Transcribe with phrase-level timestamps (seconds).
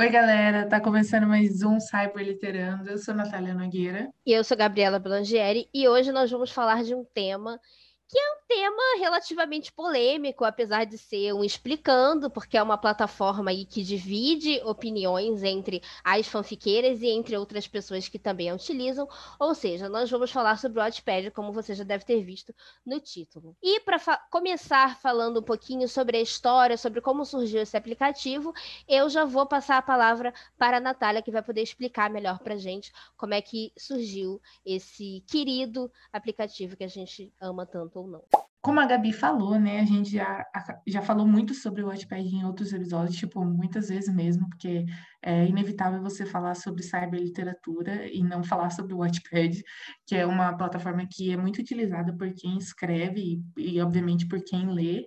[0.00, 2.88] Oi, galera, tá começando mais um Cyber Literando.
[2.88, 4.08] Eu sou Natália Nogueira.
[4.24, 7.60] E eu sou Gabriela Belangieri, e hoje nós vamos falar de um tema
[8.08, 13.52] que é um tema relativamente polêmico, apesar de ser um explicando, porque é uma plataforma
[13.52, 19.08] aí que divide opiniões entre as fanfiqueiras e entre outras pessoas que também a utilizam.
[19.38, 22.52] Ou seja, nós vamos falar sobre o Wattpad, como você já deve ter visto
[22.84, 23.56] no título.
[23.62, 28.52] E para fa começar falando um pouquinho sobre a história, sobre como surgiu esse aplicativo,
[28.88, 32.56] eu já vou passar a palavra para a Natália, que vai poder explicar melhor para
[32.56, 38.39] gente como é que surgiu esse querido aplicativo que a gente ama tanto ou não.
[38.62, 40.44] Como a Gabi falou, né, a gente já,
[40.86, 44.84] já falou muito sobre o Wattpad em outros episódios, tipo, muitas vezes mesmo, porque
[45.22, 49.62] é inevitável você falar sobre cyberliteratura e não falar sobre o Wattpad,
[50.06, 54.42] que é uma plataforma que é muito utilizada por quem escreve e, e obviamente, por
[54.44, 55.06] quem lê.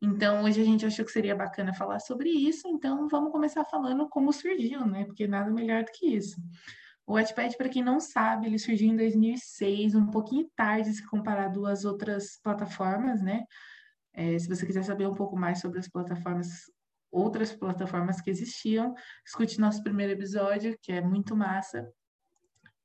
[0.00, 4.08] Então, hoje a gente achou que seria bacana falar sobre isso, então vamos começar falando
[4.08, 6.36] como surgiu, né, porque nada melhor do que isso.
[7.06, 11.66] O Wattpad, para quem não sabe, ele surgiu em 2006, um pouquinho tarde se comparado
[11.66, 13.44] às outras plataformas, né?
[14.12, 16.70] É, se você quiser saber um pouco mais sobre as plataformas,
[17.10, 18.94] outras plataformas que existiam,
[19.26, 21.86] escute nosso primeiro episódio, que é muito massa.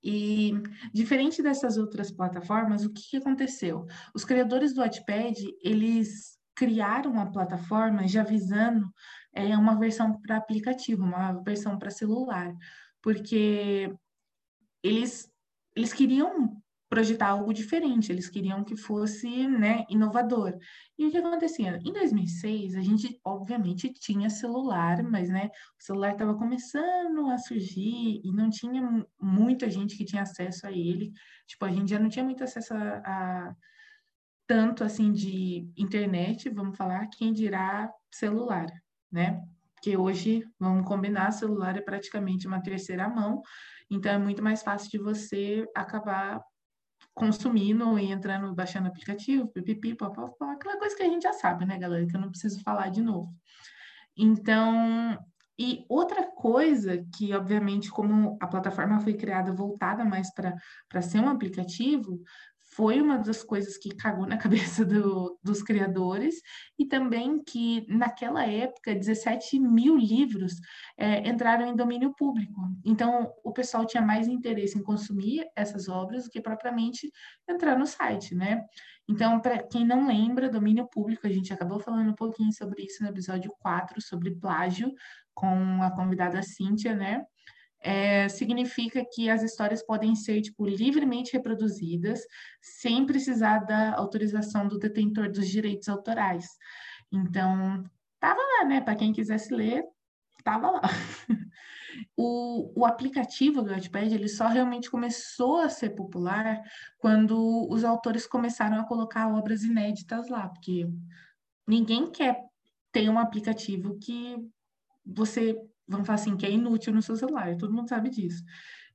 [0.03, 0.53] E
[0.93, 3.85] diferente dessas outras plataformas, o que, que aconteceu?
[4.13, 8.89] Os criadores do Wattpad, eles criaram a plataforma já visando
[9.33, 12.53] é, uma versão para aplicativo, uma versão para celular,
[13.01, 13.93] porque
[14.83, 15.31] eles,
[15.75, 20.57] eles queriam projetar algo diferente, eles queriam que fosse né, inovador.
[20.97, 21.79] E o que acontecia?
[21.85, 28.21] Em 2006, a gente, obviamente, tinha celular, mas né, o celular estava começando a surgir
[28.23, 31.13] e não tinha muita gente que tinha acesso a ele.
[31.45, 33.55] Tipo, a gente já não tinha muito acesso a, a
[34.47, 38.65] tanto assim de internet, vamos falar, quem dirá celular,
[39.11, 39.43] né?
[39.79, 43.41] Porque hoje, vamos combinar, celular é praticamente uma terceira mão,
[43.89, 46.43] então, é muito mais fácil de você acabar
[47.15, 51.77] consumindo e entrando, baixando aplicativo, pipipi, papapá, aquela coisa que a gente já sabe, né,
[51.77, 52.05] galera?
[52.05, 53.33] Que eu não preciso falar de novo.
[54.15, 55.17] Então,
[55.57, 61.29] e outra coisa que, obviamente, como a plataforma foi criada voltada mais para ser um
[61.29, 62.21] aplicativo,
[62.79, 66.35] foi uma das coisas que cagou na cabeça do, dos criadores,
[66.79, 70.53] e também que, naquela época, 17 mil livros
[70.97, 72.61] é, entraram em domínio público.
[72.85, 77.11] Então, o pessoal tinha mais interesse em consumir essas obras do que propriamente
[77.49, 78.63] entrar no site, né?
[79.09, 83.03] Então, para quem não lembra, domínio público, a gente acabou falando um pouquinho sobre isso
[83.03, 84.89] no episódio 4, sobre plágio,
[85.33, 87.25] com a convidada Cíntia, né?
[87.81, 92.21] É, significa que as histórias podem ser tipo, livremente reproduzidas
[92.61, 96.45] sem precisar da autorização do detentor dos direitos autorais.
[97.11, 97.83] Então,
[98.19, 98.81] tava lá, né?
[98.81, 99.83] Para quem quisesse ler,
[100.43, 100.81] tava lá.
[102.17, 106.61] o, o aplicativo do Wattpad, ele só realmente começou a ser popular
[106.97, 110.87] quando os autores começaram a colocar obras inéditas lá, porque
[111.67, 112.43] ninguém quer
[112.91, 114.35] ter um aplicativo que
[115.05, 115.55] você
[115.89, 118.43] vamos falar assim, que é inútil no seu celular, todo mundo sabe disso.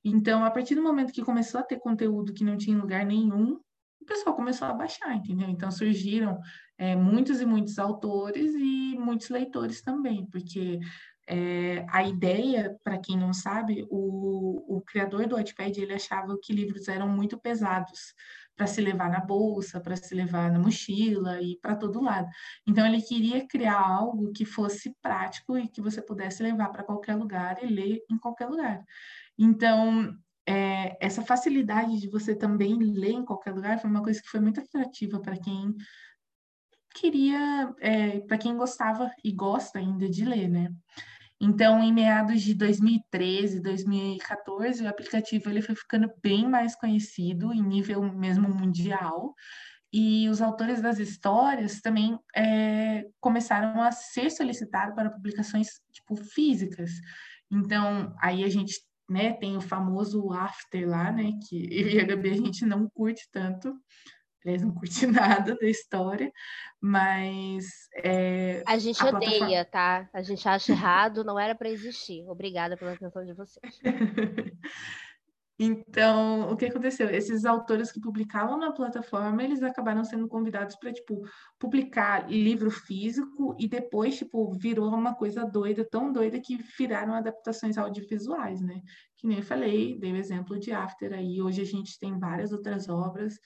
[0.05, 3.05] Então, a partir do momento que começou a ter conteúdo que não tinha em lugar
[3.05, 3.61] nenhum,
[4.01, 5.49] o pessoal começou a baixar, entendeu?
[5.49, 6.39] Então, surgiram
[6.79, 10.79] é, muitos e muitos autores e muitos leitores também, porque
[11.27, 16.53] é, a ideia, para quem não sabe, o, o criador do Wattpad, ele achava que
[16.53, 18.15] livros eram muito pesados
[18.57, 22.29] para se levar na bolsa, para se levar na mochila e para todo lado.
[22.67, 27.17] Então ele queria criar algo que fosse prático e que você pudesse levar para qualquer
[27.17, 28.85] lugar e ler em qualquer lugar.
[29.39, 30.17] Então
[30.47, 34.41] é, essa facilidade de você também ler em qualquer lugar foi uma coisa que foi
[34.41, 35.75] muito atrativa para quem
[36.95, 40.73] queria, é, para quem gostava e gosta ainda de ler, né?
[41.41, 47.63] Então, em meados de 2013, 2014, o aplicativo ele foi ficando bem mais conhecido em
[47.63, 49.35] nível mesmo mundial.
[49.93, 56.91] E os autores das histórias também é, começaram a ser solicitados para publicações tipo físicas.
[57.51, 58.75] Então, aí a gente
[59.09, 62.89] né, tem o famoso after lá, né, que eu e a Gabi a gente não
[62.89, 63.73] curte tanto,
[64.45, 66.33] Aliás, não curti nada da história,
[66.81, 67.65] mas.
[67.97, 69.65] É, a gente a odeia, plataforma...
[69.65, 70.11] tá?
[70.13, 72.25] A gente acha errado, não era para existir.
[72.29, 73.81] Obrigada pela atenção de vocês.
[75.57, 77.09] Então, o que aconteceu?
[77.09, 81.23] Esses autores que publicavam na plataforma, eles acabaram sendo convidados para, tipo,
[81.61, 87.79] publicar livro físico e depois, tipo, virou uma coisa doida, tão doida que viraram adaptações
[87.79, 88.83] audiovisuais, né?
[89.17, 91.41] Que nem eu falei, dei o exemplo de After aí.
[91.41, 93.39] Hoje a gente tem várias outras obras.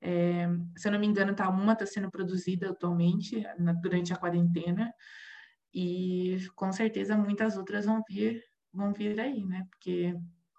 [0.00, 0.46] É,
[0.76, 4.92] se eu não me engano, tá, uma está sendo produzida atualmente, na, durante a quarentena,
[5.74, 9.66] e com certeza muitas outras vão vir, vão vir aí, né?
[9.70, 10.14] Porque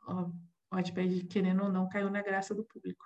[0.07, 0.31] o
[0.71, 3.05] Wattpad, querendo ou não, caiu na graça do público.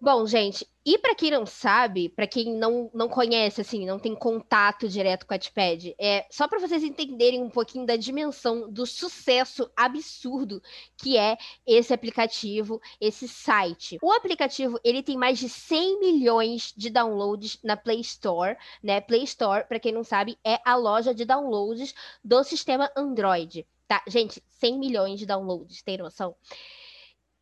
[0.00, 4.14] Bom, gente, e para quem não sabe, para quem não, não conhece, assim, não tem
[4.14, 8.86] contato direto com o Wattpad, é só para vocês entenderem um pouquinho da dimensão do
[8.86, 10.62] sucesso absurdo
[10.96, 11.36] que é
[11.66, 13.98] esse aplicativo, esse site.
[14.00, 19.00] O aplicativo, ele tem mais de 100 milhões de downloads na Play Store, né?
[19.00, 21.92] Play Store, para quem não sabe, é a loja de downloads
[22.22, 24.00] do sistema Android, tá?
[24.06, 26.36] Gente, 100 milhões de downloads, tem noção?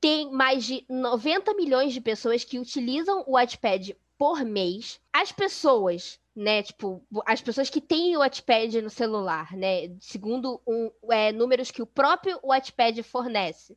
[0.00, 5.00] Tem mais de 90 milhões de pessoas que utilizam o Wattpad por mês.
[5.12, 10.90] As pessoas, né, tipo, as pessoas que têm o Wattpad no celular, né, segundo um,
[11.10, 13.76] é, números que o próprio Wattpad fornece,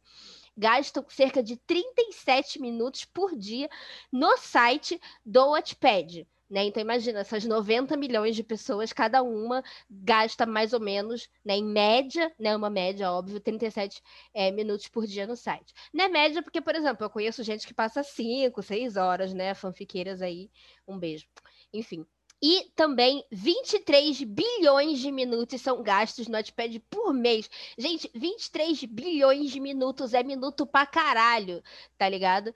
[0.57, 3.69] gastam cerca de 37 minutos por dia
[4.11, 6.27] no site do Wattpad.
[6.49, 6.65] Né?
[6.65, 11.63] Então, imagina, essas 90 milhões de pessoas, cada uma gasta mais ou menos, né, em
[11.63, 14.01] média, né, uma média, óbvio, 37
[14.33, 15.73] é, minutos por dia no site.
[15.93, 19.53] Não é média porque, por exemplo, eu conheço gente que passa 5, 6 horas, né,
[19.53, 20.49] fanfiqueiras aí,
[20.87, 21.27] um beijo.
[21.71, 22.05] Enfim.
[22.41, 27.49] E também 23 bilhões de minutos são gastos no Notepad por mês.
[27.77, 31.61] Gente, 23 bilhões de minutos é minuto pra caralho,
[31.97, 32.53] tá ligado?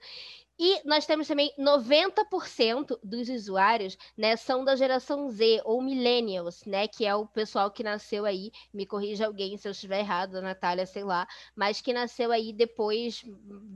[0.58, 6.86] E nós temos também 90% dos usuários, né, são da geração Z ou millennials, né,
[6.86, 10.86] que é o pessoal que nasceu aí, me corrija alguém se eu estiver errado, Natália,
[10.86, 13.24] sei lá, mas que nasceu aí depois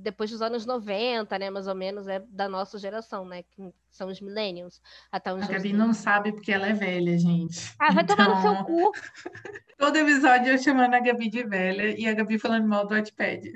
[0.03, 4.09] depois dos anos 90, né, mais ou menos, é da nossa geração, né, que são
[4.09, 4.81] os millennials.
[5.11, 7.75] Até uns a Gabi não sabe porque ela é velha, gente.
[7.79, 8.17] Ah, vai então...
[8.17, 8.93] tomar no seu então, cu.
[9.79, 13.53] Todo episódio eu chamando a Gabi de velha e a Gabi falando mal do Wattpad.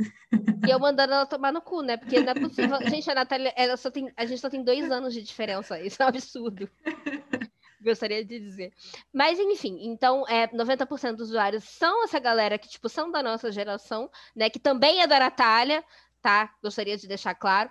[0.67, 1.97] E eu mandando ela tomar no cu, né?
[1.97, 2.79] Porque não é possível.
[2.89, 5.81] Gente, a Natália, ela só tem, a gente só tem dois anos de diferença.
[5.81, 6.69] Isso é um absurdo.
[7.83, 8.73] Gostaria de dizer.
[9.13, 13.51] Mas, enfim, então, é, 90% dos usuários são essa galera que, tipo, são da nossa
[13.51, 14.49] geração, né?
[14.49, 15.85] Que também é da Natália,
[16.21, 16.55] tá?
[16.63, 17.71] Gostaria de deixar claro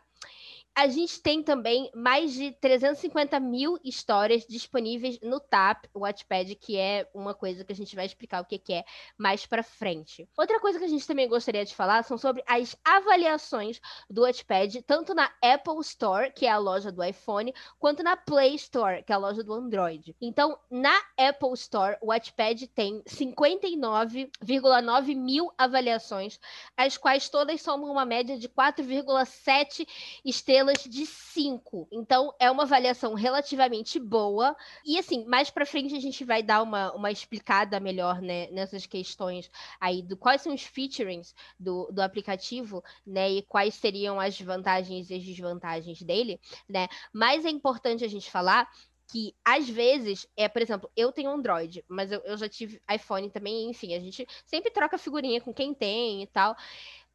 [0.73, 6.75] a gente tem também mais de 350 mil histórias disponíveis no TAP, o Wattpad, que
[6.77, 8.85] é uma coisa que a gente vai explicar o que, é
[9.18, 10.29] mais para frente.
[10.38, 14.81] Outra coisa que a gente também gostaria de falar são sobre as avaliações do Wattpad,
[14.83, 19.12] tanto na Apple Store, que é a loja do iPhone, quanto na Play Store, que
[19.12, 20.15] é a loja do Android.
[20.21, 26.39] Então, na Apple Store, o Wattpad tem 59,9 mil avaliações,
[26.77, 29.85] as quais todas somam uma média de 4,7
[30.23, 31.88] estrelas estrelas de 5.
[31.92, 34.56] Então, é uma avaliação relativamente boa.
[34.86, 38.86] E, assim, mais para frente a gente vai dar uma, uma explicada melhor né, nessas
[38.86, 39.50] questões
[39.80, 43.30] aí do quais são os featurings do, do aplicativo, né?
[43.31, 46.88] E quais seriam as vantagens e as desvantagens dele, né?
[47.14, 48.69] Mas é importante a gente falar
[49.07, 53.30] que às vezes, é, por exemplo, eu tenho Android, mas eu, eu já tive iPhone
[53.30, 56.56] também, enfim, a gente sempre troca figurinha com quem tem e tal.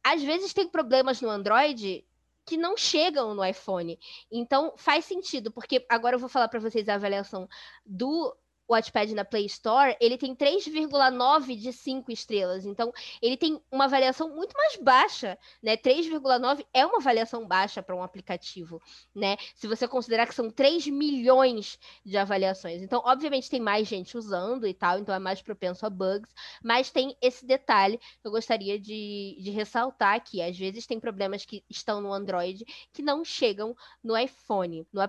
[0.03, 2.05] Às vezes tem problemas no Android
[2.47, 3.99] que não chegam no iPhone.
[4.31, 7.47] Então faz sentido, porque agora eu vou falar para vocês a avaliação
[7.85, 8.35] do
[8.67, 12.65] o Wattpad na Play Store, ele tem 3,9 de 5 estrelas.
[12.65, 15.77] Então, ele tem uma avaliação muito mais baixa, né?
[15.77, 18.81] 3,9 é uma avaliação baixa para um aplicativo,
[19.15, 19.37] né?
[19.55, 22.81] Se você considerar que são 3 milhões de avaliações.
[22.81, 26.91] Então, obviamente, tem mais gente usando e tal, então é mais propenso a bugs, mas
[26.91, 30.41] tem esse detalhe que eu gostaria de, de ressaltar aqui.
[30.41, 34.85] Às vezes tem problemas que estão no Android que não chegam no iPhone.
[34.91, 35.01] No,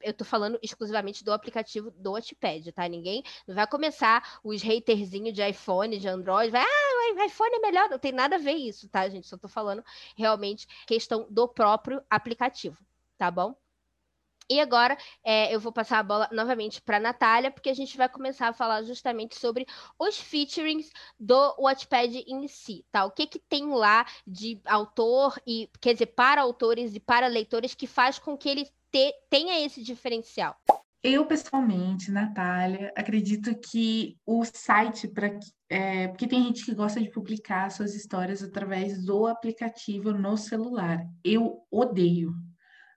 [0.00, 2.88] eu estou falando exclusivamente do aplicativo do Wattpad, tá?
[2.88, 3.24] Ninguém ninguém.
[3.46, 7.90] Não vai começar os haterzinhos de iPhone, de Android, vai, ah, o iPhone é melhor.
[7.90, 9.26] Não tem nada a ver isso, tá, gente?
[9.26, 9.84] Só tô falando
[10.16, 12.78] realmente questão do próprio aplicativo,
[13.18, 13.54] tá bom?
[14.50, 17.96] E agora é, eu vou passar a bola novamente para a Natália, porque a gente
[17.96, 19.66] vai começar a falar justamente sobre
[19.98, 23.04] os featurings do Watchpad em si, tá?
[23.04, 27.74] O que, que tem lá de autor e, quer dizer, para autores e para leitores
[27.74, 30.54] que faz com que ele te, tenha esse diferencial.
[31.04, 35.36] Eu, pessoalmente, Natália, acredito que o site, para
[35.68, 41.04] é, porque tem gente que gosta de publicar suas histórias através do aplicativo no celular.
[41.24, 42.32] Eu odeio,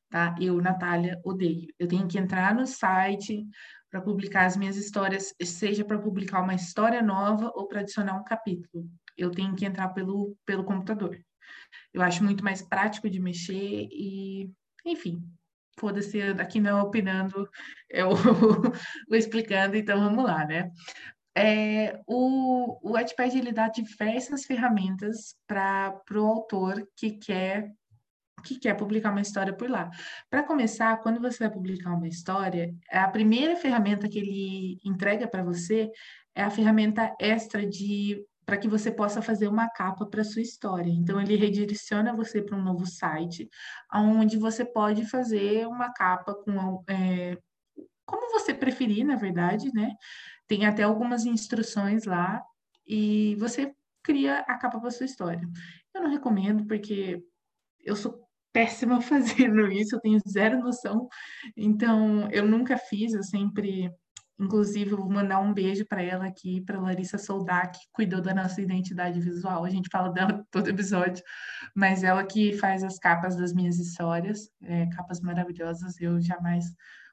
[0.07, 0.35] tá?
[0.39, 1.74] Eu, Natália, odeio.
[1.79, 3.43] Eu tenho que entrar no site
[3.89, 8.24] para publicar as minhas histórias, seja para publicar uma história nova ou para adicionar um
[8.24, 8.88] capítulo.
[9.17, 11.17] Eu tenho que entrar pelo, pelo computador.
[11.91, 14.51] Eu acho muito mais prático de mexer e,
[14.85, 15.24] enfim,
[15.77, 17.50] foda-se, aqui não opinando,
[17.89, 18.10] eu
[19.08, 20.72] vou explicando, então vamos lá, né?
[21.38, 27.72] É, o, o Wattpad ele dá diversas ferramentas para o autor que quer
[28.44, 29.89] que quer publicar uma história por lá.
[30.29, 35.44] Para começar, quando você vai publicar uma história, a primeira ferramenta que ele entrega para
[35.44, 35.89] você
[36.36, 40.89] é a ferramenta extra de para que você possa fazer uma capa para sua história.
[40.89, 43.49] Então ele redireciona você para um novo site,
[43.93, 47.37] onde você pode fazer uma capa com é,
[48.05, 49.91] como você preferir, na verdade, né?
[50.47, 52.41] Tem até algumas instruções lá
[52.87, 53.73] e você
[54.03, 55.41] cria a capa para sua história.
[55.93, 57.23] Eu não recomendo porque
[57.83, 61.07] eu sou péssima fazendo isso, eu tenho zero noção.
[61.57, 63.91] Então, eu nunca fiz, eu sempre
[64.38, 68.62] Inclusive, vou mandar um beijo para ela aqui, para Larissa Soldar, que cuidou da nossa
[68.62, 69.63] identidade visual.
[69.63, 71.24] A gente fala dela todo episódio,
[71.74, 76.00] mas ela que faz as capas das minhas histórias, é, capas maravilhosas.
[76.01, 76.65] Eu jamais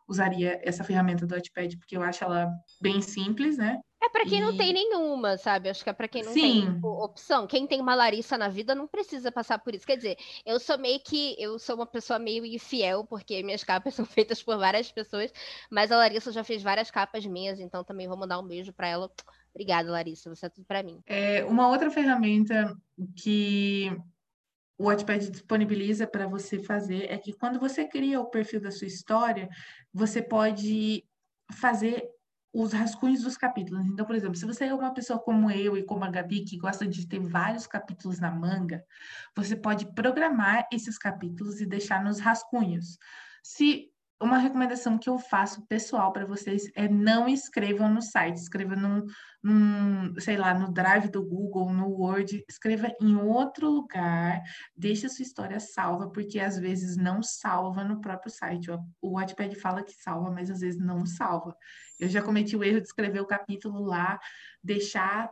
[0.09, 2.51] usaria essa ferramenta do Wattpad, porque eu acho ela
[2.81, 3.79] bem simples, né?
[4.03, 4.43] É para quem e...
[4.43, 5.69] não tem nenhuma, sabe?
[5.69, 6.41] Acho que é para quem não Sim.
[6.41, 7.47] tem tipo, opção.
[7.47, 9.87] Quem tem uma Larissa na vida não precisa passar por isso.
[9.87, 13.95] Quer dizer, eu sou meio que eu sou uma pessoa meio infiel porque minhas capas
[13.95, 15.33] são feitas por várias pessoas,
[15.71, 18.89] mas a Larissa já fez várias capas minhas, então também vou mandar um beijo para
[18.89, 19.11] ela.
[19.55, 21.01] Obrigada, Larissa, você é tudo para mim.
[21.07, 22.77] É, uma outra ferramenta
[23.17, 23.95] que
[24.79, 28.89] o Wattpad disponibiliza para você fazer é que quando você cria o perfil da sua
[28.89, 29.49] história,
[29.93, 31.05] você pode
[31.53, 32.12] fazer
[32.53, 33.87] os rascunhos dos capítulos.
[33.87, 36.59] Então, por exemplo, se você é uma pessoa como eu e como a Gabi, que
[36.59, 38.85] gosta de ter vários capítulos na manga,
[39.35, 42.99] você pode programar esses capítulos e deixar nos rascunhos.
[43.43, 43.92] Se
[44.23, 49.05] uma recomendação que eu faço pessoal para vocês é não escrevam no site, escreva num,
[49.43, 54.41] num, sei lá, no Drive do Google, no Word, escreva em outro lugar,
[54.77, 58.71] deixe a sua história salva, porque às vezes não salva no próprio site.
[59.01, 61.57] O Wattpad fala que salva, mas às vezes não salva.
[61.99, 64.21] Eu já cometi o erro de escrever o capítulo lá,
[64.63, 65.31] deixar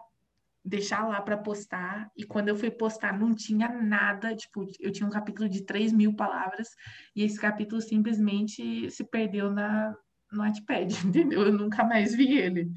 [0.64, 5.06] deixar lá para postar, e quando eu fui postar não tinha nada, tipo, eu tinha
[5.06, 6.68] um capítulo de 3 mil palavras,
[7.14, 9.94] e esse capítulo simplesmente se perdeu na,
[10.30, 11.42] no Wattpad, entendeu?
[11.42, 12.70] Eu nunca mais vi ele.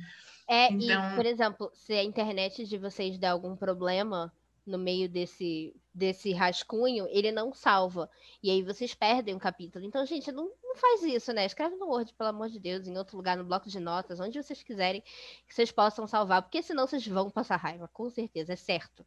[0.49, 1.11] É, então...
[1.11, 4.31] e, por exemplo, se a internet de vocês der algum problema
[4.65, 8.09] no meio desse, desse rascunho, ele não salva.
[8.41, 9.85] E aí vocês perdem um capítulo.
[9.85, 11.45] Então, gente, não, não faz isso, né?
[11.45, 14.41] Escreve no Word, pelo amor de Deus, em outro lugar, no bloco de notas, onde
[14.41, 15.01] vocês quiserem
[15.47, 19.05] que vocês possam salvar, porque senão vocês vão passar raiva, com certeza, é certo.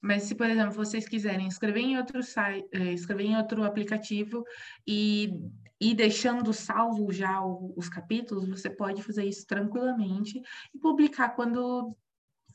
[0.00, 4.44] Mas se, por exemplo, vocês quiserem escrever em outro site, eh, escrever em outro aplicativo
[4.86, 5.40] e
[5.80, 10.40] ir deixando salvo já os capítulos, você pode fazer isso tranquilamente
[10.74, 11.96] e publicar quando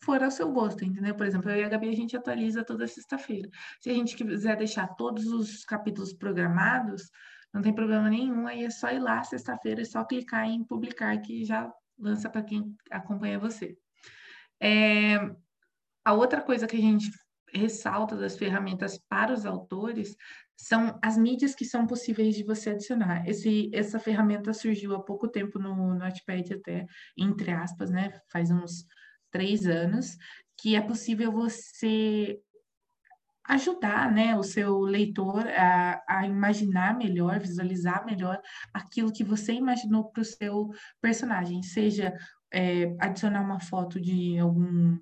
[0.05, 1.15] for ao seu gosto, entendeu?
[1.15, 3.50] Por exemplo, eu e a Gabi a gente atualiza toda sexta-feira.
[3.81, 7.09] Se a gente quiser deixar todos os capítulos programados,
[7.51, 11.17] não tem problema nenhum, aí é só ir lá sexta-feira e só clicar em publicar
[11.21, 13.75] que já lança para quem acompanha você.
[14.62, 15.15] É,
[16.03, 17.09] a outra coisa que a gente
[17.53, 20.15] ressalta das ferramentas para os autores
[20.57, 23.27] são as mídias que são possíveis de você adicionar.
[23.27, 26.85] Esse, essa ferramenta surgiu há pouco tempo no Notepad até,
[27.17, 28.19] entre aspas, né?
[28.31, 28.85] Faz uns
[29.35, 30.17] três anos,
[30.57, 32.39] que é possível você
[33.49, 38.41] ajudar né, o seu leitor a, a imaginar melhor, visualizar melhor
[38.73, 40.69] aquilo que você imaginou para o seu
[41.01, 42.15] personagem, seja
[42.49, 44.97] é, adicionar uma foto de algum,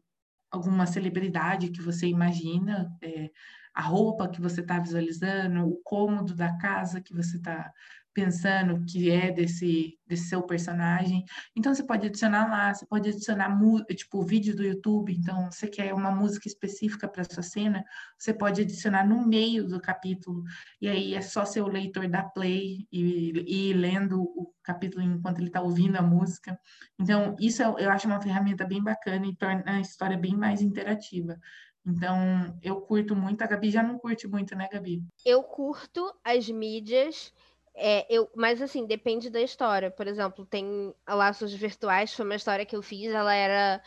[0.52, 3.30] alguma celebridade que você imagina, é,
[3.72, 7.72] a roupa que você está visualizando, o cômodo da casa que você está
[8.14, 11.26] pensando que é desse, desse seu personagem.
[11.56, 13.50] Então, você pode adicionar lá, você pode adicionar,
[13.96, 15.14] tipo, vídeo do YouTube.
[15.14, 17.84] Então, você quer uma música específica para sua cena,
[18.18, 20.44] você pode adicionar no meio do capítulo.
[20.80, 25.40] E aí é só seu leitor dar play e, e ir lendo o capítulo enquanto
[25.40, 26.58] ele está ouvindo a música.
[27.00, 30.62] Então, isso eu, eu acho uma ferramenta bem bacana e torna a história bem mais
[30.62, 31.38] interativa.
[31.86, 33.42] Então, eu curto muito.
[33.42, 35.04] A Gabi já não curte muito, né, Gabi?
[35.26, 37.34] Eu curto as mídias
[37.76, 39.90] é, eu, mas assim, depende da história.
[39.92, 43.82] Por exemplo, tem Laços Virtuais, foi uma história que eu fiz, ela era.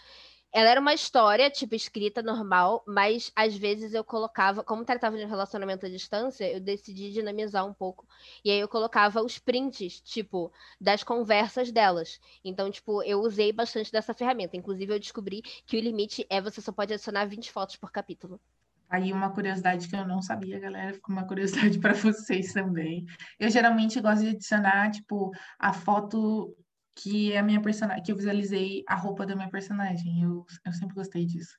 [0.53, 5.25] Ela era uma história, tipo, escrita normal, mas às vezes eu colocava, como tratava de
[5.25, 8.07] um relacionamento à distância, eu decidi dinamizar um pouco.
[8.45, 10.51] E aí eu colocava os prints, tipo,
[10.81, 12.19] das conversas delas.
[12.45, 14.57] Então, tipo, eu usei bastante dessa ferramenta.
[14.57, 18.41] Inclusive, eu descobri que o limite é você só pode adicionar 20 fotos por capítulo.
[18.89, 23.05] Aí uma curiosidade que eu não sabia, galera, ficou uma curiosidade para vocês também.
[23.39, 26.57] Eu geralmente gosto de adicionar, tipo, a foto
[26.95, 30.23] que é a minha personagem, que eu visualizei a roupa da minha personagem.
[30.23, 31.57] Eu, eu sempre gostei disso.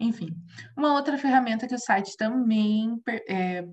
[0.00, 0.34] Enfim,
[0.76, 3.66] uma outra ferramenta que o site também é,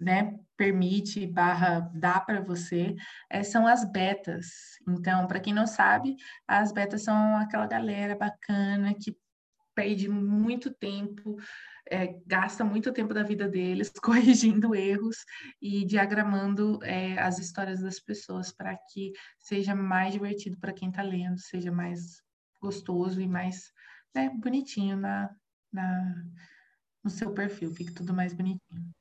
[0.00, 2.94] né, permite barra dá para você
[3.30, 4.46] é, são as betas.
[4.88, 6.16] Então, para quem não sabe,
[6.48, 9.16] as betas são aquela galera bacana que
[9.74, 11.36] perde muito tempo,
[11.90, 15.24] é, gasta muito tempo da vida deles corrigindo erros
[15.60, 21.02] e diagramando é, as histórias das pessoas para que seja mais divertido para quem está
[21.02, 22.22] lendo, seja mais
[22.60, 23.72] gostoso e mais
[24.14, 25.30] né, bonitinho na,
[25.72, 26.24] na,
[27.04, 28.95] no seu perfil, fique tudo mais bonitinho.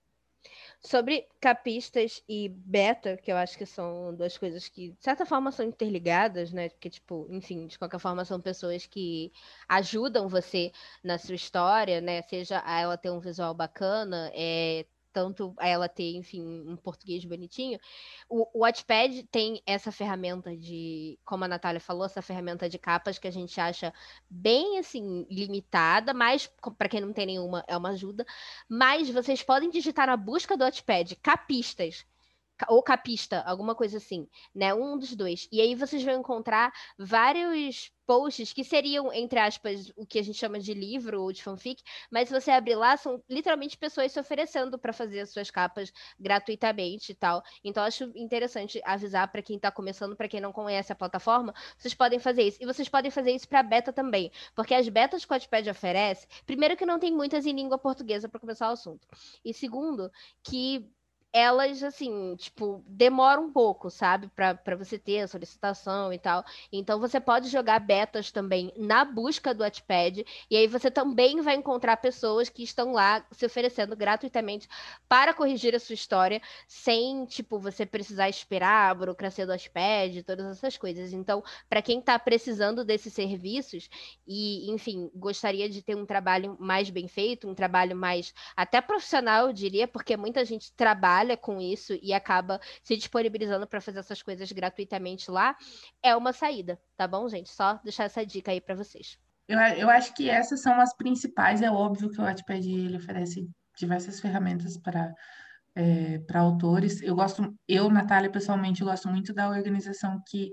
[0.86, 5.52] Sobre capistas e beta, que eu acho que são duas coisas que, de certa forma,
[5.52, 6.70] são interligadas, né?
[6.70, 9.32] Porque, tipo, enfim, de qualquer forma, são pessoas que
[9.68, 10.72] ajudam você
[11.04, 12.22] na sua história, né?
[12.22, 17.80] Seja ela ter um visual bacana, é, tanto ela ter, enfim, um português bonitinho.
[18.28, 23.18] O, o Watchpad tem essa ferramenta de, como a Natália falou, essa ferramenta de capas
[23.18, 23.94] que a gente acha
[24.30, 28.26] bem, assim, limitada, mas para quem não tem nenhuma, é uma ajuda.
[28.68, 32.06] Mas vocês podem digitar na busca do Watchpad capistas
[32.68, 34.74] ou capista, alguma coisa assim, né?
[34.74, 35.48] Um dos dois.
[35.52, 40.38] E aí vocês vão encontrar vários posts que seriam, entre aspas, o que a gente
[40.38, 44.20] chama de livro ou de fanfic, mas se você abrir lá, são literalmente pessoas se
[44.20, 47.42] oferecendo para fazer as suas capas gratuitamente e tal.
[47.64, 51.94] Então, acho interessante avisar para quem está começando, para quem não conhece a plataforma, vocês
[51.94, 52.58] podem fazer isso.
[52.62, 56.28] E vocês podem fazer isso para beta também, porque as betas que o Wattpad oferece,
[56.46, 59.08] primeiro que não tem muitas em língua portuguesa para começar o assunto,
[59.44, 60.12] e segundo,
[60.44, 60.88] que
[61.36, 64.30] elas, assim, tipo, demoram um pouco, sabe?
[64.30, 66.46] para você ter a solicitação e tal.
[66.72, 71.56] Então, você pode jogar betas também na busca do Wattpad, e aí você também vai
[71.56, 74.66] encontrar pessoas que estão lá se oferecendo gratuitamente
[75.10, 80.46] para corrigir a sua história, sem, tipo, você precisar esperar a burocracia do Wattpad, todas
[80.46, 81.12] essas coisas.
[81.12, 83.90] Então, para quem está precisando desses serviços
[84.26, 89.48] e, enfim, gostaria de ter um trabalho mais bem feito, um trabalho mais até profissional,
[89.48, 94.00] eu diria, porque muita gente trabalha trabalha com isso e acaba se disponibilizando para fazer
[94.00, 95.56] essas coisas gratuitamente lá,
[96.02, 97.50] é uma saída, tá bom, gente?
[97.50, 99.18] Só deixar essa dica aí para vocês.
[99.48, 101.62] Eu, eu acho que essas são as principais.
[101.62, 105.14] É óbvio que o Wattpad ele oferece diversas ferramentas para
[105.78, 107.02] é, para autores.
[107.02, 110.50] Eu gosto, eu, Natália, pessoalmente, eu gosto muito da organização que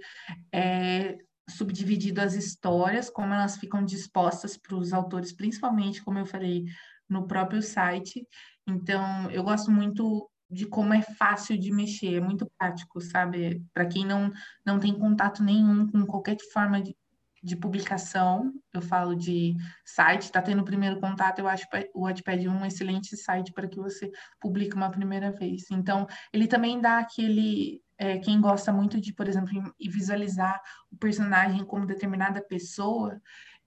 [0.53, 1.17] é
[1.49, 6.65] subdividido as histórias, como elas ficam dispostas para os autores, principalmente, como eu falei,
[7.09, 8.27] no próprio site.
[8.67, 13.65] Então, eu gosto muito de como é fácil de mexer, é muito prático, sabe?
[13.73, 14.31] Para quem não,
[14.65, 16.95] não tem contato nenhum com qualquer forma de,
[17.43, 22.47] de publicação, eu falo de site, está tendo o primeiro contato, eu acho o Wattpad
[22.49, 25.71] um excelente site para que você publique uma primeira vez.
[25.71, 29.49] Então, ele também dá aquele é, quem gosta muito de, por exemplo,
[29.81, 30.61] visualizar
[30.91, 33.21] o personagem como determinada pessoa,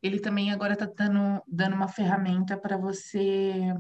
[0.04, 3.74] ele também agora está dando, dando uma ferramenta para você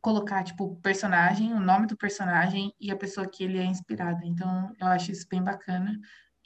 [0.00, 4.24] colocar, tipo, o personagem, o nome do personagem e a pessoa que ele é inspirado.
[4.24, 5.98] Então, eu acho isso bem bacana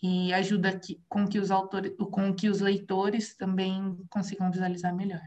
[0.03, 5.23] e ajuda que, com que os autores, com que os leitores também consigam visualizar melhor.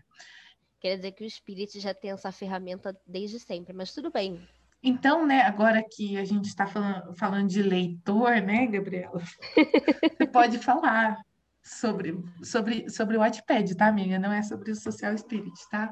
[0.79, 4.45] Quer dizer que o Spirit já tem essa ferramenta desde sempre, mas tudo bem.
[4.83, 9.19] Então, né, agora que a gente está falando, falando de leitor, né, Gabriela?
[10.17, 11.17] você pode falar
[11.63, 14.19] sobre, sobre, sobre o Wattpad, tá, amiga?
[14.19, 15.91] Não é sobre o Social Spirit, tá?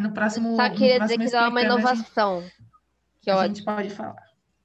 [0.00, 0.56] No próximo.
[0.56, 2.38] Só queria dizer que é uma inovação.
[2.38, 2.54] A gente,
[3.20, 4.22] que a gente pode falar.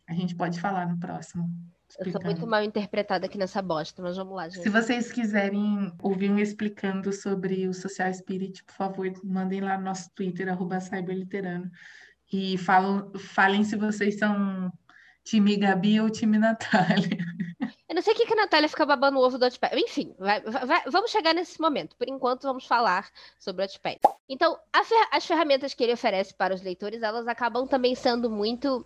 [0.10, 1.50] A gente pode falar no próximo.
[1.90, 2.18] Explicando.
[2.18, 4.64] Eu sou muito mal interpretada aqui nessa bosta, mas vamos lá, gente.
[4.64, 9.86] Se vocês quiserem ouvir um explicando sobre o Social Spirit, por favor, mandem lá no
[9.86, 11.72] nosso Twitter, arroba cyberliterano.
[12.32, 14.72] E falam, falem se vocês são
[15.24, 17.18] time Gabi ou time Natália.
[17.90, 19.74] Eu não sei o que, que a Natália fica babando o ovo do Wattpad.
[19.80, 21.96] Enfim, vai, vai, vamos chegar nesse momento.
[21.96, 24.00] Por enquanto, vamos falar sobre o Wattpad.
[24.28, 28.86] Então, fer as ferramentas que ele oferece para os leitores, elas acabam também sendo muito,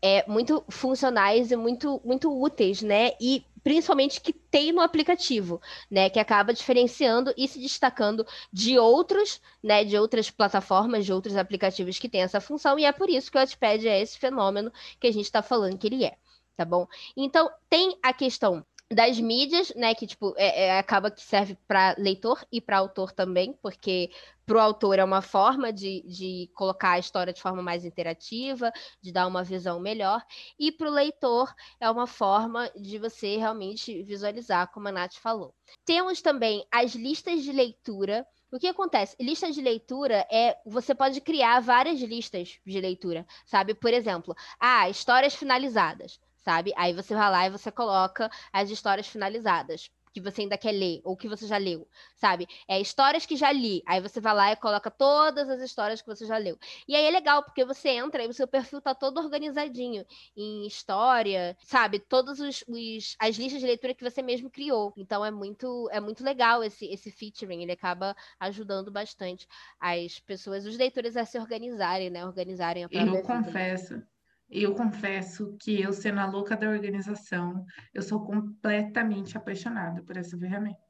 [0.00, 3.12] é, muito funcionais e muito, muito úteis, né?
[3.20, 6.08] E principalmente que tem no aplicativo, né?
[6.08, 9.84] Que acaba diferenciando e se destacando de outros, né?
[9.84, 12.78] De outras plataformas, de outros aplicativos que têm essa função.
[12.78, 15.76] E é por isso que o Wattpad é esse fenômeno que a gente está falando
[15.76, 16.16] que ele é
[16.56, 16.86] tá bom?
[17.16, 21.96] Então, tem a questão das mídias, né, que tipo é, é, acaba que serve para
[21.98, 24.10] leitor e para autor também, porque
[24.44, 28.70] para o autor é uma forma de, de colocar a história de forma mais interativa,
[29.02, 30.22] de dar uma visão melhor,
[30.56, 35.52] e para o leitor é uma forma de você realmente visualizar, como a Nath falou.
[35.84, 38.24] Temos também as listas de leitura.
[38.52, 39.16] O que acontece?
[39.18, 43.74] Lista de leitura é você pode criar várias listas de leitura, sabe?
[43.74, 46.72] Por exemplo, ah, histórias finalizadas sabe?
[46.76, 51.02] Aí você vai lá e você coloca as histórias finalizadas que você ainda quer ler,
[51.04, 52.48] ou que você já leu, sabe?
[52.66, 53.82] É histórias que já li.
[53.84, 56.58] Aí você vai lá e coloca todas as histórias que você já leu.
[56.88, 60.66] E aí é legal, porque você entra e o seu perfil tá todo organizadinho em
[60.66, 61.98] história, sabe?
[61.98, 64.94] Todas os, os, as listas de leitura que você mesmo criou.
[64.96, 67.62] Então é muito, é muito legal esse, esse featuring.
[67.62, 69.46] Ele acaba ajudando bastante
[69.78, 72.24] as pessoas, os leitores a se organizarem, né?
[72.24, 74.02] Organizarem a própria Eu confesso
[74.48, 80.38] eu confesso que eu, sendo a louca da organização, eu sou completamente apaixonada por essa
[80.38, 80.80] ferramenta.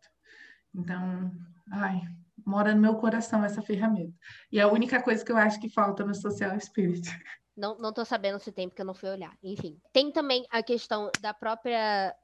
[0.74, 1.32] Então,
[1.72, 2.02] ai,
[2.44, 4.14] mora no meu coração essa ferramenta.
[4.52, 7.08] E é a única coisa que eu acho que falta no Social Spirit.
[7.56, 9.34] Não, não tô sabendo se tem, porque eu não fui olhar.
[9.42, 9.80] Enfim.
[9.92, 12.14] Tem também a questão da própria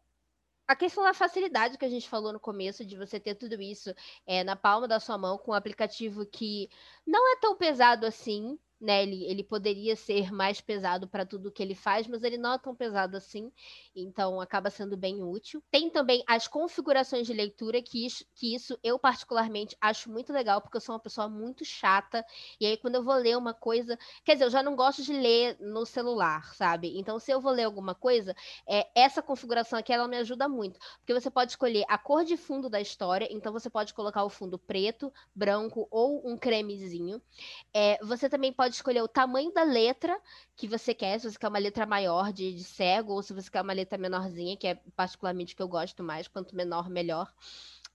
[0.66, 3.92] a questão da facilidade que a gente falou no começo, de você ter tudo isso
[4.26, 6.68] é, na palma da sua mão, com um aplicativo que
[7.06, 9.04] não é tão pesado assim, né?
[9.04, 12.58] Ele, ele poderia ser mais pesado para tudo que ele faz, mas ele não é
[12.58, 13.52] tão pesado assim,
[13.94, 15.62] então acaba sendo bem útil.
[15.70, 20.60] Tem também as configurações de leitura, que isso, que isso eu particularmente acho muito legal,
[20.60, 22.24] porque eu sou uma pessoa muito chata,
[22.60, 25.12] e aí quando eu vou ler uma coisa, quer dizer, eu já não gosto de
[25.12, 26.98] ler no celular, sabe?
[26.98, 28.34] Então, se eu vou ler alguma coisa,
[28.66, 32.36] é, essa configuração aqui ela me ajuda muito, porque você pode escolher a cor de
[32.36, 37.22] fundo da história, então você pode colocar o fundo preto, branco ou um cremezinho.
[37.72, 40.18] É, você também pode pode escolher o tamanho da letra
[40.56, 43.50] que você quer, se você quer uma letra maior de, de cego, ou se você
[43.50, 47.32] quer uma letra menorzinha, que é particularmente que eu gosto mais, quanto menor, melhor.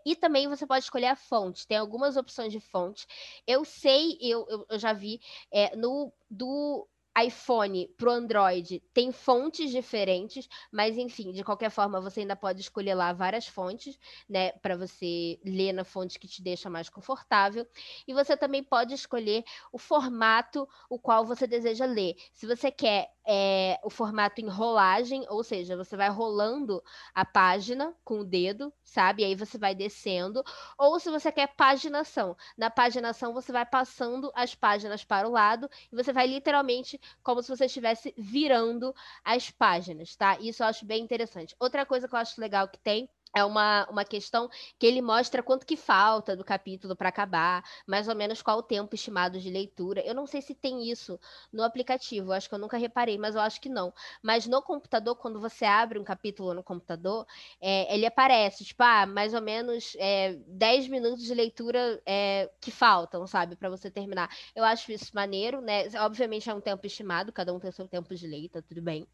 [0.06, 1.68] E também você pode escolher a fonte.
[1.68, 3.08] Tem algumas opções de fonte.
[3.46, 5.20] Eu sei, eu, eu, eu já vi
[5.52, 6.88] é, no do
[7.26, 12.62] iPhone para o Android tem fontes diferentes, mas enfim, de qualquer forma, você ainda pode
[12.62, 14.00] escolher lá várias fontes,
[14.30, 17.66] né, para você ler na fonte que te deixa mais confortável.
[18.08, 22.16] E você também pode escolher o formato o qual você deseja ler.
[22.34, 26.82] Se você quer é, o formato em rolagem, ou seja, você vai rolando
[27.14, 29.22] a página com o dedo, sabe?
[29.22, 30.42] E aí você vai descendo.
[30.78, 32.38] Ou se você quer paginação.
[32.58, 37.42] Na paginação, você vai passando as páginas para o lado e você vai literalmente como
[37.42, 38.94] se você estivesse virando
[39.24, 40.38] as páginas, tá?
[40.40, 41.56] Isso eu acho bem interessante.
[41.60, 45.44] Outra coisa que eu acho legal que tem é uma, uma questão que ele mostra
[45.44, 49.50] quanto que falta do capítulo para acabar, mais ou menos qual o tempo estimado de
[49.50, 50.02] leitura.
[50.02, 51.20] Eu não sei se tem isso
[51.54, 53.94] no aplicativo, acho que eu nunca reparei, mas eu acho que não.
[54.22, 57.26] Mas no computador, quando você abre um capítulo no computador,
[57.62, 62.72] é, ele aparece, tipo, ah, mais ou menos é, 10 minutos de leitura é, que
[62.72, 64.30] faltam, sabe, para você terminar.
[64.56, 65.88] Eu acho isso maneiro, né?
[66.00, 69.08] Obviamente é um tempo estimado, cada um tem seu tempo de leita, tudo bem.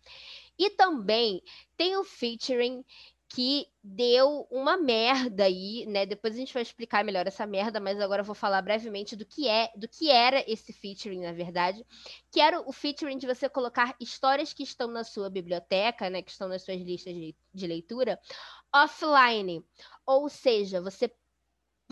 [0.57, 1.41] E também
[1.75, 2.83] tem o featuring
[3.33, 6.05] que deu uma merda aí, né?
[6.05, 9.25] Depois a gente vai explicar melhor essa merda, mas agora eu vou falar brevemente do
[9.25, 11.83] que é, do que era esse featuring, na verdade,
[12.31, 16.29] que era o featuring de você colocar histórias que estão na sua biblioteca, né, que
[16.29, 18.19] estão nas suas listas de leitura,
[18.71, 19.65] offline.
[20.05, 21.11] Ou seja, você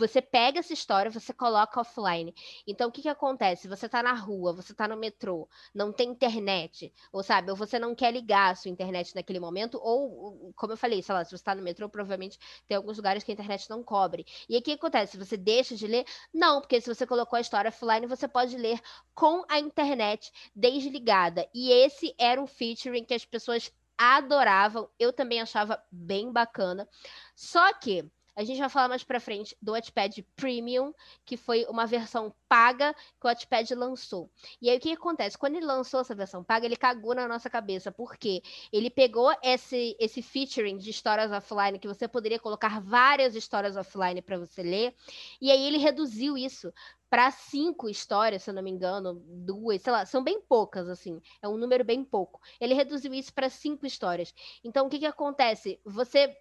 [0.02, 2.34] você pega essa história, você coloca offline.
[2.66, 3.68] Então, o que, que acontece?
[3.68, 7.78] Você está na rua, você está no metrô, não tem internet, ou sabe, ou você
[7.78, 11.30] não quer ligar a sua internet naquele momento, ou, como eu falei, sei lá, se
[11.30, 14.26] você está no metrô, provavelmente tem alguns lugares que a internet não cobre.
[14.48, 15.16] E aí, o que acontece?
[15.16, 16.04] Você deixa de ler?
[16.34, 18.80] Não, porque se você colocou a história offline, você pode ler
[19.14, 21.48] com a internet desligada.
[21.54, 26.88] E esse era um featuring que as pessoas adoravam, eu também achava bem bacana.
[27.36, 30.92] Só que a gente vai falar mais para frente do Wattpad Premium,
[31.24, 34.30] que foi uma versão paga que o Wattpad lançou.
[34.60, 35.38] E aí o que acontece?
[35.38, 38.42] Quando ele lançou essa versão paga, ele cagou na nossa cabeça, porque
[38.72, 44.22] ele pegou esse, esse featuring de histórias offline, que você poderia colocar várias histórias offline
[44.22, 44.94] para você ler,
[45.40, 46.72] e aí ele reduziu isso
[47.12, 51.20] para cinco histórias, se eu não me engano, duas, sei lá, são bem poucas, assim,
[51.42, 52.40] é um número bem pouco.
[52.58, 54.34] Ele reduziu isso para cinco histórias.
[54.64, 55.78] Então, o que, que acontece?
[55.84, 56.34] Você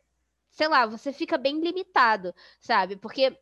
[0.51, 2.95] sei lá, você fica bem limitado, sabe?
[2.95, 3.37] Porque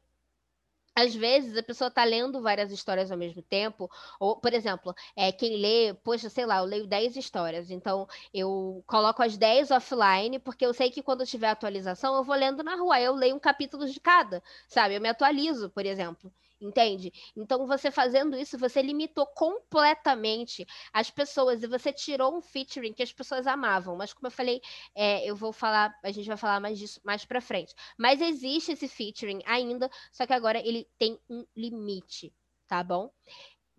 [0.96, 5.32] às vezes a pessoa está lendo várias histórias ao mesmo tempo, ou, por exemplo, é,
[5.32, 10.40] quem lê, poxa, sei lá, eu leio 10 histórias, então eu coloco as 10 offline,
[10.40, 13.40] porque eu sei que quando tiver atualização eu vou lendo na rua, eu leio um
[13.40, 14.96] capítulo de cada, sabe?
[14.96, 17.12] Eu me atualizo, por exemplo entende?
[17.36, 23.04] Então, você fazendo isso, você limitou completamente as pessoas e você tirou um featuring que
[23.04, 23.96] as pessoas amavam.
[23.96, 24.62] Mas, como eu falei,
[24.96, 27.74] é, eu vou falar, a gente vai falar mais disso mais pra frente.
[27.98, 32.34] Mas existe esse featuring ainda, só que agora ele tem um limite,
[32.68, 33.12] tá bom?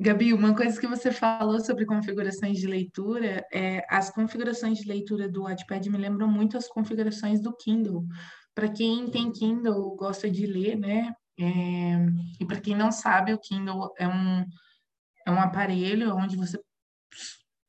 [0.03, 5.29] Gabi, uma coisa que você falou sobre configurações de leitura, é, as configurações de leitura
[5.29, 8.07] do Wattpad me lembram muito as configurações do Kindle.
[8.55, 11.15] Para quem tem Kindle, gosta de ler, né?
[11.41, 11.97] É,
[12.39, 14.45] e para quem não sabe, o Kindle é um,
[15.27, 16.59] é um aparelho onde você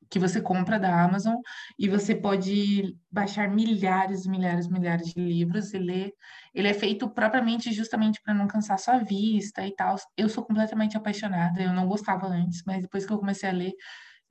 [0.10, 1.38] que você compra da Amazon
[1.79, 6.12] e você pode baixar milhares, milhares, milhares de livros e ler.
[6.53, 9.95] Ele é feito propriamente justamente para não cansar sua vista e tal.
[10.17, 13.71] Eu sou completamente apaixonada, eu não gostava antes, mas depois que eu comecei a ler,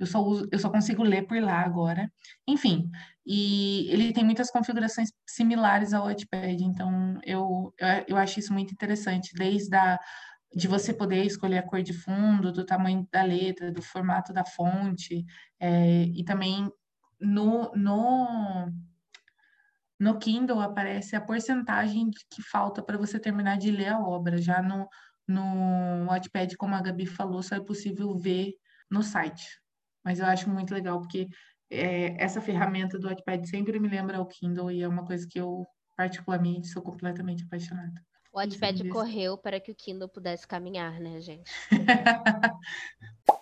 [0.01, 2.11] eu só uso, eu só consigo ler por lá agora.
[2.49, 2.91] Enfim,
[3.25, 8.73] e ele tem muitas configurações similares ao Wattpad, então eu, eu, eu acho isso muito
[8.73, 9.99] interessante, desde a
[10.53, 14.45] de você poder escolher a cor de fundo, do tamanho da letra, do formato da
[14.45, 15.25] fonte,
[15.61, 16.69] é, e também
[17.21, 18.73] no, no,
[19.99, 24.39] no Kindle aparece a porcentagem que falta para você terminar de ler a obra.
[24.39, 24.89] Já no,
[25.29, 26.09] no
[26.59, 28.55] como a Gabi falou, só é possível ver
[28.91, 29.61] no site.
[30.05, 31.29] Mas eu acho muito legal, porque
[31.71, 35.39] é, essa ferramenta do Wattpad sempre me lembra o Kindle e é uma coisa que
[35.39, 38.03] eu, particularmente, sou completamente apaixonada.
[38.33, 41.51] O Wattpad correu para que o Kindle pudesse caminhar, né, gente?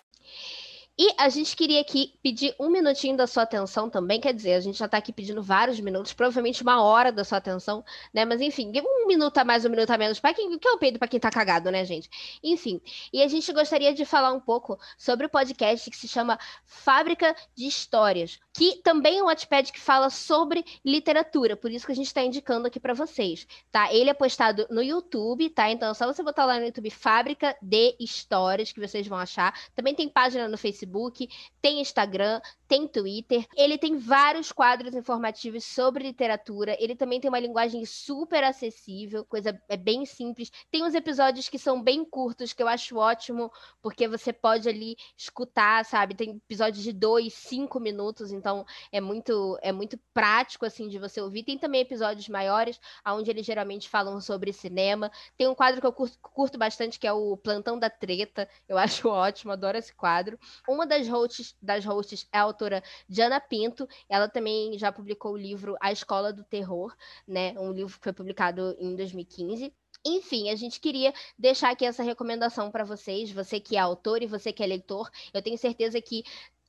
[1.01, 4.59] E a gente queria aqui pedir um minutinho da sua atenção também, quer dizer, a
[4.59, 8.25] gente já está aqui pedindo vários minutos, provavelmente uma hora da sua atenção, né?
[8.25, 10.99] Mas enfim, um minuto a mais, um minuto a menos, para quem que eu peido
[10.99, 12.09] para quem tá cagado, né, gente?
[12.43, 12.81] Enfim,
[13.13, 17.33] e a gente gostaria de falar um pouco sobre o podcast que se chama Fábrica
[17.55, 21.95] de Histórias, que também é um Wattpad que fala sobre literatura, por isso que a
[21.95, 23.93] gente está indicando aqui para vocês, tá?
[23.93, 25.71] Ele é postado no YouTube, tá?
[25.71, 29.57] Então é só você botar lá no YouTube Fábrica de Histórias que vocês vão achar.
[29.73, 31.29] Também tem página no Facebook Facebook,
[31.61, 33.45] tem Instagram, tem Twitter.
[33.55, 36.75] Ele tem vários quadros informativos sobre literatura.
[36.79, 40.51] Ele também tem uma linguagem super acessível, coisa é bem simples.
[40.71, 43.51] Tem uns episódios que são bem curtos, que eu acho ótimo,
[43.81, 46.15] porque você pode ali escutar, sabe?
[46.15, 51.21] Tem episódios de dois, cinco minutos, então é muito é muito prático assim de você
[51.21, 51.43] ouvir.
[51.43, 55.11] Tem também episódios maiores, onde eles geralmente falam sobre cinema.
[55.37, 58.49] Tem um quadro que eu curto, curto bastante, que é o Plantão da Treta.
[58.67, 60.39] Eu acho ótimo, adoro esse quadro.
[60.67, 63.87] Um uma das hosts, das hosts é a autora Diana Pinto.
[64.09, 66.93] Ela também já publicou o livro A Escola do Terror,
[67.25, 67.53] né?
[67.57, 69.73] Um livro que foi publicado em 2015.
[70.05, 74.27] Enfim, a gente queria deixar aqui essa recomendação para vocês, você que é autor e
[74.27, 75.09] você que é leitor.
[75.33, 76.23] Eu tenho certeza que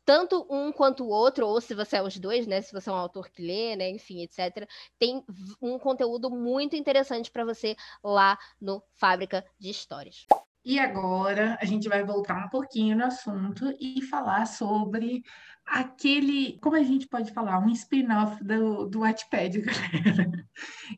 [0.05, 2.61] tanto um quanto o outro, ou se você é os dois, né?
[2.61, 3.88] Se você é um autor que lê, né?
[3.90, 4.68] Enfim, etc.
[4.98, 5.24] Tem
[5.62, 10.26] um conteúdo muito interessante para você lá no Fábrica de Histórias.
[10.64, 15.23] E agora a gente vai voltar um pouquinho no assunto e falar sobre
[15.64, 20.31] aquele, como a gente pode falar, um spin-off do, do Wattpad, galera.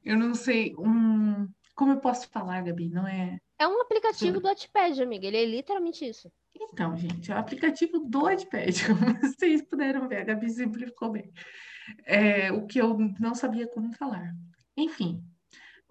[0.05, 1.48] Eu não sei, um.
[1.75, 2.88] Como eu posso falar, Gabi?
[2.88, 3.38] Não é.
[3.59, 5.27] É um aplicativo do Wattpad, amiga.
[5.27, 6.31] Ele é literalmente isso.
[6.55, 11.33] Então, gente, é o aplicativo do Wattpad, como vocês puderam ver, a Gabi simplificou bem.
[12.05, 14.33] É, o que eu não sabia como falar.
[14.77, 15.22] Enfim,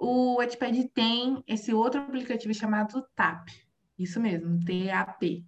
[0.01, 3.49] o Wattpad tem esse outro aplicativo chamado TAP.
[3.99, 5.45] Isso mesmo, TAP.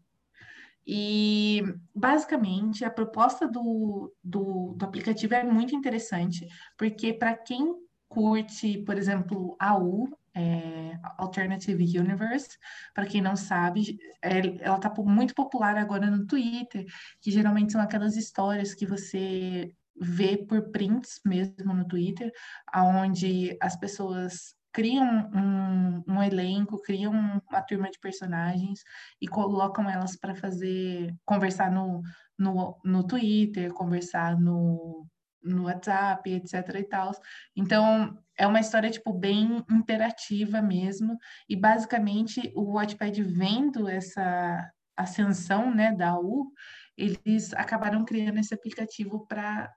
[0.85, 1.63] E,
[1.95, 7.73] basicamente, a proposta do, do, do aplicativo é muito interessante, porque para quem
[8.07, 12.49] curte, por exemplo, AU, é, Alternative Universe,
[12.93, 16.85] para quem não sabe, é, ela está muito popular agora no Twitter,
[17.19, 22.31] que geralmente são aquelas histórias que você vê por prints mesmo no Twitter,
[22.71, 28.79] aonde as pessoas criam um, um, elenco, criam uma turma de personagens
[29.21, 32.01] e colocam elas para fazer, conversar no,
[32.37, 35.05] no, no Twitter, conversar no,
[35.43, 37.11] no WhatsApp, etc e tal.
[37.55, 45.73] Então, é uma história, tipo, bem interativa mesmo, e basicamente o Wattpad vendo essa ascensão,
[45.73, 46.51] né, da U,
[46.97, 49.71] eles acabaram criando esse aplicativo para,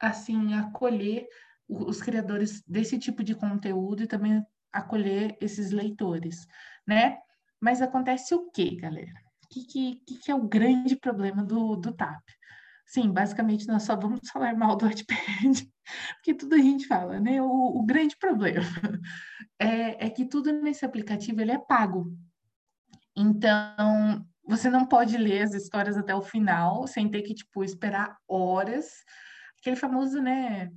[0.00, 1.26] assim, acolher
[1.68, 6.46] os criadores desse tipo de conteúdo e também acolher esses leitores,
[6.86, 7.18] né?
[7.60, 9.14] Mas acontece o quê, galera?
[9.44, 12.22] O que, que, que é o grande problema do, do TAP?
[12.86, 15.70] Sim, basicamente nós só vamos falar mal do Wattpad,
[16.16, 17.40] porque tudo a gente fala, né?
[17.40, 18.66] O, o grande problema
[19.58, 22.12] é, é que tudo nesse aplicativo ele é pago.
[23.16, 28.16] Então, você não pode ler as histórias até o final sem ter que, tipo, esperar
[28.28, 28.86] horas.
[29.64, 30.70] Aquele famoso, né?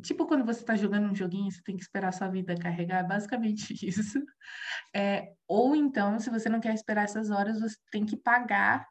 [0.00, 3.08] Tipo quando você está jogando um joguinho, você tem que esperar sua vida carregar, é
[3.08, 4.22] basicamente isso.
[4.94, 8.86] É, ou então, se você não quer esperar essas horas, você tem que pagar.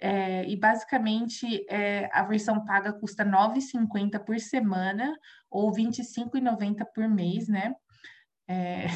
[0.00, 5.12] É, e basicamente é, a versão paga custa R$ 9,50 por semana
[5.50, 7.74] ou R$ 25,90 por mês, né?
[8.48, 8.86] É...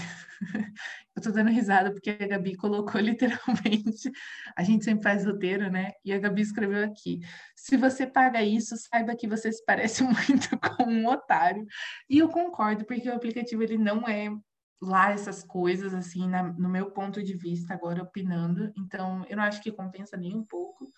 [1.15, 4.11] eu tô dando risada porque a Gabi colocou literalmente,
[4.57, 5.93] a gente sempre faz roteiro, né?
[6.05, 7.21] E a Gabi escreveu aqui:
[7.55, 11.67] se você paga isso, saiba que você se parece muito com um otário.
[12.09, 14.31] E eu concordo, porque o aplicativo ele não é
[14.81, 18.73] lá essas coisas, assim, na, no meu ponto de vista, agora opinando.
[18.77, 20.91] Então, eu não acho que compensa nem um pouco.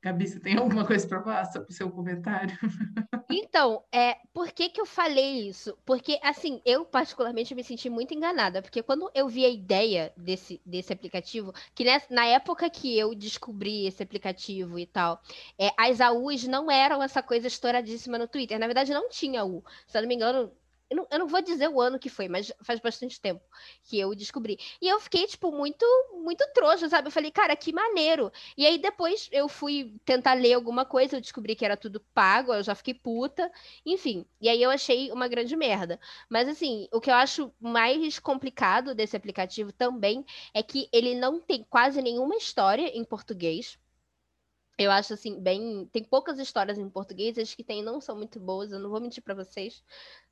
[0.00, 2.56] Gabi, você tem alguma coisa para falar sobre o seu comentário?
[3.30, 5.76] Então, é, por que, que eu falei isso?
[5.84, 10.62] Porque, assim, eu particularmente me senti muito enganada, porque quando eu vi a ideia desse,
[10.64, 15.20] desse aplicativo, que nessa, na época que eu descobri esse aplicativo e tal,
[15.58, 18.58] é, as AUs não eram essa coisa estouradíssima no Twitter.
[18.58, 19.62] Na verdade, não tinha U.
[19.86, 20.50] Se eu não me engano,
[20.90, 23.44] eu não, eu não, vou dizer o ano que foi, mas faz bastante tempo
[23.82, 24.58] que eu descobri.
[24.80, 27.08] E eu fiquei, tipo, muito, muito trouxa, sabe?
[27.08, 28.32] Eu falei, cara, que maneiro.
[28.56, 32.54] E aí depois eu fui tentar ler alguma coisa, eu descobri que era tudo pago,
[32.54, 33.50] eu já fiquei puta.
[33.84, 36.00] Enfim, e aí eu achei uma grande merda.
[36.28, 40.24] Mas assim, o que eu acho mais complicado desse aplicativo também
[40.54, 43.78] é que ele não tem quase nenhuma história em português.
[44.78, 45.86] Eu acho assim, bem.
[45.92, 49.00] Tem poucas histórias em português, as que tem não são muito boas, eu não vou
[49.00, 49.82] mentir para vocês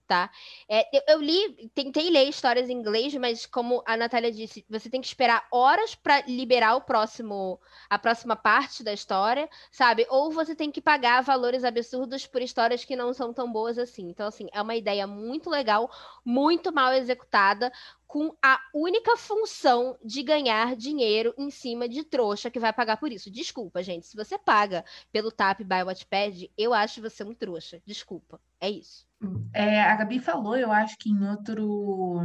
[0.07, 0.31] tá?
[0.69, 5.01] É, eu, li, tentei ler histórias em inglês, mas como a Natália disse, você tem
[5.01, 10.07] que esperar horas para liberar o próximo, a próxima parte da história, sabe?
[10.09, 14.09] Ou você tem que pagar valores absurdos por histórias que não são tão boas assim.
[14.09, 15.91] Então, assim, é uma ideia muito legal,
[16.25, 17.73] muito mal executada,
[18.07, 23.13] com a única função de ganhar dinheiro em cima de trouxa que vai pagar por
[23.13, 23.31] isso.
[23.31, 24.07] Desculpa, gente.
[24.07, 27.83] Se você paga pelo TAP by Watchpad, eu acho você um trouxa.
[27.85, 28.41] Desculpa.
[28.61, 29.07] É isso.
[29.55, 32.21] É, a Gabi falou, eu acho que em outro.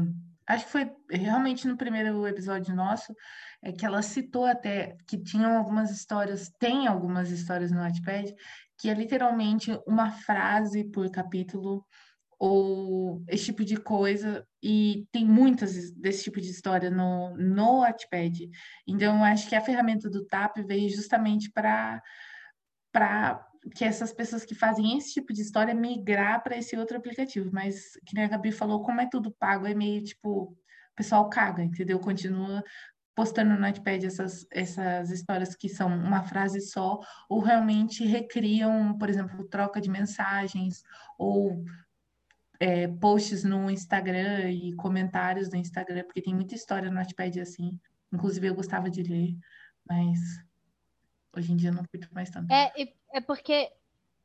[0.47, 3.15] Acho que foi realmente no primeiro episódio nosso,
[3.61, 8.35] é que ela citou até que tinham algumas histórias, tem algumas histórias no Wattpad,
[8.77, 11.85] que é literalmente uma frase por capítulo,
[12.37, 18.49] ou esse tipo de coisa, e tem muitas desse tipo de história no, no Wattpad.
[18.87, 22.01] Então, eu acho que a ferramenta do TAP veio justamente para
[23.75, 27.49] que essas pessoas que fazem esse tipo de história migrar para esse outro aplicativo.
[27.53, 30.57] Mas, que nem a Gabi falou, como é tudo pago, é meio tipo, o
[30.95, 31.99] pessoal caga, entendeu?
[31.99, 32.63] Continua
[33.15, 39.09] postando no Notepad essas, essas histórias que são uma frase só, ou realmente recriam, por
[39.09, 40.83] exemplo, troca de mensagens,
[41.17, 41.63] ou
[42.59, 47.79] é, posts no Instagram e comentários no Instagram, porque tem muita história no Notepad assim.
[48.11, 49.37] Inclusive, eu gostava de ler,
[49.87, 50.19] mas
[51.35, 52.51] hoje em dia não curto mais tanto.
[52.51, 52.71] É,
[53.13, 53.71] é porque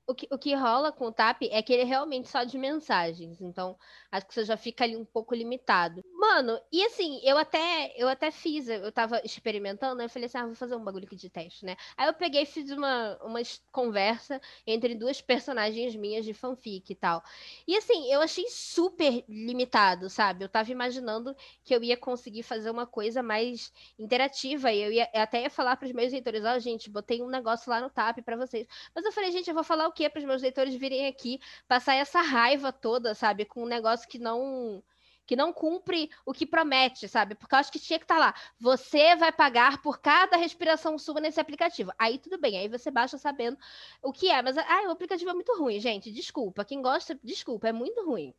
[0.06, 2.56] o que, o que rola com o TAP é que ele é realmente só de
[2.56, 3.40] mensagens.
[3.40, 3.76] Então,
[4.10, 6.02] acho que você já fica ali um pouco limitado.
[6.18, 10.46] Mano, e assim, eu até eu até fiz, eu tava experimentando, eu falei assim, ah,
[10.46, 11.76] vou fazer um bagulho aqui de teste, né?
[11.94, 16.94] Aí eu peguei e fiz uma, uma conversa entre duas personagens minhas de fanfic e
[16.96, 17.22] tal.
[17.68, 20.42] E assim, eu achei super limitado, sabe?
[20.42, 25.10] Eu tava imaginando que eu ia conseguir fazer uma coisa mais interativa e eu ia
[25.12, 27.78] eu até ia falar para os meus leitores, ó, oh, gente, botei um negócio lá
[27.78, 28.66] no TAP para vocês.
[28.94, 31.38] Mas eu falei, gente, eu vou falar o quê para os meus leitores virem aqui
[31.68, 34.82] passar essa raiva toda, sabe, com um negócio que não
[35.26, 37.34] que não cumpre o que promete, sabe?
[37.34, 38.34] Porque eu acho que tinha que estar tá lá.
[38.60, 41.92] Você vai pagar por cada respiração sua nesse aplicativo.
[41.98, 43.58] Aí tudo bem, aí você baixa sabendo
[44.02, 44.40] o que é.
[44.42, 46.12] Mas ah, o aplicativo é muito ruim, gente.
[46.12, 46.64] Desculpa.
[46.64, 48.32] Quem gosta, desculpa, é muito ruim.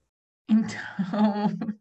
[0.49, 0.77] Então,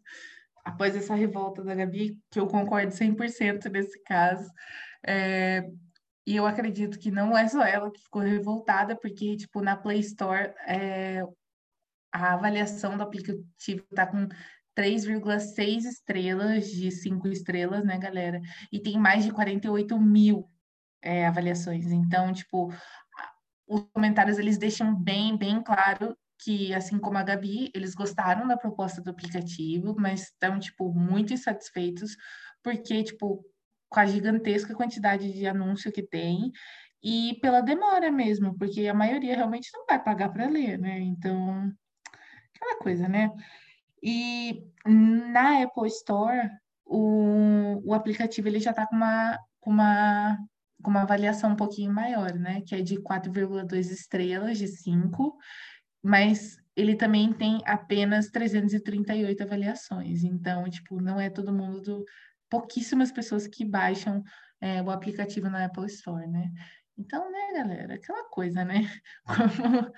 [0.64, 4.50] após essa revolta da Gabi, que eu concordo 100% nesse caso,
[5.06, 5.62] é,
[6.26, 10.00] e eu acredito que não é só ela que ficou revoltada, porque, tipo, na Play
[10.00, 11.22] Store, é,
[12.12, 14.26] a avaliação do aplicativo está com
[14.76, 18.40] 3,6 estrelas de 5 estrelas, né, galera?
[18.70, 20.48] E tem mais de 48 mil
[21.02, 21.86] é, avaliações.
[21.86, 22.72] Então, tipo,
[23.66, 28.56] os comentários eles deixam bem, bem claro que, assim como a Gabi, eles gostaram da
[28.56, 32.14] proposta do aplicativo, mas estão, tipo, muito insatisfeitos,
[32.62, 33.44] porque, tipo,
[33.88, 36.52] com a gigantesca quantidade de anúncio que tem
[37.02, 40.98] e pela demora mesmo, porque a maioria realmente não vai pagar para ler, né?
[41.00, 41.72] Então,
[42.54, 43.30] aquela coisa, né?
[44.02, 46.50] E na Apple Store,
[46.84, 50.38] o, o aplicativo ele já está com uma, com, uma,
[50.82, 52.62] com uma avaliação um pouquinho maior, né?
[52.66, 55.36] Que é de 4,2 estrelas de 5,
[56.02, 60.22] mas ele também tem apenas 338 avaliações.
[60.22, 62.04] Então, tipo, não é todo mundo do,
[62.50, 64.22] pouquíssimas pessoas que baixam
[64.60, 66.52] é, o aplicativo na Apple Store, né?
[66.98, 68.88] Então, né, galera, aquela coisa, né?
[69.26, 69.92] Como,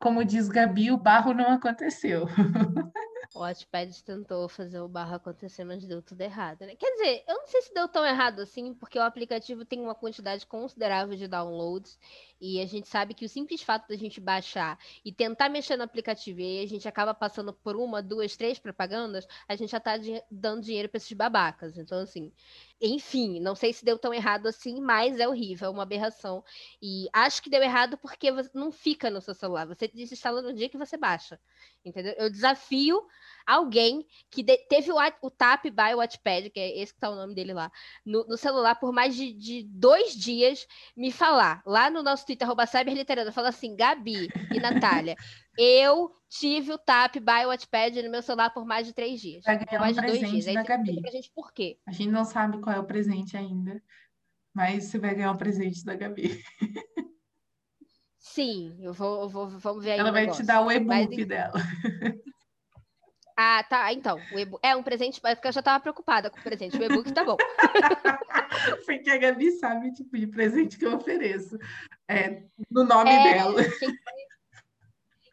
[0.00, 2.26] como diz Gabi, o barro não aconteceu.
[3.38, 6.74] O Wattpad tentou fazer o barro acontecer, mas deu tudo errado, né?
[6.74, 9.94] Quer dizer, eu não sei se deu tão errado assim, porque o aplicativo tem uma
[9.94, 11.96] quantidade considerável de downloads
[12.40, 15.82] E a gente sabe que o simples fato da gente baixar e tentar mexer no
[15.82, 19.94] aplicativo e a gente acaba passando por uma, duas, três propagandas, a gente já está
[20.30, 21.76] dando dinheiro para esses babacas.
[21.76, 22.32] Então, assim,
[22.80, 26.44] enfim, não sei se deu tão errado assim, mas é horrível, é uma aberração.
[26.80, 29.66] E acho que deu errado porque não fica no seu celular.
[29.66, 31.40] Você desinstala no dia que você baixa.
[31.84, 32.14] Entendeu?
[32.16, 33.04] Eu desafio
[33.46, 37.34] alguém que teve o, o Tap by Watchpad, que é esse que tá o nome
[37.34, 37.72] dele lá,
[38.04, 42.46] no, no celular por mais de, de, dois dias, me falar lá no nosso Twitter,
[42.46, 45.16] arroba cyberliterando, fala assim, Gabi e Natália,
[45.56, 49.44] eu tive o Tap by Watchpad no meu celular por mais de três dias.
[49.44, 50.44] Vai ganhar mais um de dois dias.
[50.44, 51.00] Da Gabi.
[51.00, 51.78] Pra gente por quê.
[51.86, 53.82] A gente não sabe qual é o presente ainda,
[54.52, 56.44] mas você vai ganhar um presente da Gabi.
[58.18, 59.98] Sim, eu vou, eu vou vamos ver aí.
[59.98, 60.44] Ela vai negócio.
[60.44, 61.58] te dar o e-book dela.
[63.40, 63.92] Ah, tá.
[63.92, 66.76] Então, o e-book é um presente, porque eu já estava preocupada com o presente.
[66.76, 67.36] O e-book tá bom.
[68.84, 71.56] porque a Gabi sabe o tipo de presente que eu ofereço.
[72.08, 73.62] É, no nome é, dela.
[73.78, 73.96] Quem,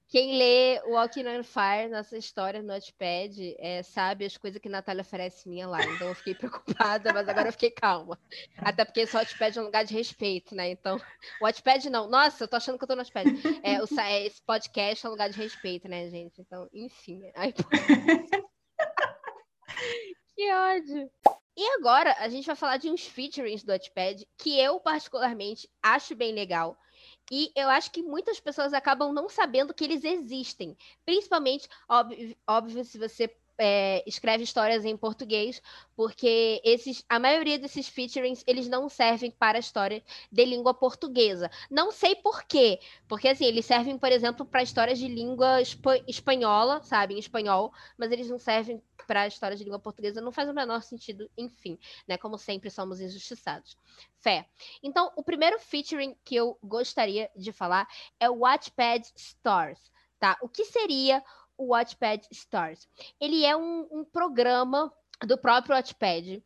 [0.08, 5.02] quem lê Walking on Fire, nossa história no Notepad, é, sabe as coisas que Natália
[5.02, 5.84] oferece minha lá.
[5.84, 8.20] Então eu fiquei preocupada, mas agora eu fiquei calma.
[8.58, 10.70] Até porque esse Notepad é um lugar de respeito, né?
[10.70, 10.98] Então,
[11.42, 12.08] o Notepad não.
[12.08, 13.28] Nossa, eu tô achando que eu tô no Notepad.
[13.64, 16.40] É, o, é, esse podcast é um lugar de respeito, né, gente?
[16.40, 17.22] Então, enfim.
[17.36, 17.52] Aí,
[20.36, 21.10] que ódio.
[21.58, 26.16] E agora a gente vai falar de uns featurings do Notepad que eu particularmente acho
[26.16, 26.78] bem legal
[27.32, 30.78] e eu acho que muitas pessoas acabam não sabendo que eles existem.
[31.06, 33.28] Principalmente, óbvio, óbvio se você
[33.58, 35.62] é, escreve histórias em português,
[35.96, 41.50] porque esses, a maioria desses featurings eles não servem para histórias de língua portuguesa.
[41.70, 45.60] Não sei por quê, porque assim eles servem, por exemplo, para histórias de língua
[46.08, 50.22] espanhola, sabe, em espanhol, mas eles não servem para histórias de língua portuguesa.
[50.22, 51.78] Não faz o menor sentido, enfim,
[52.08, 52.18] né?
[52.18, 53.78] Como sempre somos injustiçados.
[54.20, 54.48] Fé.
[54.82, 57.88] Então, o primeiro featuring que eu gostaria de falar
[58.20, 60.38] é o Watchpad Stars, tá?
[60.42, 61.24] O que seria
[61.58, 62.88] o Watchpad Stars.
[63.20, 64.92] Ele é um, um programa
[65.26, 66.44] do próprio Watchpad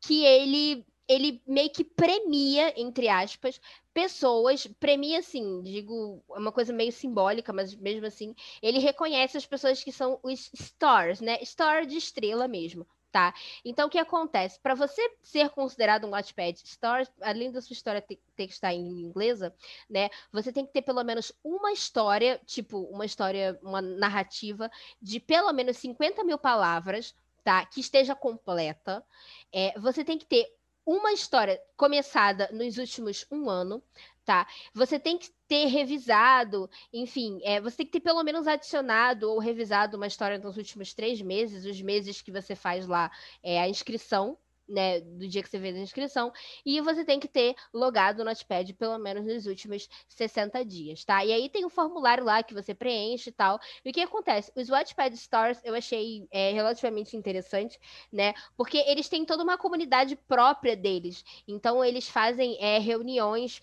[0.00, 3.60] que ele ele meio que premia, entre aspas,
[3.92, 9.44] pessoas, premia assim, digo, é uma coisa meio simbólica, mas mesmo assim, ele reconhece as
[9.44, 11.38] pessoas que são os stars, né?
[11.44, 13.34] Star de estrela mesmo, tá?
[13.62, 14.58] Então, o que acontece?
[14.58, 18.72] Para você ser considerado um Watchpad Story, além da sua história ter, ter, que estar
[18.72, 19.54] em inglesa,
[19.88, 20.08] né?
[20.32, 25.52] Você tem que ter pelo menos uma história, tipo, uma história, uma narrativa de pelo
[25.52, 27.64] menos 50 mil palavras, tá?
[27.66, 29.04] Que esteja completa.
[29.52, 30.50] É, você tem que ter
[30.84, 33.82] uma história começada nos últimos um ano,
[34.24, 34.46] tá?
[34.74, 39.38] Você tem que ter revisado, enfim, é, você tem que ter pelo menos adicionado ou
[39.38, 43.10] revisado uma história nos últimos três meses, os meses que você faz lá
[43.42, 46.32] é, a inscrição, né, do dia que você fez a inscrição,
[46.64, 51.24] e você tem que ter logado no Notepad pelo menos nos últimos 60 dias, tá?
[51.24, 53.58] E aí tem um formulário lá que você preenche e tal.
[53.84, 54.52] E o que acontece?
[54.56, 57.78] Os Watchpad Stars eu achei é, relativamente interessante,
[58.10, 58.32] né?
[58.56, 61.24] Porque eles têm toda uma comunidade própria deles.
[61.46, 63.60] Então, eles fazem é, reuniões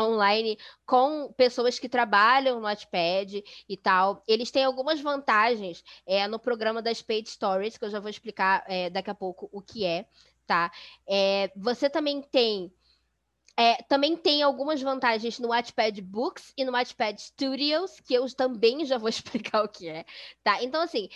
[0.00, 4.22] online com pessoas que trabalham no Wattpad e tal.
[4.26, 8.64] Eles têm algumas vantagens é, no programa das Paid Stories, que eu já vou explicar
[8.66, 10.06] é, daqui a pouco o que é,
[10.46, 10.70] tá?
[11.08, 12.72] É, você também tem
[13.54, 18.84] é, também tem algumas vantagens no Wattpad Books e no Wattpad Studios, que eu também
[18.86, 20.06] já vou explicar o que é,
[20.42, 20.62] tá?
[20.62, 21.08] Então, assim,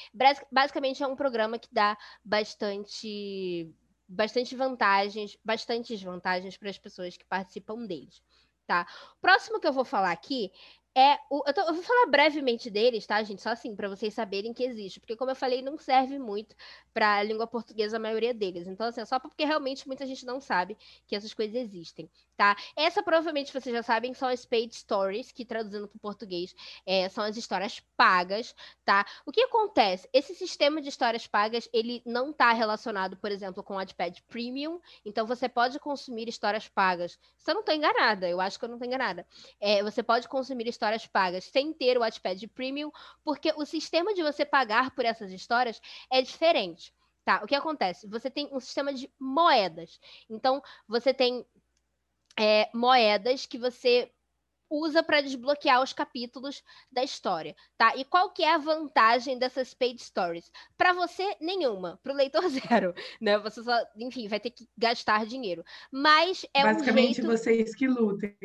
[0.52, 3.72] basicamente é um programa que dá bastante
[4.08, 8.22] bastante vantagens, bastantes vantagens para as pessoas que participam deles
[8.66, 8.86] tá?
[9.16, 10.50] O próximo que eu vou falar aqui
[10.96, 11.42] é o.
[11.46, 13.42] Eu, tô, eu, vou falar brevemente deles, tá, gente?
[13.42, 14.98] Só assim, para vocês saberem que existe.
[14.98, 16.56] Porque, como eu falei, não serve muito
[16.94, 18.66] para a língua portuguesa a maioria deles.
[18.66, 20.74] Então, assim, é só porque realmente muita gente não sabe
[21.06, 22.56] que essas coisas existem, tá?
[22.74, 26.54] Essa provavelmente vocês já sabem são as paid stories, que traduzindo para o português
[26.86, 29.04] é, são as histórias pagas, tá?
[29.26, 30.08] O que acontece?
[30.14, 34.80] Esse sistema de histórias pagas, ele não está relacionado, por exemplo, com o Adpad Premium.
[35.04, 37.18] Então, você pode consumir histórias pagas.
[37.36, 39.26] Se eu não estou enganada, eu acho que eu não estou enganada.
[39.60, 42.90] É, você pode consumir histórias histórias pagas sem ter o Wattpad Premium,
[43.24, 45.80] porque o sistema de você pagar por essas histórias
[46.10, 46.94] é diferente.
[47.24, 48.06] Tá, o que acontece?
[48.06, 49.98] Você tem um sistema de moedas.
[50.30, 51.44] Então, você tem
[52.38, 54.12] é, moedas que você
[54.70, 57.96] usa para desbloquear os capítulos da história, tá?
[57.96, 60.50] E qual que é a vantagem dessas paid stories?
[60.76, 63.38] Para você nenhuma, para o leitor zero, né?
[63.38, 65.64] Você só, enfim, vai ter que gastar dinheiro.
[65.90, 67.26] Mas é Basicamente um jeito...
[67.26, 68.36] vocês que lutem.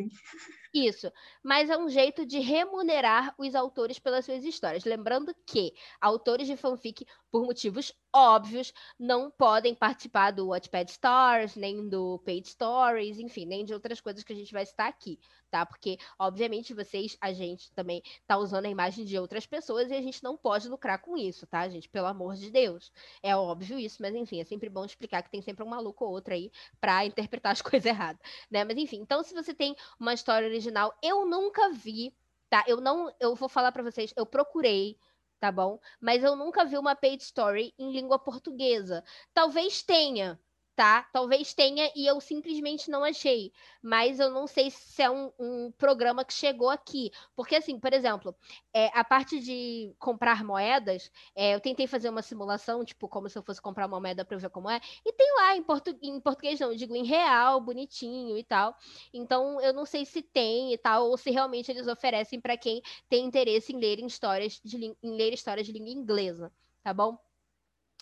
[0.74, 1.12] Isso,
[1.44, 4.86] mas é um jeito de remunerar os autores pelas suas histórias.
[4.86, 11.90] Lembrando que autores de fanfic, por motivos óbvios, não podem participar do Wattpad Stars, nem
[11.90, 15.20] do Paid Stories, enfim, nem de outras coisas que a gente vai citar aqui
[15.52, 15.66] tá?
[15.66, 20.02] Porque, obviamente, vocês, a gente também tá usando a imagem de outras pessoas e a
[20.02, 21.90] gente não pode lucrar com isso, tá, gente?
[21.90, 22.92] Pelo amor de Deus.
[23.22, 26.12] É óbvio isso, mas enfim, é sempre bom explicar que tem sempre um maluco ou
[26.12, 28.64] outro aí para interpretar as coisas erradas, né?
[28.64, 32.16] Mas enfim, então se você tem uma história original, eu nunca vi,
[32.50, 32.64] tá?
[32.68, 34.98] Eu não, eu vou falar para vocês, eu procurei
[35.40, 35.80] tá bom?
[36.00, 39.04] Mas eu nunca vi uma page story em língua portuguesa.
[39.34, 40.40] Talvez tenha,
[40.76, 41.04] tá?
[41.12, 43.52] Talvez tenha e eu simplesmente não achei.
[43.82, 47.12] Mas eu não sei se é um, um programa que chegou aqui.
[47.36, 48.36] Porque, assim, por exemplo,
[48.74, 53.38] é, a parte de comprar moedas, é, eu tentei fazer uma simulação, tipo, como se
[53.38, 54.80] eu fosse comprar uma moeda para ver como é.
[55.06, 58.76] E tem lá em, portu em português, não, eu digo em real, bonitinho e tal.
[59.14, 62.82] Então, eu não sei se tem e tal, ou se realmente eles oferecem para quem
[63.10, 66.52] tem interesse em ler histórias de, em ler histórias de língua inglesa,
[66.84, 67.18] tá bom?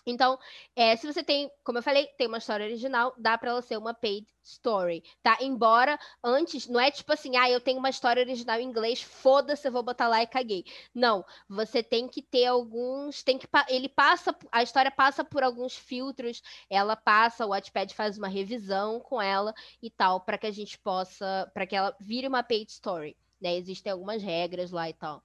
[0.06, 0.38] Então,
[0.74, 3.76] é, se você tem, como eu falei, tem uma história original, dá para ela ser
[3.76, 5.38] uma paid story, tá?
[5.40, 9.66] Embora antes, não é tipo assim, ah, eu tenho uma história original em inglês, foda-se,
[9.68, 10.64] eu vou botar lá e caguei.
[10.94, 15.76] Não, você tem que ter alguns, tem que ele passa, a história passa por alguns
[15.76, 20.52] filtros, ela passa, o Wattpad faz uma revisão com ela e tal, para que a
[20.52, 23.56] gente possa, para que ela vire uma paid story, né?
[23.56, 25.22] Existem algumas regras lá e tal.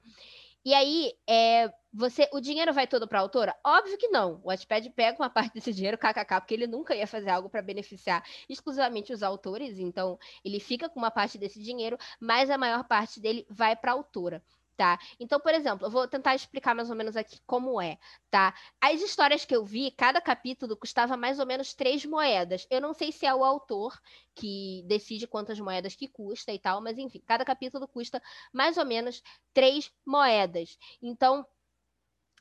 [0.66, 3.56] E aí, é, você, o dinheiro vai todo para a autora?
[3.64, 4.42] Óbvio que não.
[4.44, 7.62] O Wattpad pega uma parte desse dinheiro, kkk, porque ele nunca ia fazer algo para
[7.62, 12.84] beneficiar exclusivamente os autores, então ele fica com uma parte desse dinheiro, mas a maior
[12.86, 14.44] parte dele vai para a autora
[14.76, 15.00] tá?
[15.20, 17.98] Então, por exemplo, eu vou tentar explicar mais ou menos aqui como é,
[18.30, 18.54] tá?
[18.82, 22.68] As histórias que eu vi, cada capítulo custava mais ou menos três moedas.
[22.70, 24.00] Eu não sei se é o autor
[24.36, 28.22] que decide quantas moedas que custa e tal, mas enfim, cada capítulo custa
[28.54, 29.22] mais ou menos
[29.54, 30.78] três moedas.
[31.02, 31.46] Então,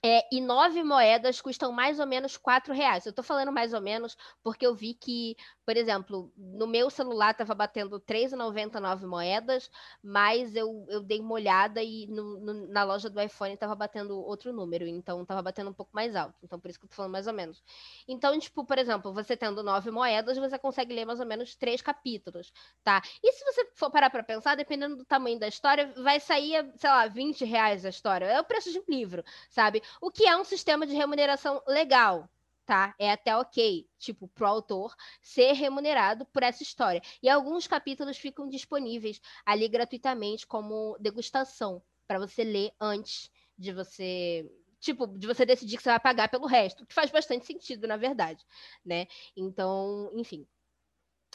[0.07, 3.07] é, e nove moedas custam mais ou menos quatro reais.
[3.07, 5.35] Eu estou falando mais ou menos porque eu vi que,
[5.65, 9.71] por exemplo, no meu celular estava batendo R$3,99 moedas,
[10.03, 14.15] mas eu, eu dei uma olhada e no, no, na loja do iPhone estava batendo
[14.21, 16.35] outro número, então estava batendo um pouco mais alto.
[16.43, 17.63] Então, por isso que eu estou falando mais ou menos.
[18.07, 21.81] Então, tipo, por exemplo, você tendo nove moedas, você consegue ler mais ou menos três
[21.81, 22.53] capítulos,
[22.83, 23.01] tá?
[23.23, 26.91] E se você for parar para pensar, dependendo do tamanho da história, vai sair, sei
[26.91, 28.27] lá, 20 reais a história.
[28.27, 29.83] É o preço de um livro, sabe?
[30.01, 32.29] O que é um sistema de remuneração legal,
[32.65, 32.95] tá?
[32.99, 37.03] É até ok, tipo, pro autor ser remunerado por essa história.
[37.23, 44.51] E alguns capítulos ficam disponíveis ali gratuitamente como degustação para você ler antes de você
[44.81, 47.97] tipo, de você decidir que você vai pagar pelo resto, que faz bastante sentido, na
[47.97, 48.45] verdade,
[48.85, 49.07] né?
[49.35, 50.47] Então, enfim.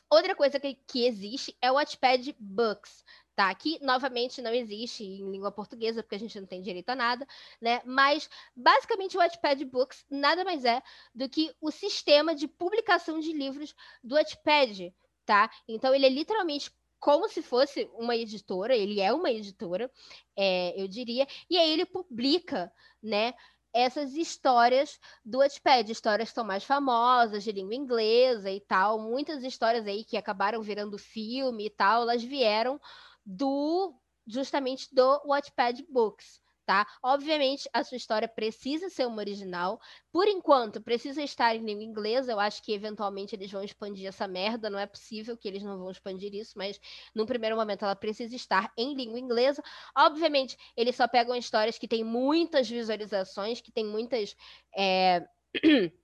[0.07, 3.03] Outra coisa que, que existe é o Wattpad Books,
[3.39, 3.55] tá?
[3.55, 7.25] Que novamente não existe em língua portuguesa, porque a gente não tem direito a nada,
[7.61, 7.81] né?
[7.85, 10.83] Mas basicamente o Wattpad Books nada mais é
[11.15, 13.73] do que o sistema de publicação de livros
[14.03, 14.93] do Wattpad,
[15.25, 15.49] tá?
[15.69, 16.69] Então ele é literalmente
[16.99, 19.89] como se fosse uma editora, ele é uma editora,
[20.35, 22.69] é, eu diria, e aí ele publica,
[23.01, 23.33] né?
[23.71, 29.43] essas histórias do Wattpad, histórias que são mais famosas, de língua inglesa e tal, muitas
[29.43, 32.81] histórias aí que acabaram virando filme e tal, elas vieram
[33.29, 33.93] do
[34.25, 36.41] justamente do Wattpad Books.
[36.65, 36.85] Tá?
[37.01, 39.81] Obviamente, a sua história precisa ser uma original.
[40.11, 42.31] Por enquanto, precisa estar em língua inglesa.
[42.31, 44.69] Eu acho que eventualmente eles vão expandir essa merda.
[44.69, 46.79] Não é possível que eles não vão expandir isso, mas
[47.15, 49.63] no primeiro momento ela precisa estar em língua inglesa.
[49.97, 54.35] Obviamente, eles só pegam histórias que têm muitas visualizações, que têm muitas.
[54.77, 55.27] É...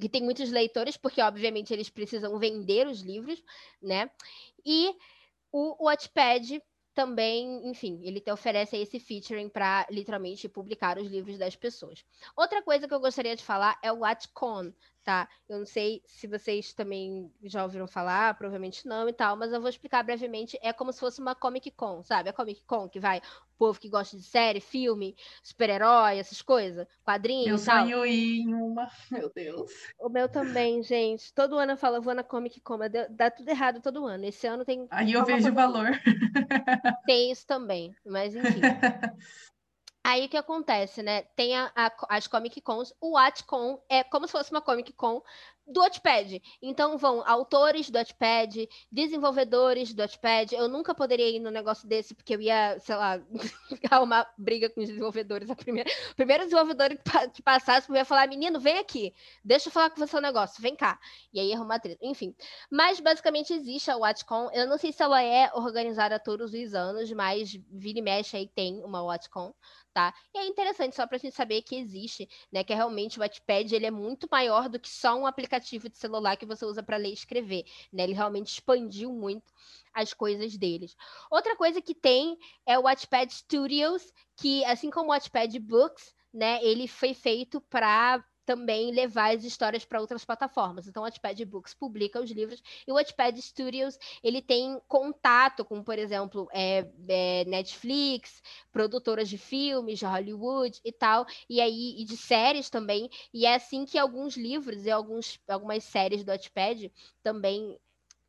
[0.00, 3.40] que tem muitos leitores, porque obviamente eles precisam vender os livros,
[3.80, 4.10] né?
[4.64, 4.96] E
[5.56, 11.56] o Wattpad também, enfim, ele te oferece esse featuring para literalmente publicar os livros das
[11.56, 12.04] pessoas.
[12.36, 14.72] Outra coisa que eu gostaria de falar é o WatchCon,
[15.06, 15.28] tá?
[15.48, 19.60] Eu não sei se vocês também já ouviram falar, provavelmente não e tal, mas eu
[19.60, 20.58] vou explicar brevemente.
[20.60, 22.28] É como se fosse uma Comic Con, sabe?
[22.28, 26.88] A Comic Con que vai o povo que gosta de série, filme, super-herói, essas coisas,
[27.04, 29.70] quadrinhos eu sonho ir em uma, meu Deus.
[30.00, 31.32] O meu também, gente.
[31.32, 34.24] Todo ano eu falo, eu vou na Comic Con, mas dá tudo errado todo ano.
[34.24, 34.88] Esse ano tem.
[34.90, 35.88] Aí eu vejo o valor.
[37.06, 38.60] Tem isso também, mas enfim.
[40.08, 41.22] Aí o que acontece, né?
[41.34, 45.20] Tem a, a, as Comic Cons, o WatchCon é como se fosse uma Comic Con
[45.66, 46.40] do Wattpad.
[46.62, 50.54] Então vão autores do Wattpad, desenvolvedores do Wattpad.
[50.54, 53.20] Eu nunca poderia ir no negócio desse porque eu ia, sei lá,
[53.90, 55.50] arrumar briga com os desenvolvedores.
[55.50, 56.90] A primeira, o primeiro desenvolvedor
[57.34, 59.12] que passasse eu ia falar, menino, vem aqui,
[59.44, 61.00] deixa eu falar com você um negócio, vem cá.
[61.32, 61.98] E aí arrumar treta.
[62.00, 62.32] Enfim.
[62.70, 64.50] Mas basicamente existe a WatchCon.
[64.52, 68.48] Eu não sei se ela é organizada todos os anos, mas vira e mexe aí
[68.54, 69.52] tem uma WatchCon
[69.96, 70.12] tá?
[70.34, 72.62] E é interessante só para a gente saber que existe, né?
[72.62, 75.96] Que é realmente o Wattpad ele é muito maior do que só um aplicativo de
[75.96, 78.02] celular que você usa para ler e escrever, né?
[78.02, 79.50] Ele realmente expandiu muito
[79.94, 80.94] as coisas deles.
[81.30, 82.36] Outra coisa que tem
[82.66, 88.22] é o Wattpad Studios, que assim como o Wattpad Books, né, ele foi feito para
[88.46, 90.86] também levar as histórias para outras plataformas.
[90.86, 95.82] Então, o Wattpad Books publica os livros e o Wattpad Studios ele tem contato com,
[95.82, 98.40] por exemplo, é, é, Netflix,
[98.72, 103.10] produtoras de filmes, de Hollywood e tal, e aí e de séries também.
[103.34, 106.92] E é assim que alguns livros e alguns, algumas séries do Wattpad
[107.22, 107.76] também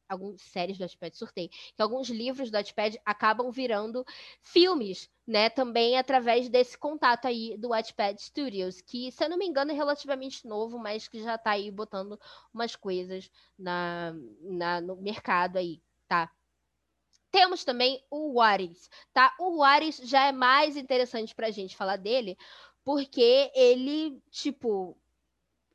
[0.08, 4.05] algumas séries do Wattpad, surtei, que alguns livros do Wattpad acabam virando
[4.41, 9.45] filmes, né, também através desse contato aí do Wattpad Studios, que, se eu não me
[9.45, 12.20] engano, é relativamente novo, mas que já está aí botando
[12.53, 16.32] umas coisas na, na, no mercado aí, tá?
[17.30, 19.36] Temos também o Waris, tá?
[19.39, 22.38] O Waris já é mais interessante para a gente falar dele,
[22.84, 24.97] porque ele, tipo,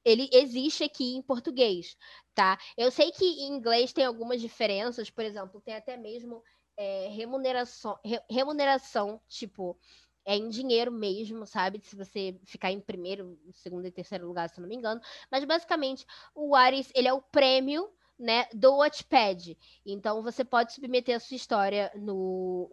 [0.04, 1.96] ele existe aqui em português,
[2.34, 2.58] tá?
[2.76, 6.42] Eu sei que em inglês tem algumas diferenças, por exemplo, tem até mesmo
[6.76, 9.78] é, remuneração, re, remuneração, tipo,
[10.24, 11.80] é em dinheiro mesmo, sabe?
[11.82, 15.00] Se você ficar em primeiro, segundo e terceiro lugar, se não me engano.
[15.30, 19.58] Mas basicamente, o Ares, ele é o prêmio né, do Watchpad.
[19.84, 22.68] Então você pode submeter a sua história no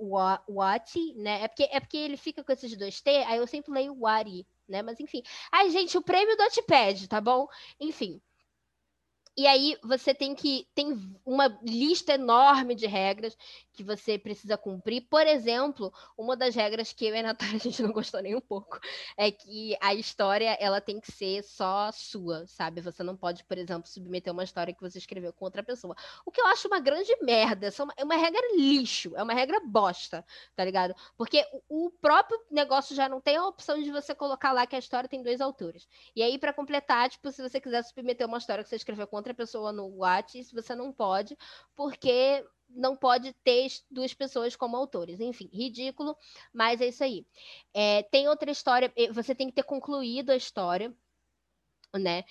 [0.47, 1.43] What, né?
[1.43, 4.45] É porque, é porque ele fica com esses dois T, aí eu sempre leio Wari,
[4.69, 4.81] né?
[4.81, 5.21] Mas enfim.
[5.51, 7.47] Ai, gente, o prêmio do Watchpad, tá bom?
[7.79, 8.21] Enfim.
[9.37, 10.93] E aí você tem que tem
[11.25, 13.37] uma lista enorme de regras
[13.79, 15.07] que você precisa cumprir.
[15.09, 18.35] Por exemplo, uma das regras que eu e a Natália a gente não gostou nem
[18.35, 18.77] um pouco
[19.15, 22.81] é que a história ela tem que ser só sua, sabe?
[22.81, 25.95] Você não pode, por exemplo, submeter uma história que você escreveu com outra pessoa.
[26.25, 30.25] O que eu acho uma grande merda, é uma regra lixo, é uma regra bosta,
[30.53, 30.93] tá ligado?
[31.17, 34.79] Porque o próprio negócio já não tem a opção de você colocar lá que a
[34.79, 35.87] história tem dois autores.
[36.13, 39.15] E aí para completar, tipo, se você quiser submeter uma história que você escreveu com
[39.15, 41.37] outra pessoa no WhatsApp, você não pode,
[41.77, 45.19] porque não pode ter duas pessoas como autores.
[45.19, 46.15] Enfim, ridículo,
[46.53, 47.25] mas é isso aí.
[47.73, 50.93] É, tem outra história, você tem que ter concluído a história,
[51.93, 52.23] né?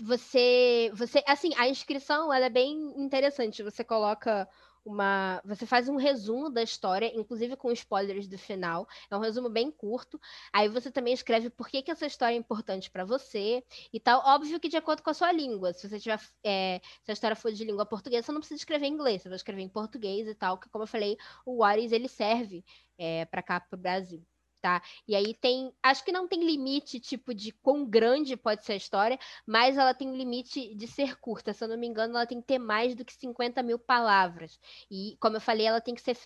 [0.00, 3.62] Você, você, assim, a inscrição ela é bem interessante.
[3.62, 4.48] Você coloca
[4.86, 5.42] uma.
[5.44, 8.88] Você faz um resumo da história, inclusive com spoilers do final.
[9.10, 10.20] É um resumo bem curto.
[10.52, 14.22] Aí você também escreve por que, que essa história é importante para você e tal.
[14.24, 15.72] Óbvio que de acordo com a sua língua.
[15.72, 16.20] Se você tiver.
[16.44, 19.28] É, se a história for de língua portuguesa, você não precisa escrever em inglês, você
[19.28, 20.58] vai escrever em português e tal.
[20.58, 22.64] Que, como eu falei, o Ares ele serve
[22.98, 24.24] é, para cá, para o Brasil
[24.66, 24.82] tá?
[25.06, 28.76] E aí tem, acho que não tem limite, tipo, de quão grande pode ser a
[28.76, 31.52] história, mas ela tem um limite de ser curta.
[31.52, 34.58] Se eu não me engano, ela tem que ter mais do que 50 mil palavras.
[34.90, 36.16] E, como eu falei, ela tem que ser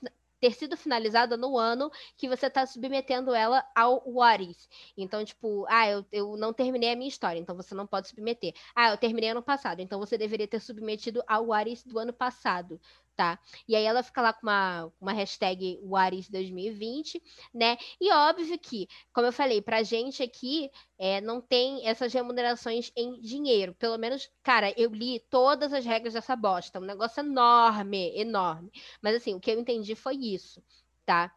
[0.41, 4.71] ter sido finalizada no ano que você está submetendo ela ao Waris.
[4.97, 8.55] Então, tipo, ah, eu, eu não terminei a minha história, então você não pode submeter.
[8.75, 12.81] Ah, eu terminei ano passado, então você deveria ter submetido ao Waris do ano passado
[13.21, 13.39] tá?
[13.69, 17.77] E aí ela fica lá com uma, uma hashtag Waris 2020, né?
[18.01, 23.21] E óbvio que, como eu falei, pra gente aqui é, não tem essas remunerações em
[23.21, 23.75] dinheiro.
[23.75, 26.81] Pelo menos, cara, eu li todas as regras dessa bosta.
[26.81, 28.73] Um negócio enorme, enorme.
[29.03, 30.63] Mas assim, o que eu entendi foi isso,
[31.05, 31.31] tá?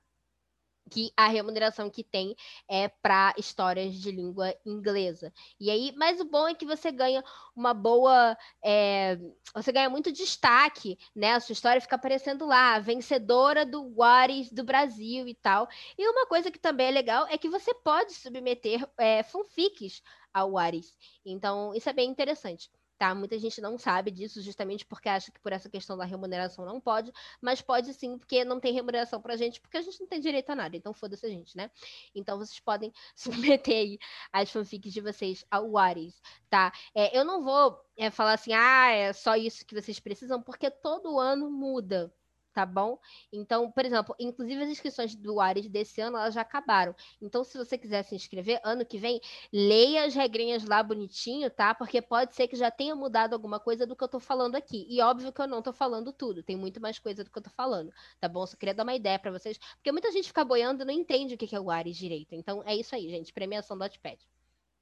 [0.89, 2.35] Que a remuneração que tem
[2.67, 5.33] é para histórias de língua inglesa.
[5.59, 7.23] E aí, mas o bom é que você ganha
[7.55, 9.17] uma boa, é,
[9.53, 11.33] você ganha muito destaque, né?
[11.33, 15.67] A sua história fica aparecendo lá, vencedora do Waris do Brasil e tal.
[15.97, 20.01] E uma coisa que também é legal é que você pode submeter é, fanfics
[20.33, 20.95] ao Waris.
[21.25, 22.69] Então, isso é bem interessante
[23.03, 23.13] tá?
[23.13, 26.79] Muita gente não sabe disso justamente porque acha que por essa questão da remuneração não
[26.79, 30.21] pode, mas pode sim, porque não tem remuneração pra gente, porque a gente não tem
[30.21, 31.69] direito a nada, então foda-se a gente, né?
[32.15, 33.99] Então vocês podem submeter aí
[34.31, 36.71] as fanfics de vocês ao Ares, tá?
[36.95, 40.71] É, eu não vou é, falar assim, ah, é só isso que vocês precisam, porque
[40.71, 42.09] todo ano muda,
[42.53, 42.99] tá bom?
[43.31, 46.95] Então, por exemplo, inclusive as inscrições do Ares desse ano, elas já acabaram.
[47.21, 49.19] Então, se você quiser se inscrever, ano que vem,
[49.51, 51.73] leia as regrinhas lá bonitinho, tá?
[51.73, 54.85] Porque pode ser que já tenha mudado alguma coisa do que eu tô falando aqui.
[54.87, 57.43] E óbvio que eu não tô falando tudo, tem muito mais coisa do que eu
[57.43, 58.45] tô falando, tá bom?
[58.45, 61.33] Só queria dar uma ideia para vocês, porque muita gente fica boiando e não entende
[61.33, 62.35] o que é o Ares direito.
[62.35, 64.19] Então, é isso aí, gente, premiação do Hotpad.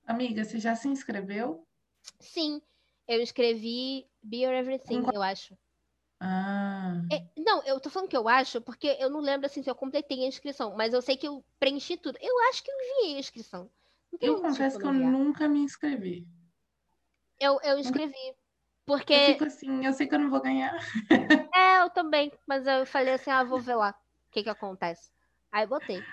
[0.06, 1.66] Amiga, você já se inscreveu?
[2.20, 2.62] Sim,
[3.08, 5.58] eu escrevi Be Your Everything, eu acho.
[6.24, 7.02] Ah.
[7.12, 9.74] É, não, eu tô falando que eu acho, porque eu não lembro assim se eu
[9.74, 12.16] completei a inscrição, mas eu sei que eu preenchi tudo.
[12.22, 13.68] Eu acho que eu enviei a inscrição.
[14.20, 16.28] Eu confesso que eu nunca me inscrevi.
[17.40, 18.36] Eu, eu inscrevi.
[18.86, 19.14] Porque.
[19.14, 20.78] Eu fico assim, eu sei que eu não vou ganhar.
[21.56, 22.32] É, eu também.
[22.46, 25.10] Mas eu falei assim, ah, vou ver lá o que que acontece.
[25.52, 26.04] Aí botei.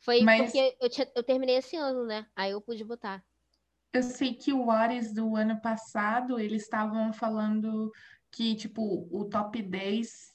[0.00, 0.42] Foi mas...
[0.42, 2.26] porque eu, tinha, eu terminei esse ano, né?
[2.34, 3.22] Aí eu pude botar.
[3.92, 7.92] eu sei que o Ares do ano passado, eles estavam falando
[8.32, 10.34] que, tipo, o top 10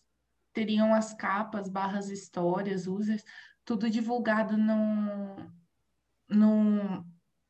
[0.54, 3.24] teriam as capas, barras histórias, users,
[3.66, 5.52] tudo divulgado no,
[6.30, 7.06] no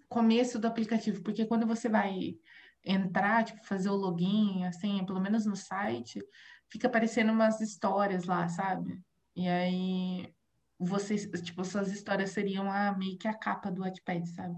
[0.09, 2.39] começo do aplicativo, porque quando você vai
[2.83, 6.23] entrar, tipo, fazer o login, assim, pelo menos no site,
[6.69, 8.99] fica aparecendo umas histórias lá, sabe?
[9.35, 10.33] E aí
[10.79, 14.57] vocês, tipo, suas histórias seriam a, meio que a capa do Wattpad, sabe?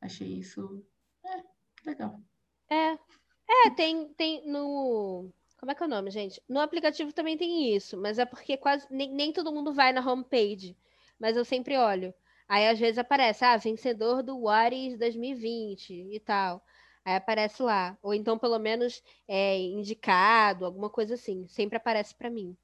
[0.00, 0.84] Achei isso
[1.24, 1.42] é,
[1.84, 2.22] legal.
[2.70, 2.98] É,
[3.48, 5.30] é, tem, tem no.
[5.58, 6.42] Como é que é o nome, gente?
[6.48, 10.00] No aplicativo também tem isso, mas é porque quase nem, nem todo mundo vai na
[10.00, 10.76] homepage.
[11.18, 12.12] Mas eu sempre olho.
[12.48, 16.62] Aí às vezes aparece, ah, vencedor do Waris 2020 e tal.
[17.04, 17.96] Aí aparece lá.
[18.02, 21.46] Ou então, pelo menos, é indicado, alguma coisa assim.
[21.48, 22.56] Sempre aparece para mim.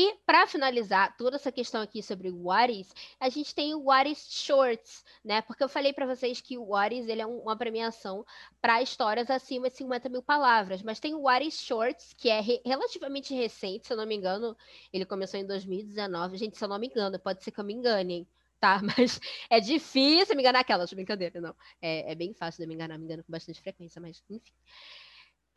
[0.00, 3.86] E para finalizar toda essa questão aqui sobre o What Is, a gente tem o
[3.86, 5.42] What Is Shorts, né?
[5.42, 8.24] Porque eu falei para vocês que o What Is, ele é uma premiação
[8.60, 12.38] para histórias acima de 50 mil palavras, mas tem o What Is Shorts, que é
[12.38, 14.56] re relativamente recente, se eu não me engano,
[14.92, 16.36] ele começou em 2019.
[16.36, 18.28] Gente, se eu não me engano, pode ser que eu me engane, hein?
[18.60, 18.80] tá?
[18.96, 19.18] Mas
[19.50, 21.56] é difícil me enganar aquelas, brincadeira, não.
[21.82, 24.52] É, é bem fácil de me enganar, me engano com bastante frequência, mas enfim.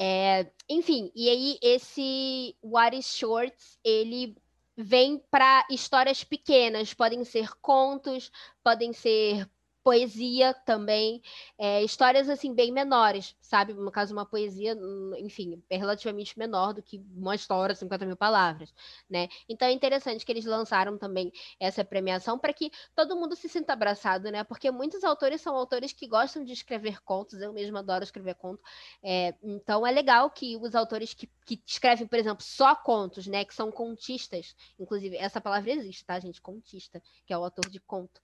[0.03, 4.35] É, enfim, e aí esse What is Shorts, ele
[4.75, 8.31] vem para histórias pequenas, podem ser contos,
[8.63, 9.47] podem ser
[9.83, 11.21] poesia também,
[11.57, 13.73] é, histórias assim bem menores, sabe?
[13.73, 18.15] No caso, uma poesia, hum, enfim, é relativamente menor do que uma história, 50 mil
[18.15, 18.73] palavras,
[19.09, 19.27] né?
[19.49, 23.73] Então é interessante que eles lançaram também essa premiação para que todo mundo se sinta
[23.73, 24.43] abraçado, né?
[24.43, 28.61] Porque muitos autores são autores que gostam de escrever contos, eu mesma adoro escrever conto,
[29.03, 33.43] é, então é legal que os autores que, que escrevem, por exemplo, só contos, né?
[33.45, 36.41] Que são contistas, inclusive essa palavra existe, tá, gente?
[36.41, 38.21] Contista, que é o autor de conto.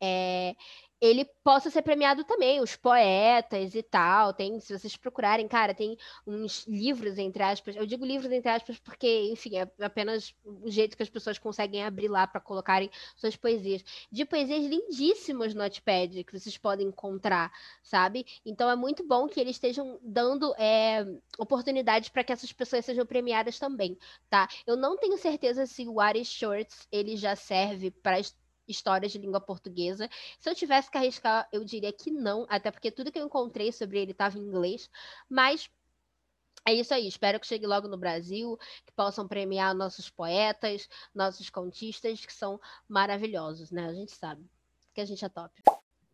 [0.00, 0.54] É,
[1.00, 4.34] ele possa ser premiado também, os poetas e tal.
[4.34, 5.96] Tem, se vocês procurarem, cara, tem
[6.26, 7.74] uns livros, entre aspas.
[7.74, 11.84] Eu digo livros, entre aspas, porque, enfim, é apenas o jeito que as pessoas conseguem
[11.84, 13.82] abrir lá para colocarem suas poesias.
[14.12, 17.50] De poesias lindíssimas no Notepad, que vocês podem encontrar,
[17.82, 18.26] sabe?
[18.44, 21.04] Então é muito bom que eles estejam dando é,
[21.38, 23.96] oportunidades para que essas pessoas sejam premiadas também,
[24.28, 24.48] tá?
[24.66, 28.20] Eu não tenho certeza se o Ares Shorts ele já serve para
[28.70, 30.08] histórias de língua portuguesa.
[30.38, 33.72] Se eu tivesse que arriscar, eu diria que não, até porque tudo que eu encontrei
[33.72, 34.88] sobre ele estava em inglês,
[35.28, 35.68] mas
[36.66, 41.48] é isso aí, espero que chegue logo no Brasil, que possam premiar nossos poetas, nossos
[41.48, 43.86] contistas, que são maravilhosos, né?
[43.86, 44.44] A gente sabe
[44.94, 45.50] que a gente é top.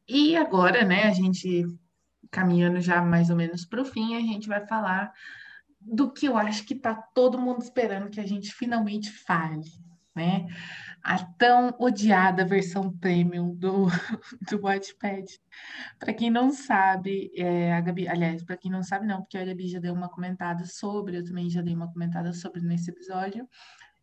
[0.08, 1.66] E agora, né, a gente
[2.30, 5.12] caminhando já mais ou menos para o fim, a gente vai falar
[5.80, 9.70] do que eu acho que está todo mundo esperando que a gente finalmente fale,
[10.14, 10.46] né?
[11.08, 13.86] A tão odiada versão premium do,
[14.50, 15.38] do Wattpad.
[16.00, 19.44] Para quem não sabe, é, a Gabi, aliás, para quem não sabe, não, porque a
[19.44, 23.48] Gabi já deu uma comentada sobre, eu também já dei uma comentada sobre nesse episódio.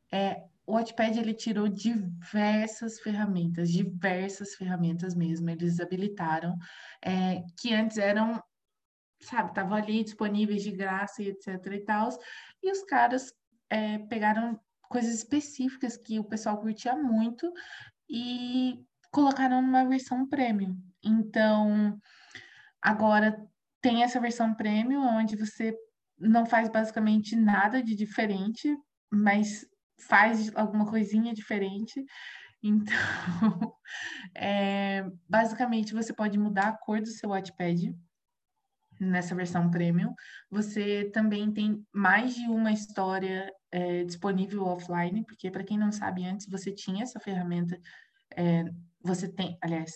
[0.09, 6.57] É, o Wattpad ele tirou diversas ferramentas, diversas ferramentas mesmo, eles habilitaram,
[7.03, 8.41] é, que antes eram,
[9.19, 12.07] sabe, estavam ali disponíveis de graça e etc e tal,
[12.63, 13.33] e os caras
[13.69, 14.57] é, pegaram
[14.93, 17.51] coisas específicas que o pessoal curtia muito
[18.07, 18.79] e
[19.11, 20.77] colocaram numa versão premium.
[21.03, 21.99] Então,
[22.79, 23.35] agora
[23.81, 25.75] tem essa versão premium onde você
[26.19, 28.69] não faz basicamente nada de diferente,
[29.11, 29.65] mas
[29.99, 31.99] faz alguma coisinha diferente.
[32.65, 33.75] Então,
[34.33, 37.93] é, basicamente você pode mudar a cor do seu Wattpad
[39.03, 40.13] nessa versão premium.
[40.49, 46.25] Você também tem mais de uma história é, disponível offline, porque para quem não sabe,
[46.25, 47.79] antes você tinha essa ferramenta,
[48.35, 48.65] é,
[49.01, 49.93] você tem, aliás,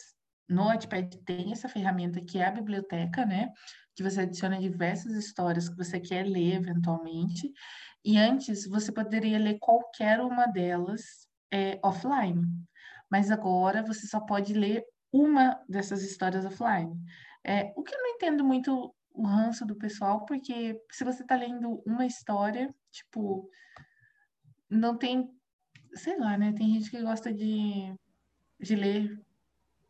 [0.49, 3.51] no Wattpad tem essa ferramenta que é a biblioteca, né?
[3.95, 7.51] Que você adiciona diversas histórias que você quer ler eventualmente.
[8.03, 12.45] E antes você poderia ler qualquer uma delas é, offline.
[13.11, 16.95] Mas agora você só pode ler uma dessas histórias offline.
[17.45, 21.35] É, o que eu não entendo muito o ranço do pessoal, porque se você está
[21.35, 23.49] lendo uma história, tipo,
[24.69, 25.29] não tem,
[25.93, 26.53] sei lá, né?
[26.53, 27.93] Tem gente que gosta de,
[28.59, 29.19] de ler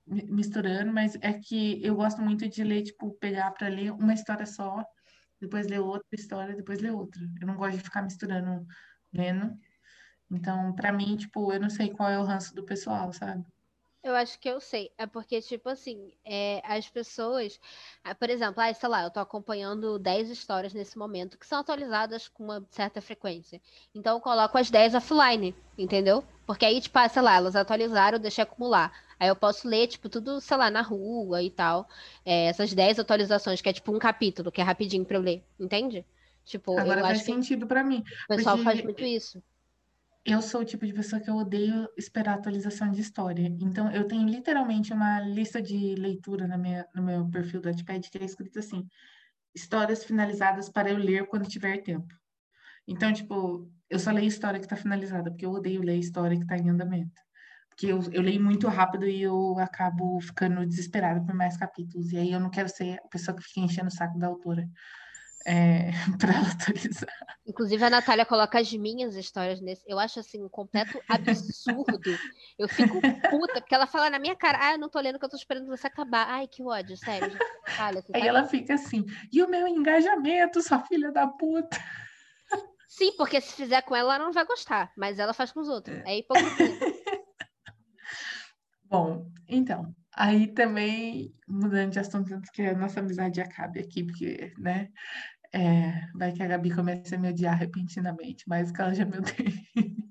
[0.05, 4.45] misturando, mas é que eu gosto muito de ler, tipo, pegar para ler uma história
[4.45, 4.84] só,
[5.41, 7.21] depois ler outra história, depois ler outra.
[7.41, 8.65] Eu não gosto de ficar misturando
[9.13, 9.59] lendo.
[10.32, 13.45] Então, para mim, tipo, eu não sei qual é o ranço do pessoal, sabe?
[14.04, 14.91] Eu acho que eu sei.
[14.98, 17.60] É porque, tipo assim, é, as pessoas.
[18.04, 21.60] ah, Por exemplo, ah, sei lá, eu tô acompanhando 10 histórias nesse momento que são
[21.60, 23.62] atualizadas com uma certa frequência.
[23.93, 26.24] Então eu coloco as 10 offline, entendeu?
[26.45, 28.93] Porque aí, tipo, ah, sei lá, elas atualizaram, eu deixei acumular.
[29.20, 31.88] Aí eu posso ler, tipo, tudo, sei lá, na rua e tal.
[32.24, 35.43] É, essas 10 atualizações, que é tipo um capítulo, que é rapidinho pra eu ler,
[35.60, 36.06] entende?
[36.45, 39.43] Tipo, Agora eu faz acho que sentido pra mim, o pessoal faz porque muito isso.
[40.28, 43.47] Eu sou o tipo de pessoa que eu odeio esperar atualização de história.
[43.61, 48.11] Então, eu tenho literalmente uma lista de leitura na minha, no meu perfil do Wattpad
[48.11, 48.86] que é escrito assim:
[49.55, 52.13] histórias finalizadas para eu ler quando tiver tempo.
[52.86, 56.43] Então, tipo, eu só leio história que está finalizada, porque eu odeio ler história que
[56.43, 57.21] está em andamento.
[57.69, 62.11] Porque eu, eu leio muito rápido e eu acabo ficando desesperada por mais capítulos.
[62.11, 64.67] E aí eu não quero ser a pessoa que fica enchendo o saco da autora
[65.48, 67.10] é, para ela atualizar.
[67.48, 69.84] Inclusive, a Natália coloca as minhas histórias nesse.
[69.88, 72.18] Eu acho assim um completo absurdo.
[72.60, 75.24] Eu fico puta, porque ela fala na minha cara: Ah, eu não tô lendo que
[75.26, 76.28] eu tô esperando você acabar.
[76.28, 77.32] Ai, que ódio, sério.
[77.68, 81.78] Natália, Aí tá- ela fica assim, e o meu engajamento, sua filha da puta.
[82.88, 85.70] Sim, porque se fizer com ela, ela não vai gostar, mas ela faz com os
[85.70, 85.98] outros.
[86.06, 86.58] É hipocrisia.
[88.89, 94.89] Bom, então, aí também, mudando de assunto que a nossa amizade acabe aqui, porque, né,
[95.54, 99.06] é, vai que a Gabi comece a me odiar repentinamente, mais do que ela já
[99.06, 99.54] me odeia.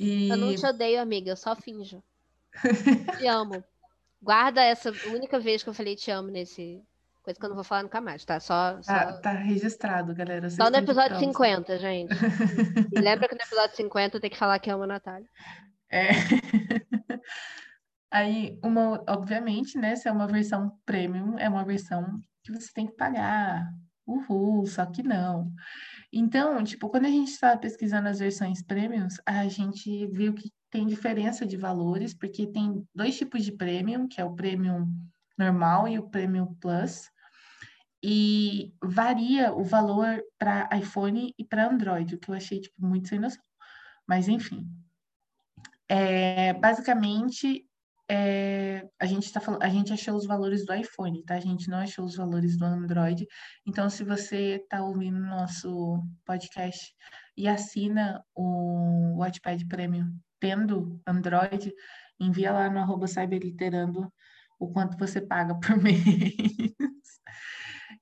[0.00, 2.02] Eu não E te odeio, amiga, eu só finjo.
[3.18, 3.62] Te amo.
[4.20, 6.82] Guarda essa única vez que eu falei te amo nesse.
[7.22, 8.40] Coisa que eu não vou falar nunca mais, tá?
[8.40, 10.50] Só, só, tá, tá registrado, galera.
[10.50, 11.24] Vocês só no episódio prova.
[11.24, 12.14] 50, gente.
[12.92, 15.28] E lembra que no episódio 50 tem que falar que amo a Natália.
[15.88, 16.08] É.
[18.10, 22.86] Aí, uma, obviamente, né, se é uma versão premium, é uma versão que você tem
[22.86, 23.72] que pagar.
[24.06, 25.52] Uhul, só que não.
[26.12, 30.86] Então, tipo, quando a gente estava pesquisando as versões premiums, a gente viu que tem
[30.86, 34.86] diferença de valores, porque tem dois tipos de premium, que é o premium
[35.38, 37.10] normal e o premium plus,
[38.02, 43.08] e varia o valor para iPhone e para Android, o que eu achei, tipo, muito
[43.08, 43.42] sem noção.
[44.06, 44.66] Mas, enfim.
[45.88, 47.66] É, basicamente,
[48.08, 51.34] é, a gente tá falando, a gente achou os valores do iPhone, tá?
[51.34, 53.26] A gente não achou os valores do Android.
[53.66, 56.94] Então, se você está ouvindo nosso podcast
[57.36, 61.72] e assina o Wattpad Premium tendo Android,
[62.18, 64.12] envia lá no arroba cyberliterando
[64.58, 66.02] o quanto você paga por mês.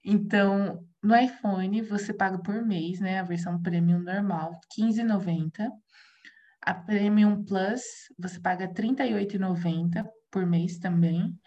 [0.05, 3.19] Então, no iPhone, você paga por mês, né?
[3.19, 5.71] A versão Premium normal, R$ 15,90.
[6.63, 7.83] A Premium Plus,
[8.19, 11.39] você paga R$ 38,90 por mês também.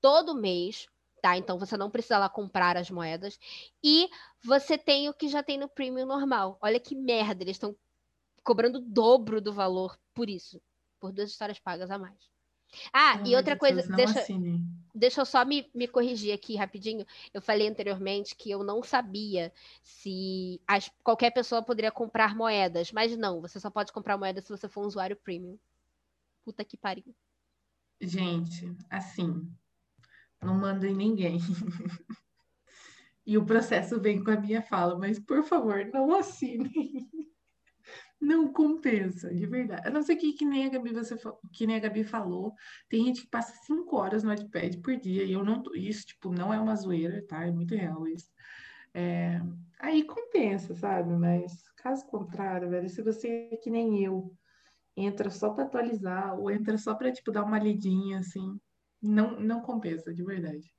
[0.02, 0.88] todo mês,
[1.22, 1.38] tá?
[1.38, 3.40] Então você não precisa lá comprar as moedas.
[3.84, 4.10] E
[4.44, 6.58] você tem o que já tem no Premium normal.
[6.62, 7.76] Olha que merda, eles estão
[8.44, 10.62] cobrando o dobro do valor por isso.
[11.00, 12.18] Por duas histórias pagas a mais.
[12.94, 14.66] Ah, e outra coisa, deixa, assinem.
[14.94, 17.06] Deixa eu só me, me corrigir aqui rapidinho.
[17.34, 23.16] Eu falei anteriormente que eu não sabia se as- qualquer pessoa poderia comprar moedas, mas
[23.18, 25.58] não, você só pode comprar moedas se você for um usuário premium.
[26.44, 27.16] Puta que pariu.
[28.02, 29.48] Gente, assim,
[30.44, 31.40] não mando em ninguém.
[33.24, 36.72] E o processo vem com a minha fala, mas por favor, não assinem.
[38.20, 39.88] Não compensa, de verdade.
[39.88, 41.18] A não ser que, que nem a Gabi, você,
[41.52, 42.54] que nem a Gabi falou,
[42.88, 46.32] tem gente que passa cinco horas no Wattpad por dia, e eu não, isso, tipo,
[46.32, 47.48] não é uma zoeira, tá?
[47.48, 48.30] É muito real isso.
[48.94, 49.42] É,
[49.80, 51.14] aí compensa, sabe?
[51.18, 54.32] Mas caso contrário, velho, se você é que nem eu,
[54.96, 58.60] entra só para atualizar ou entra só para tipo dar uma lidinha assim,
[59.02, 60.72] não não compensa de verdade.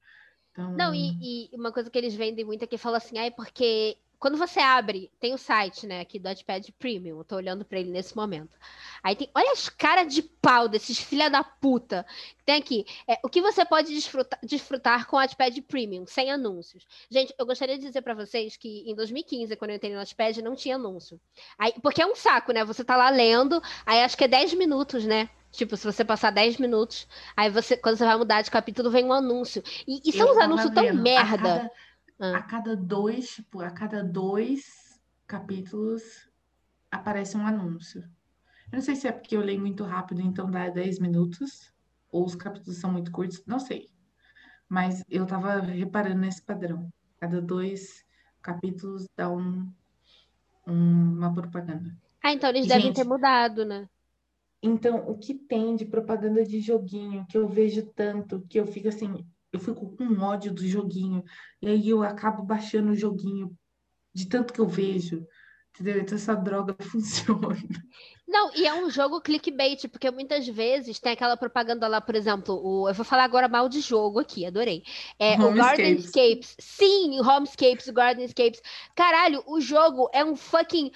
[0.50, 0.76] Então...
[0.76, 3.30] Não, e, e, uma coisa que eles vendem muito é que fala assim, ah, é
[3.30, 7.64] porque quando você abre, tem o site, né, aqui do Adpad Premium, eu tô olhando
[7.64, 8.56] para ele nesse momento.
[9.02, 12.06] Aí tem, olha as caras de pau desses filha da puta.
[12.44, 16.86] Tem aqui, é, o que você pode desfrutar, desfrutar com o Adpad Premium, sem anúncios.
[17.10, 20.40] Gente, eu gostaria de dizer para vocês que em 2015, quando eu entrei no Adpad,
[20.40, 21.20] não tinha anúncio.
[21.58, 24.54] Aí, porque é um saco, né, você tá lá lendo, aí acho que é 10
[24.54, 27.06] minutos, né, Tipo, se você passar 10 minutos,
[27.36, 29.62] aí você, quando você vai mudar de capítulo, vem um anúncio.
[29.86, 31.70] E, e são uns anúncios tão merda.
[32.18, 32.36] Ah.
[32.36, 36.30] A cada dois, tipo, a cada dois capítulos
[36.90, 38.02] aparece um anúncio.
[38.70, 41.72] Eu não sei se é porque eu leio muito rápido, então dá 10 minutos,
[42.10, 43.88] ou os capítulos são muito curtos, não sei.
[44.68, 46.88] Mas eu tava reparando nesse padrão.
[47.20, 48.04] Cada dois
[48.40, 49.70] capítulos dá um,
[50.66, 51.94] um uma propaganda.
[52.22, 53.88] Ah, então eles devem ter mudado, né?
[54.62, 58.88] Então, o que tem de propaganda de joguinho que eu vejo tanto que eu fico
[58.88, 61.22] assim, eu fico com ódio do joguinho.
[61.60, 63.54] E aí eu acabo baixando o joguinho
[64.14, 65.26] de tanto que eu vejo.
[65.74, 66.00] Entendeu?
[66.00, 67.56] Então essa droga funciona.
[68.26, 72.54] Não, e é um jogo clickbait, porque muitas vezes tem aquela propaganda lá, por exemplo,
[72.62, 74.82] o, eu vou falar agora mal de jogo aqui, adorei.
[75.18, 76.56] É, o Gardenscapes.
[76.58, 78.62] Sim, Homescapes, o Gardenscapes.
[78.94, 80.90] Caralho, o jogo é um fucking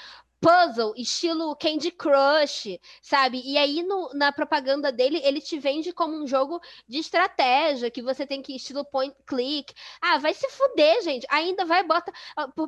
[0.47, 3.42] puzzle, estilo Candy Crush, sabe?
[3.44, 8.01] E aí no, na propaganda dele, ele te vende como um jogo de estratégia, que
[8.01, 9.74] você tem que estilo point click.
[10.01, 11.26] Ah, vai se fuder, gente.
[11.30, 12.12] Ainda vai bota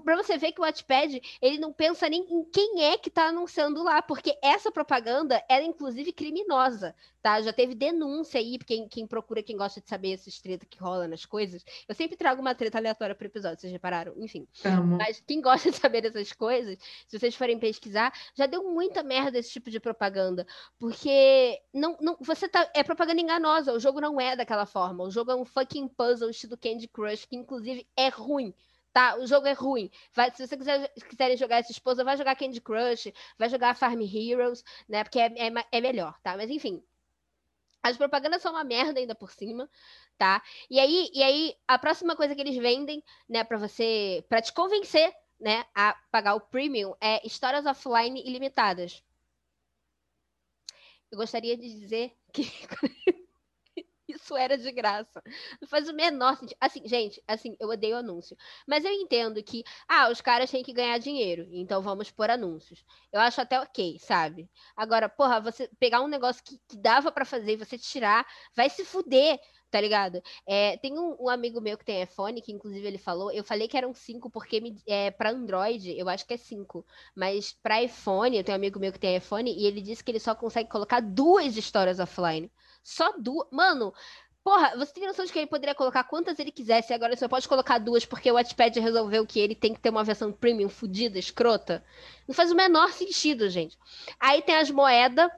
[0.05, 3.27] para você ver que o Wattpad, ele não pensa nem em quem é que tá
[3.29, 7.41] anunciando lá, porque essa propaganda era inclusive criminosa, tá?
[7.41, 11.09] Já teve denúncia aí, quem, quem procura, quem gosta de saber esses treta que rola
[11.09, 11.65] nas coisas.
[11.89, 14.15] Eu sempre trago uma treta aleatória pro episódio, vocês repararam?
[14.17, 14.47] Enfim.
[14.65, 14.97] Amo.
[14.97, 19.39] Mas quem gosta de saber dessas coisas, se vocês forem pesquisar, já deu muita merda
[19.39, 20.47] esse tipo de propaganda.
[20.79, 22.71] Porque não, não, você tá.
[22.75, 23.73] É propaganda enganosa.
[23.73, 25.05] O jogo não é daquela forma.
[25.05, 28.55] O jogo é um fucking puzzle estilo Candy Crush, que inclusive é ruim
[28.99, 29.17] tá?
[29.17, 29.91] O jogo é ruim.
[30.13, 34.01] Vai, se você quiser quiserem jogar essa esposa, vai jogar Candy Crush, vai jogar Farm
[34.01, 35.05] Heroes, né?
[35.05, 36.37] Porque é, é, é, melhor, tá?
[36.37, 36.83] Mas enfim.
[37.83, 39.69] As propagandas são uma merda ainda por cima,
[40.17, 40.43] tá?
[40.71, 44.53] E aí, e aí a próxima coisa que eles vendem, né, para você, para te
[44.53, 49.03] convencer né, a pagar o premium é histórias offline ilimitadas.
[51.11, 52.43] Eu gostaria de dizer que
[54.29, 55.23] isso era de graça.
[55.61, 56.57] Não faz o menor sentido.
[56.61, 58.37] Assim, gente, assim, eu odeio anúncio.
[58.67, 62.85] Mas eu entendo que, ah, os caras têm que ganhar dinheiro, então vamos por anúncios.
[63.13, 64.51] Eu acho até ok, sabe?
[64.77, 68.69] Agora, porra, você pegar um negócio que, que dava para fazer e você tirar, vai
[68.71, 69.39] se fuder
[69.71, 70.23] tá ligado?
[70.47, 73.69] É, tem um, um, amigo meu que tem iPhone, que inclusive ele falou, eu falei
[73.69, 77.83] que eram cinco, porque me, é, para Android eu acho que é cinco, mas para
[77.83, 80.35] iPhone, eu tenho um amigo meu que tem iPhone, e ele disse que ele só
[80.35, 82.51] consegue colocar duas histórias offline.
[82.83, 83.47] Só duas.
[83.51, 83.93] Mano,
[84.43, 87.29] porra, você tem noção de que ele poderia colocar quantas ele quisesse, agora ele só
[87.29, 90.71] pode colocar duas, porque o Wattpad resolveu que ele tem que ter uma versão premium
[90.71, 91.85] fodida, escrota.
[92.27, 93.77] Não faz o menor sentido, gente.
[94.19, 95.31] Aí tem as moedas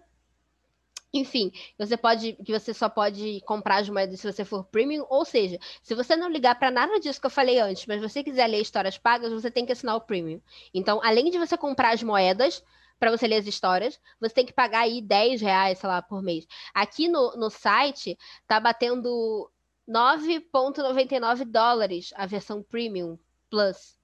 [1.12, 5.24] enfim, você pode, que você só pode comprar as moedas se você for premium, ou
[5.24, 8.46] seja, se você não ligar para nada disso que eu falei antes, mas você quiser
[8.46, 10.40] ler histórias pagas, você tem que assinar o premium.
[10.72, 12.62] Então, além de você comprar as moedas
[12.98, 16.22] para você ler as histórias, você tem que pagar aí 10 reais, sei lá, por
[16.22, 16.46] mês.
[16.74, 19.50] Aqui no, no site tá batendo
[19.88, 23.98] 9,99 dólares a versão premium plus.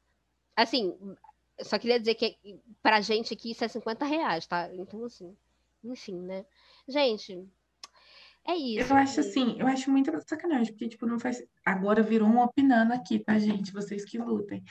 [0.57, 0.97] Assim,
[1.63, 2.37] só queria dizer que
[2.83, 4.69] pra gente aqui isso é 50 reais, tá?
[4.75, 5.37] Então, assim,
[5.85, 6.45] enfim, né?
[6.89, 7.49] Gente,
[8.47, 8.93] é isso.
[8.93, 11.43] Eu acho assim, eu acho muito sacanagem, porque, tipo, não faz.
[11.65, 13.73] Agora virou um opinando aqui, tá, gente?
[13.73, 14.63] Vocês que lutem.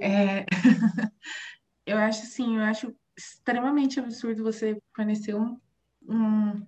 [0.00, 0.46] É...
[1.84, 5.60] eu acho assim, eu acho extremamente absurdo você fornecer um,
[6.08, 6.66] um,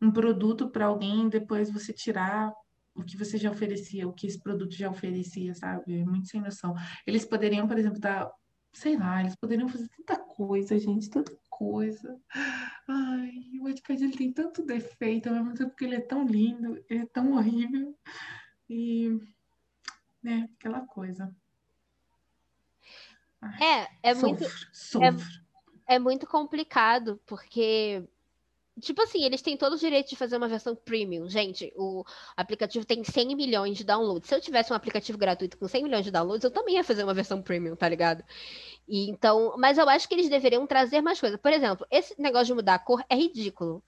[0.00, 2.50] um produto para alguém e depois você tirar
[2.94, 6.00] o que você já oferecia, o que esse produto já oferecia, sabe?
[6.00, 6.74] É muito sem noção.
[7.06, 8.30] Eles poderiam, por exemplo, dar,
[8.72, 12.20] sei lá, eles poderiam fazer tanta coisa, gente, tanta coisa.
[12.86, 16.84] Ai, o Wattpad ele tem tanto defeito, ao mesmo tempo que ele é tão lindo,
[16.88, 17.96] ele é tão horrível.
[18.68, 19.18] E,
[20.22, 21.34] né, aquela coisa.
[23.40, 24.44] Ai, é, é sofro, muito.
[24.72, 25.42] Sofro.
[25.88, 28.04] É, é muito complicado, porque
[28.80, 31.28] Tipo assim, eles têm todo o direito de fazer uma versão premium.
[31.28, 32.04] Gente, o
[32.36, 34.28] aplicativo tem 100 milhões de downloads.
[34.28, 37.02] Se eu tivesse um aplicativo gratuito com 100 milhões de downloads, eu também ia fazer
[37.02, 38.22] uma versão premium, tá ligado?
[38.86, 41.40] E, então, mas eu acho que eles deveriam trazer mais coisas.
[41.40, 43.82] Por exemplo, esse negócio de mudar a cor é ridículo.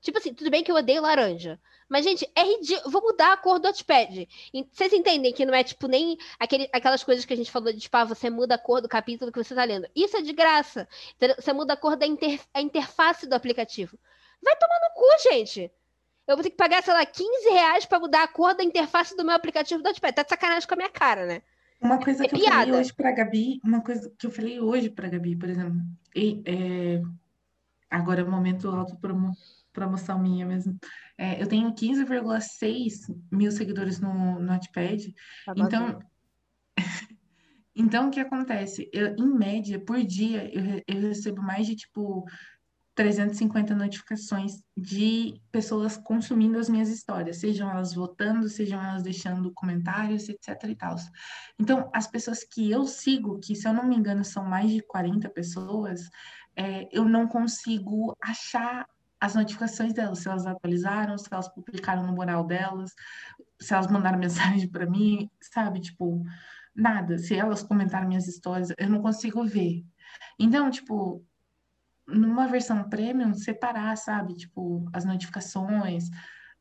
[0.00, 1.60] Tipo assim, tudo bem que eu odeio laranja.
[1.88, 2.90] Mas, gente, é ridículo.
[2.90, 4.26] Vou mudar a cor do Notepad.
[4.72, 7.78] Vocês entendem que não é, tipo, nem aquele, aquelas coisas que a gente falou de,
[7.78, 9.86] tipo, ah, você muda a cor do capítulo que você tá lendo.
[9.94, 10.88] Isso é de graça.
[11.38, 13.98] Você muda a cor da inter, a interface do aplicativo.
[14.42, 15.70] Vai tomar no cu, gente.
[16.26, 19.16] Eu vou ter que pagar, sei lá, 15 reais pra mudar a cor da interface
[19.16, 20.14] do meu aplicativo do Notepad.
[20.14, 21.42] Tá de sacanagem com a minha cara, né?
[21.80, 22.48] Uma coisa é que piada.
[22.48, 25.80] eu falei hoje pra Gabi, uma coisa que eu falei hoje pra Gabi, por exemplo,
[26.14, 27.02] e, é,
[27.90, 30.78] agora é o momento autopromoção minha mesmo.
[31.18, 35.12] É, eu tenho 15,6 mil seguidores no, no Notepad.
[35.44, 35.98] Tá então,
[37.74, 38.88] então, o que acontece?
[38.92, 42.24] Eu, em média, por dia, eu, eu recebo mais de, tipo,
[42.94, 50.28] 350 notificações de pessoas consumindo as minhas histórias, sejam elas votando, sejam elas deixando comentários,
[50.28, 50.96] etc e tal.
[51.58, 54.82] Então, as pessoas que eu sigo, que se eu não me engano são mais de
[54.82, 56.02] 40 pessoas,
[56.54, 58.86] é, eu não consigo achar
[59.18, 62.92] as notificações delas, se elas atualizaram, se elas publicaram no mural delas,
[63.60, 65.80] se elas mandaram mensagem para mim, sabe?
[65.80, 66.24] Tipo,
[66.74, 67.16] nada.
[67.16, 69.84] Se elas comentaram minhas histórias, eu não consigo ver.
[70.38, 71.24] Então, tipo,
[72.06, 74.34] numa versão premium, separar, sabe?
[74.34, 76.04] Tipo, as notificações.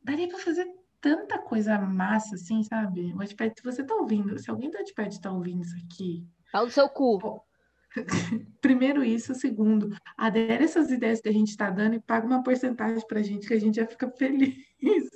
[0.04, 0.68] Daria para fazer
[1.00, 3.14] tanta coisa massa, assim, sabe?
[3.14, 6.26] O Wattpad, se você tá ouvindo, se alguém do Wattpad tá ouvindo isso aqui...
[6.52, 7.44] Fala do seu cu.
[8.62, 13.06] Primeiro isso, segundo, adere essas ideias que a gente está dando e paga uma porcentagem
[13.08, 15.10] para a gente, que a gente já fica feliz.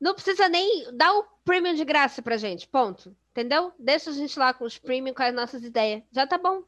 [0.00, 3.16] Não precisa nem dar o premium de graça pra gente, ponto.
[3.30, 3.72] Entendeu?
[3.78, 6.02] Deixa a gente lá com os premium, com as nossas ideias.
[6.12, 6.64] Já tá bom.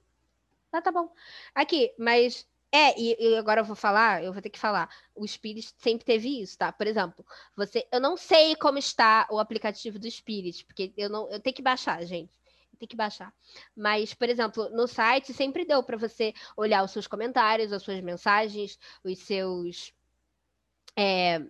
[0.75, 1.09] Já tá bom.
[1.55, 4.91] Aqui, mas é, e, e, agora eu vou falar, eu vou ter que falar.
[5.15, 6.73] O Spirit sempre teve isso, tá?
[6.73, 7.25] Por exemplo,
[7.57, 11.55] você, eu não sei como está o aplicativo do Spirit, porque eu não, eu tenho
[11.55, 12.33] que baixar, gente
[12.77, 13.33] tem que baixar.
[13.77, 18.01] Mas, por exemplo, no site sempre deu para você olhar os seus comentários, as suas
[18.01, 19.95] mensagens, os seus.
[20.97, 21.41] É,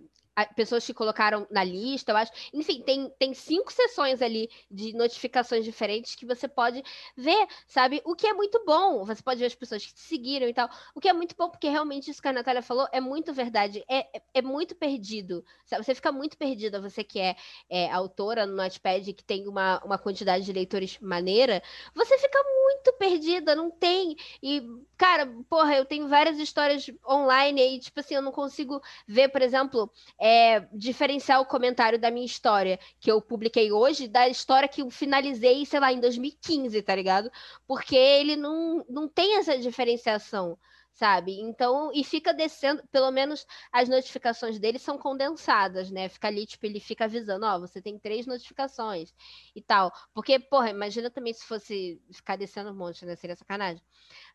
[0.56, 2.32] pessoas que colocaram na lista, eu acho.
[2.52, 6.82] Enfim, tem, tem cinco sessões ali de notificações diferentes que você pode
[7.16, 8.02] ver, sabe?
[8.04, 9.04] O que é muito bom.
[9.04, 10.68] Você pode ver as pessoas que te seguiram e tal.
[10.94, 13.84] O que é muito bom, porque realmente isso que a Natália falou é muito verdade.
[13.88, 15.44] É, é, é muito perdido.
[15.64, 15.84] Sabe?
[15.84, 17.36] Você fica muito perdida, você que é,
[17.68, 21.62] é, autora no Notepad, que tem uma, uma quantidade de leitores maneira,
[21.94, 24.16] você fica muito perdida, não tem.
[24.42, 24.62] E,
[24.96, 29.42] cara, porra, eu tenho várias histórias online aí, tipo assim, eu não consigo ver, por
[29.42, 29.90] exemplo
[30.26, 34.88] é, diferenciar o comentário da minha história que eu publiquei hoje da história que eu
[34.88, 37.30] finalizei, sei lá, em 2015, tá ligado?
[37.66, 40.56] Porque ele não, não tem essa diferenciação
[40.94, 41.40] sabe?
[41.40, 46.08] Então, e fica descendo, pelo menos as notificações dele são condensadas, né?
[46.08, 49.12] Fica ali, tipo, ele fica avisando, ó, oh, você tem três notificações
[49.54, 49.92] e tal.
[50.14, 53.16] Porque, porra, imagina também se fosse ficar descendo um monte, né?
[53.16, 53.82] Seria sacanagem.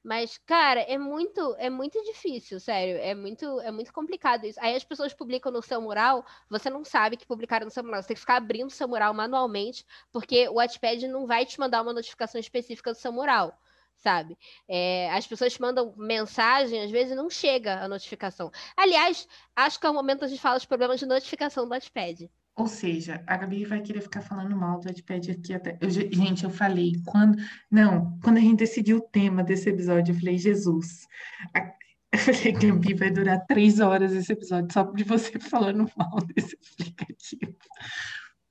[0.03, 2.97] Mas, cara, é muito, é muito difícil, sério.
[2.97, 4.59] É muito, é muito complicado isso.
[4.61, 8.01] Aí as pessoas publicam no seu mural, você não sabe que publicaram no seu mural.
[8.01, 11.81] Você tem que ficar abrindo seu mural manualmente, porque o Wattpad não vai te mandar
[11.81, 13.57] uma notificação específica do seu mural
[13.99, 14.37] sabe?
[14.67, 18.51] É, as pessoas mandam mensagem, às vezes não chega a notificação.
[18.75, 22.29] Aliás, acho que é o momento a gente fala dos problemas de notificação do Notepad.
[22.55, 25.77] Ou seja, a Gabi vai querer ficar falando mal do Notepad aqui até.
[25.79, 27.37] Eu, gente, eu falei, quando.
[27.71, 31.07] Não, quando a gente decidiu o tema desse episódio, eu falei, Jesus.
[31.55, 31.79] A...
[32.11, 36.57] Eu falei, Gabi, vai durar três horas esse episódio só de você falando mal desse
[36.73, 37.55] aplicativo.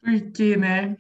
[0.01, 0.97] Porque, né?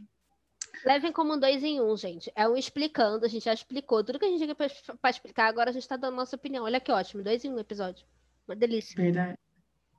[0.84, 2.30] Levem como um dois em um, gente.
[2.34, 5.70] É um explicando, a gente já explicou tudo que a gente tinha para explicar, agora
[5.70, 6.64] a gente está dando nossa opinião.
[6.64, 8.06] Olha que ótimo, dois em um episódio.
[8.46, 8.94] Uma delícia.
[8.96, 9.38] Verdade.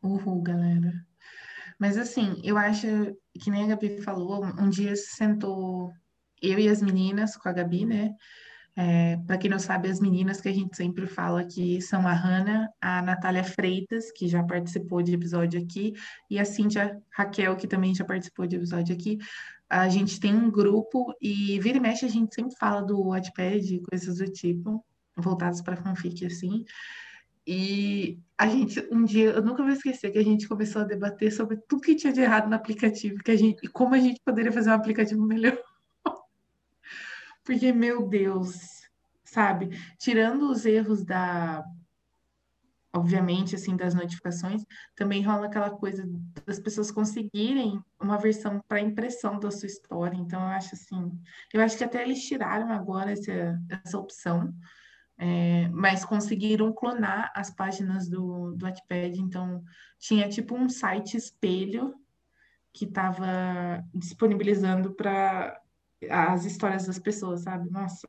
[0.02, 0.94] Uhul, galera.
[1.78, 2.88] Mas assim, eu acho
[3.40, 5.94] que nem a Gabi falou, um dia se sentou
[6.42, 8.16] eu e as meninas com a Gabi, né?
[8.76, 12.14] É, para quem não sabe, as meninas que a gente sempre fala aqui são a
[12.14, 15.94] Hanna, a Natália Freitas, que já participou de episódio aqui,
[16.30, 19.18] e a Cíntia Raquel, que também já participou de episódio aqui
[19.70, 23.82] a gente tem um grupo e vira e mexe a gente sempre fala do Wattpad,
[23.82, 24.84] coisas do tipo,
[25.16, 26.66] voltadas para fanfic assim.
[27.46, 31.32] E a gente, um dia, eu nunca vou esquecer que a gente começou a debater
[31.32, 34.22] sobre tudo que tinha de errado no aplicativo, que a gente, e como a gente
[34.24, 35.58] poderia fazer um aplicativo melhor.
[37.44, 38.84] Porque, meu Deus,
[39.24, 39.70] sabe?
[39.98, 41.64] Tirando os erros da
[42.94, 44.66] obviamente, assim, das notificações,
[44.96, 46.04] também rola aquela coisa
[46.46, 50.18] das pessoas conseguirem uma versão para impressão da sua história.
[50.18, 51.12] Então, eu acho assim,
[51.54, 54.54] eu acho que até eles tiraram agora essa, essa opção,
[55.18, 59.20] é, mas conseguiram clonar as páginas do, do Wattpad.
[59.20, 59.64] Então,
[60.00, 61.94] tinha tipo um site espelho
[62.74, 65.60] que estava disponibilizando para
[66.10, 67.70] as histórias das pessoas, sabe?
[67.70, 68.08] Nossa,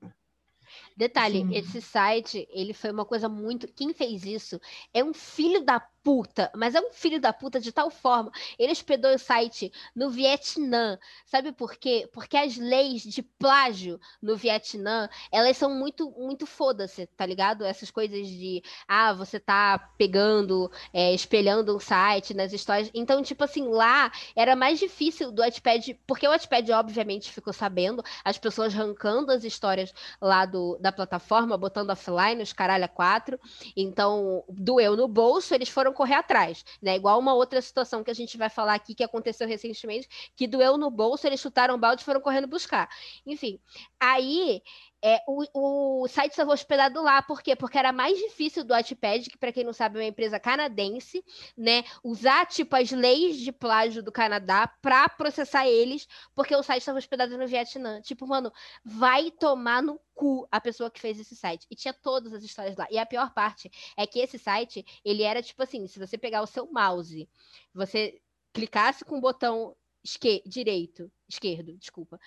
[0.96, 1.54] Detalhe, Sim.
[1.54, 3.66] esse site, ele foi uma coisa muito.
[3.68, 4.60] Quem fez isso
[4.92, 8.30] é um filho da puta, mas é um filho da puta de tal forma.
[8.58, 10.98] Ele hospedou o site no Vietnã.
[11.26, 12.08] Sabe por quê?
[12.12, 17.64] Porque as leis de plágio no Vietnã, elas são muito, muito foda-se, tá ligado?
[17.64, 22.90] Essas coisas de, ah, você tá pegando, é, espelhando um site nas histórias.
[22.94, 28.02] Então, tipo assim, lá era mais difícil do Wattpad, porque o Wattpad, obviamente, ficou sabendo,
[28.24, 33.38] as pessoas arrancando as histórias lá do, da plataforma, botando offline, os caralho a quatro.
[33.76, 36.96] Então, doeu no bolso, eles foram correr atrás, né?
[36.96, 40.76] Igual uma outra situação que a gente vai falar aqui que aconteceu recentemente, que doeu
[40.76, 42.88] no bolso, eles chutaram o balde e foram correndo buscar.
[43.26, 43.60] Enfim,
[43.98, 44.62] aí
[45.02, 47.56] é, o, o site estava hospedado lá, por quê?
[47.56, 51.24] Porque era mais difícil do Wattpad, que para quem não sabe é uma empresa canadense,
[51.56, 56.80] né, usar tipo as leis de plágio do Canadá para processar eles, porque o site
[56.80, 58.00] estava hospedado no Vietnã.
[58.02, 58.52] Tipo, mano,
[58.84, 61.66] vai tomar no cu a pessoa que fez esse site.
[61.70, 62.86] E tinha todas as histórias lá.
[62.90, 66.42] E a pior parte é que esse site, ele era tipo assim, se você pegar
[66.42, 67.28] o seu mouse,
[67.72, 68.20] você
[68.52, 72.18] clicasse com o botão esquer direito, esquerdo, desculpa,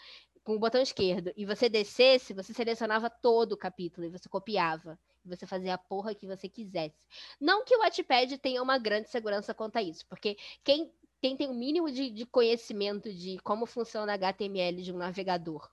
[0.44, 5.00] com o botão esquerdo e você descesse, você selecionava todo o capítulo e você copiava.
[5.26, 7.08] E você fazia a porra que você quisesse.
[7.40, 10.92] Não que o Wattpad tenha uma grande segurança quanto a isso, porque quem,
[11.22, 15.70] quem tem o mínimo de, de conhecimento de como funciona HTML de um navegador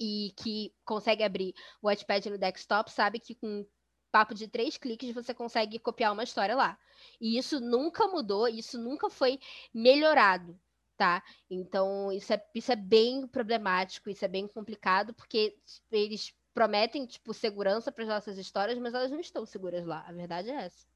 [0.00, 3.64] e que consegue abrir o Wattpad no desktop, sabe que com
[4.10, 6.76] papo de três cliques você consegue copiar uma história lá.
[7.20, 9.38] E isso nunca mudou, isso nunca foi
[9.72, 10.58] melhorado
[11.02, 11.20] tá?
[11.50, 15.58] Então, isso é, isso é bem problemático, isso é bem complicado, porque
[15.90, 20.04] eles prometem, tipo, segurança para as nossas histórias, mas elas não estão seguras lá.
[20.06, 20.86] A verdade é essa.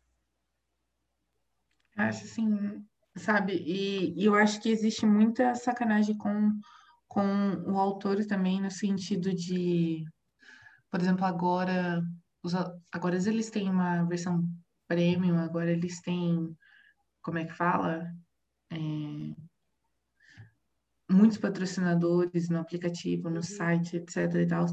[1.97, 3.55] Acho assim, sabe?
[3.55, 6.53] E, e eu acho que existe muita sacanagem com,
[7.09, 7.25] com
[7.67, 10.05] o autor também, no sentido de,
[10.89, 12.01] por exemplo, agora,
[12.45, 12.55] os,
[12.93, 14.45] agora eles têm uma versão
[14.87, 16.57] premium, agora eles têm,
[17.21, 18.09] como é que fala?
[18.71, 18.77] É,
[21.09, 23.43] muitos patrocinadores no aplicativo, no uhum.
[23.43, 24.35] site, etc.
[24.35, 24.67] e tal,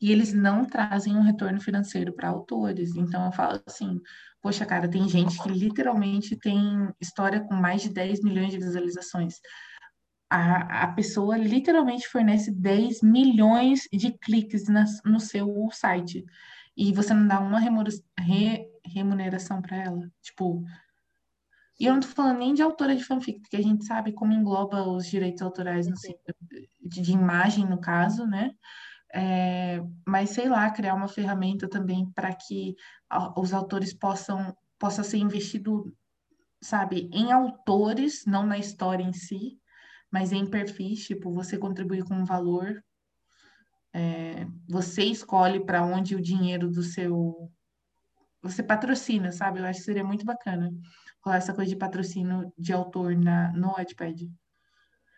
[0.00, 2.94] e eles não trazem um retorno financeiro para autores.
[2.96, 4.00] Então eu falo assim,
[4.40, 9.34] poxa, cara, tem gente que literalmente tem história com mais de 10 milhões de visualizações.
[10.30, 16.24] A, a pessoa literalmente fornece 10 milhões de cliques na, no seu site.
[16.76, 17.60] E você não dá uma
[18.86, 20.08] remuneração para ela.
[20.22, 20.64] Tipo,
[21.80, 24.34] e eu não tô falando nem de autora de fanfic, porque a gente sabe como
[24.34, 25.94] engloba os direitos autorais no,
[26.82, 28.52] de, de imagem, no caso, né?
[29.14, 32.76] É, mas sei lá, criar uma ferramenta também para que
[33.34, 35.94] os autores possam possa ser investido,
[36.62, 39.58] sabe, em autores, não na história em si,
[40.10, 42.82] mas em perfis, tipo, você contribui com um valor,
[43.92, 47.50] é, você escolhe para onde o dinheiro do seu
[48.42, 49.60] você patrocina, sabe?
[49.60, 50.72] Eu acho que seria muito bacana
[51.22, 54.30] rolar essa coisa de patrocínio de autor na, no Wattpad.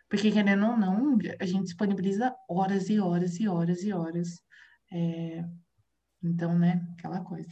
[0.09, 4.43] Porque, querendo ou não, a gente disponibiliza horas e horas e horas e horas.
[4.91, 5.43] É...
[6.21, 7.51] Então, né, aquela coisa.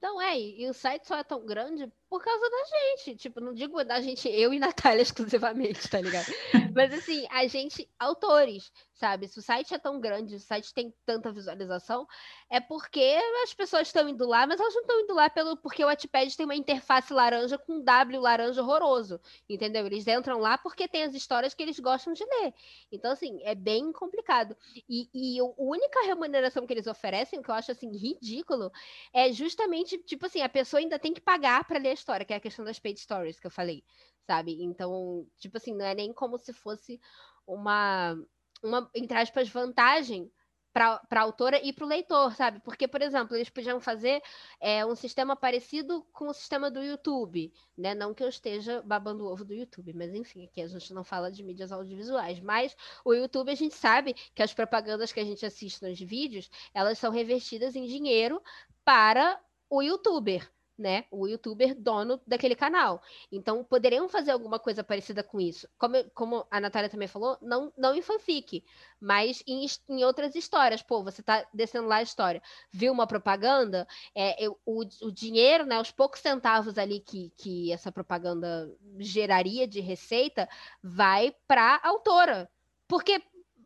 [0.00, 3.16] Não, é, e o site só é tão grande por causa da gente.
[3.16, 6.26] Tipo, não digo da gente, eu e Natália exclusivamente, tá ligado?
[6.74, 9.28] Mas assim, a gente, autores, sabe?
[9.28, 12.06] Se o site é tão grande, se o site tem tanta visualização,
[12.50, 15.84] é porque as pessoas estão indo lá, mas elas não estão indo lá pelo porque
[15.84, 19.86] o Wattpad tem uma interface laranja com um W laranja horroroso, entendeu?
[19.86, 22.54] Eles entram lá porque tem as histórias que eles gostam de ler.
[22.90, 24.56] Então, assim, é bem complicado.
[24.88, 28.72] E, e a única remuneração que eles oferecem, que eu acho, assim, ridículo,
[29.12, 32.36] é justamente, tipo assim, a pessoa ainda tem que pagar para ler história, que é
[32.36, 33.84] a questão das paid stories que eu falei,
[34.26, 34.62] sabe?
[34.62, 37.00] Então, tipo assim, não é nem como se fosse
[37.46, 38.16] uma
[38.62, 40.30] uma, entre aspas, vantagem
[40.72, 42.60] para a autora e para o leitor, sabe?
[42.60, 44.22] Porque, por exemplo, eles podiam fazer
[44.60, 47.94] é, um sistema parecido com o sistema do YouTube, né?
[47.94, 51.02] Não que eu esteja babando o ovo do YouTube, mas enfim, aqui a gente não
[51.02, 52.38] fala de mídias audiovisuais.
[52.40, 56.48] Mas o YouTube a gente sabe que as propagandas que a gente assiste nos vídeos,
[56.72, 58.40] elas são revertidas em dinheiro
[58.84, 60.48] para o youtuber
[60.78, 61.04] né?
[61.10, 63.02] O youtuber dono daquele canal.
[63.32, 65.68] Então, poderiam fazer alguma coisa parecida com isso.
[65.76, 68.64] Como, como a Natália também falou, não, não em fanfic,
[69.00, 70.82] mas em, em outras histórias.
[70.82, 75.66] Pô, você tá descendo lá a história, viu uma propaganda, é, eu, o, o dinheiro,
[75.66, 75.80] né?
[75.80, 80.48] Os poucos centavos ali que, que essa propaganda geraria de receita
[80.82, 82.50] vai para a autora.
[82.86, 83.22] Porque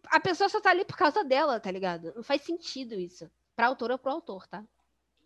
[0.09, 2.13] a pessoa só tá ali por causa dela, tá ligado?
[2.15, 3.31] Não faz sentido isso.
[3.55, 4.65] Pra autora ou pro autor, tá?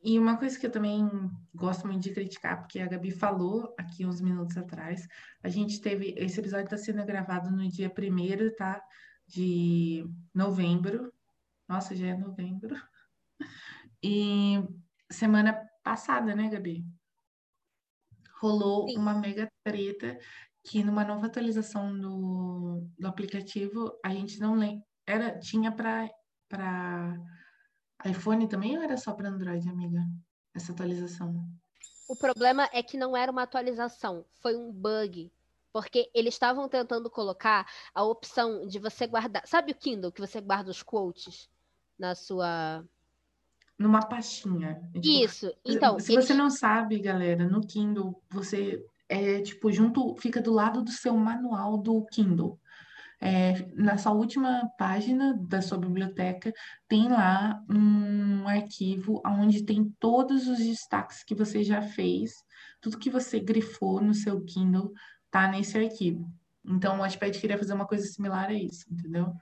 [0.06, 1.10] E uma coisa que eu também
[1.52, 5.08] gosto muito de criticar, porque a Gabi falou aqui uns minutos atrás,
[5.42, 6.14] a gente teve.
[6.16, 8.80] Esse episódio está sendo gravado no dia 1 tá?
[9.26, 11.12] De novembro.
[11.68, 12.76] Nossa, já é novembro.
[14.00, 14.62] E
[15.10, 16.86] semana passada, né, Gabi?
[18.40, 18.98] rolou Sim.
[18.98, 20.18] uma mega treta
[20.62, 24.84] que numa nova atualização do, do aplicativo, a gente não lembra.
[25.06, 26.10] Era, tinha para
[28.06, 30.00] iPhone também ou era só para Android, amiga?
[30.54, 31.46] Essa atualização?
[32.08, 35.30] O problema é que não era uma atualização, foi um bug.
[35.72, 39.46] Porque eles estavam tentando colocar a opção de você guardar.
[39.46, 41.50] Sabe o Kindle que você guarda os quotes
[41.98, 42.82] na sua.
[43.78, 44.80] Numa pastinha.
[44.94, 45.52] É tipo, Isso.
[45.62, 45.98] Então.
[45.98, 46.24] Se eles...
[46.24, 51.14] você não sabe, galera, no Kindle, você é tipo junto, fica do lado do seu
[51.14, 52.58] manual do Kindle.
[53.20, 56.52] É, na sua última página da sua biblioteca,
[56.86, 62.32] tem lá um arquivo onde tem todos os destaques que você já fez,
[62.80, 64.92] tudo que você grifou no seu Kindle
[65.30, 66.30] tá nesse arquivo.
[66.64, 69.32] Então, o Watchpad queria fazer uma coisa similar a isso, entendeu?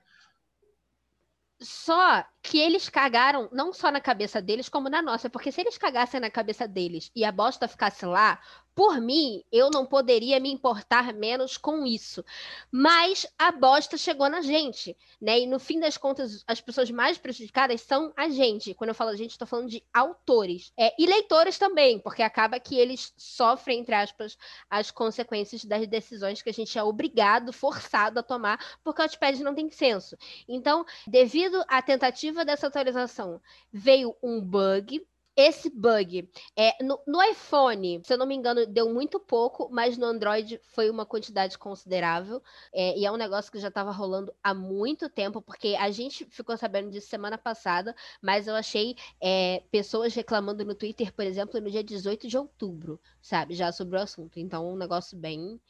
[1.61, 5.31] Só que eles cagaram não só na cabeça deles, como na nossa.
[5.31, 8.39] Porque se eles cagassem na cabeça deles e a bosta ficasse lá,
[8.75, 12.25] por mim, eu não poderia me importar menos com isso.
[12.71, 15.41] Mas a bosta chegou na gente, né?
[15.41, 18.75] E no fim das contas, as pessoas mais prejudicadas são a gente.
[18.75, 20.73] Quando eu falo a gente, estou falando de autores.
[20.77, 24.37] É, e leitores também, porque acaba que eles sofrem, entre aspas,
[24.69, 29.43] as consequências das decisões que a gente é obrigado, forçado a tomar, porque o Wattpad
[29.43, 30.17] não tem senso.
[30.49, 33.39] Então, devido à tentativa dessa atualização,
[33.71, 35.07] veio um bug
[35.37, 39.99] esse bug é no, no, iPhone, se eu não me engano, deu muito pouco, mas
[39.99, 42.41] no Android foi uma quantidade considerável.
[42.73, 46.25] É, e é um negócio que já estava rolando há muito tempo, porque a gente
[46.27, 51.61] ficou sabendo disso semana passada, mas eu achei é, pessoas reclamando no Twitter, por exemplo,
[51.61, 53.55] no dia 18 de outubro, sabe?
[53.55, 54.39] Já sobre o assunto.
[54.39, 55.61] Então, um negócio bem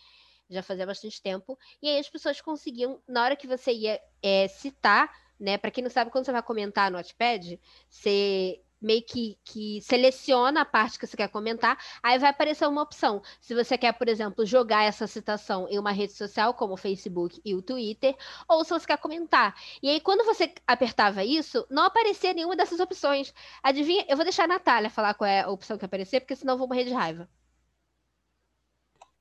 [0.51, 1.59] já fazia bastante tempo.
[1.81, 5.11] E aí as pessoas conseguiam, na hora que você ia é, citar,
[5.45, 5.59] né?
[5.59, 10.61] Para quem não sabe, quando você vai comentar no Notepad, você meio que, que seleciona
[10.61, 13.23] a parte que você quer comentar, aí vai aparecer uma opção.
[13.41, 17.41] Se você quer, por exemplo, jogar essa citação em uma rede social, como o Facebook
[17.45, 18.15] e o Twitter,
[18.47, 19.55] ou se você quer comentar.
[19.83, 23.33] E aí, quando você apertava isso, não aparecia nenhuma dessas opções.
[23.63, 24.05] Adivinha?
[24.09, 26.59] Eu vou deixar a Natália falar qual é a opção que aparecer, porque senão eu
[26.59, 27.29] vou morrer de raiva.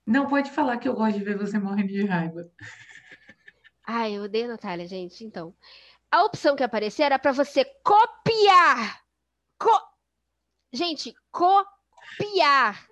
[0.05, 2.49] Não, pode falar que eu gosto de ver você morrendo de raiva.
[3.85, 5.23] Ai, eu odeio a Natália, gente.
[5.25, 5.53] Então,
[6.13, 9.03] a opção que aparecia era para você copiar
[9.57, 9.81] Co...
[10.71, 12.87] Gente, copiar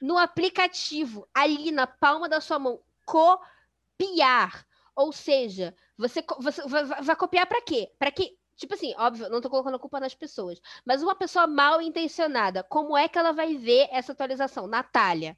[0.00, 2.80] no aplicativo, ali na palma da sua mão.
[3.04, 4.66] Copiar.
[4.96, 7.92] Ou seja, você, você vai, vai copiar para quê?
[7.98, 11.46] Para que Tipo assim, óbvio, não tô colocando a culpa nas pessoas, mas uma pessoa
[11.46, 14.66] mal intencionada, como é que ela vai ver essa atualização?
[14.66, 15.34] Natália.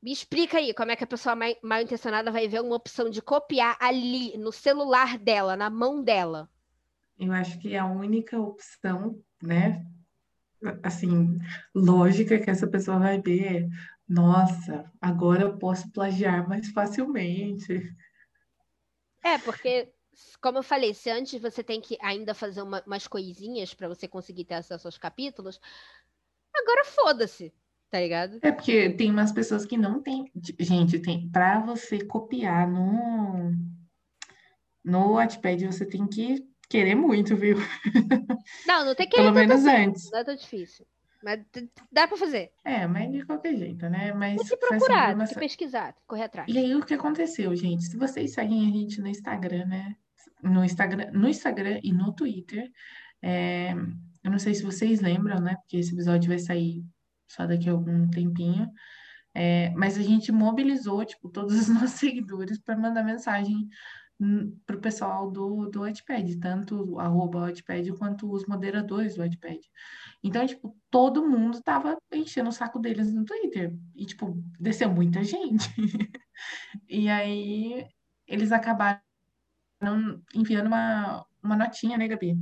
[0.00, 3.20] Me explica aí como é que a pessoa mal, intencionada vai ver uma opção de
[3.20, 6.48] copiar ali no celular dela, na mão dela.
[7.18, 9.84] Eu acho que a única opção, né,
[10.84, 11.38] assim,
[11.74, 13.68] lógica que essa pessoa vai ver é,
[14.08, 17.94] nossa, agora eu posso plagiar mais facilmente.
[19.22, 19.92] É, porque,
[20.40, 24.06] como eu falei, se antes você tem que ainda fazer uma, umas coisinhas para você
[24.06, 25.60] conseguir ter acesso aos capítulos,
[26.54, 27.52] agora foda-se,
[27.90, 28.38] tá ligado?
[28.42, 30.30] É porque tem umas pessoas que não tem.
[30.58, 33.52] Gente, tem para você copiar no
[34.84, 37.56] no Wattpad, você tem que querer muito, viu?
[38.66, 40.10] Não, não tem que Pelo menos antes.
[40.10, 40.86] Não é tão difícil.
[41.22, 41.40] Mas
[41.90, 42.52] dá para fazer.
[42.64, 44.12] É, mas de qualquer jeito, né?
[44.12, 46.48] Mas tem que procurar, tem que pesquisar, tem que correr atrás.
[46.48, 47.84] E aí o que aconteceu, gente?
[47.84, 49.96] Se vocês seguem a gente no Instagram, né?
[50.42, 52.70] No Instagram, no Instagram e no Twitter,
[53.20, 53.72] é...
[54.22, 55.56] eu não sei se vocês lembram, né?
[55.56, 56.84] Porque esse episódio vai sair
[57.28, 58.70] só daqui a algum tempinho.
[59.34, 59.70] É...
[59.76, 63.68] mas a gente mobilizou, tipo, todos os nossos seguidores para mandar mensagem
[64.66, 69.60] para o pessoal do, do Wattpad, tanto arroba Wattpad quanto os moderadores do Wattpad.
[70.24, 73.72] Então, tipo, todo mundo tava enchendo o saco deles no Twitter.
[73.94, 75.68] E, tipo, desceu muita gente.
[76.88, 77.86] e aí,
[78.26, 79.00] eles acabaram
[80.34, 82.36] enviando uma, uma notinha, né, Gabi?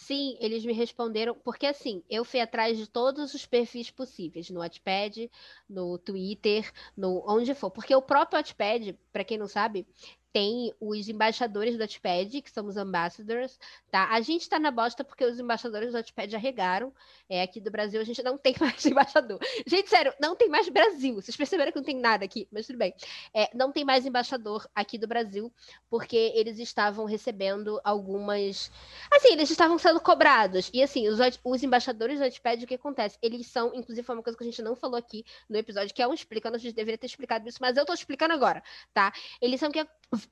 [0.00, 4.60] Sim, eles me responderam, porque assim, eu fui atrás de todos os perfis possíveis, no
[4.60, 5.28] Wattpad,
[5.68, 9.86] no Twitter, no onde for, porque o próprio Wattpad, para quem não sabe,
[10.32, 13.58] tem os embaixadores do Notepad, que são os ambassadors,
[13.90, 14.08] tá?
[14.10, 16.92] A gente tá na bosta porque os embaixadores do Notepad arregaram.
[17.28, 19.38] É, aqui do Brasil a gente não tem mais embaixador.
[19.66, 21.14] Gente, sério, não tem mais Brasil.
[21.14, 22.94] Vocês perceberam que não tem nada aqui, mas tudo bem.
[23.34, 25.52] É, não tem mais embaixador aqui do Brasil,
[25.90, 28.70] porque eles estavam recebendo algumas.
[29.10, 30.70] Assim, eles estavam sendo cobrados.
[30.72, 33.18] E assim, os, os embaixadores do Notepad, o que acontece?
[33.22, 36.02] Eles são, inclusive, foi uma coisa que a gente não falou aqui no episódio, que
[36.02, 39.12] é um explicando, a gente deveria ter explicado isso, mas eu tô explicando agora, tá?
[39.40, 39.78] Eles são que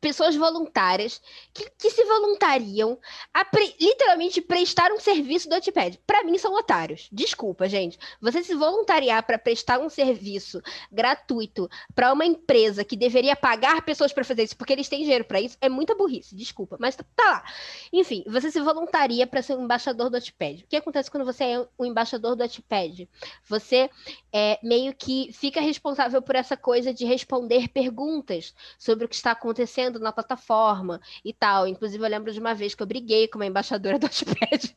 [0.00, 1.20] pessoas voluntárias
[1.52, 2.98] que, que se voluntariam
[3.32, 5.98] a pre, literalmente prestar um serviço do Notepad.
[6.06, 7.08] Para mim são otários.
[7.12, 7.98] Desculpa, gente.
[8.20, 14.12] Você se voluntariar para prestar um serviço gratuito para uma empresa que deveria pagar pessoas
[14.12, 16.34] para fazer isso porque eles têm dinheiro para isso é muita burrice.
[16.34, 17.44] Desculpa, mas tá, lá.
[17.92, 20.62] Enfim, você se voluntaria para ser um embaixador do Notepad.
[20.62, 23.08] O que acontece quando você é um embaixador do Notepad?
[23.46, 23.90] Você
[24.32, 29.32] é meio que fica responsável por essa coisa de responder perguntas sobre o que está
[29.32, 31.66] acontecendo acontecendo na plataforma e tal.
[31.66, 34.74] Inclusive, eu lembro de uma vez que eu briguei com uma embaixadora do Watchpad,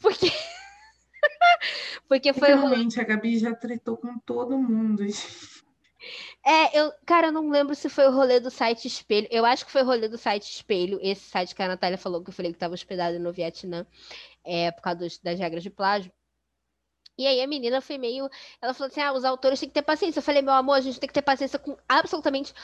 [0.00, 0.30] porque.
[2.08, 2.48] porque foi.
[2.48, 5.04] Realmente, a Gabi já tretou com todo mundo.
[6.44, 9.28] É, eu, cara, eu não lembro se foi o rolê do site Espelho.
[9.30, 12.22] Eu acho que foi o rolê do site Espelho, esse site que a Natália falou
[12.22, 13.86] que eu falei que estava hospedado no Vietnã,
[14.44, 16.12] é, por causa dos, das regras de plágio.
[17.18, 18.28] E aí a menina foi meio.
[18.60, 20.18] Ela falou assim: ah, os autores têm que ter paciência.
[20.18, 22.54] Eu falei, meu amor, a gente tem que ter paciência com absolutamente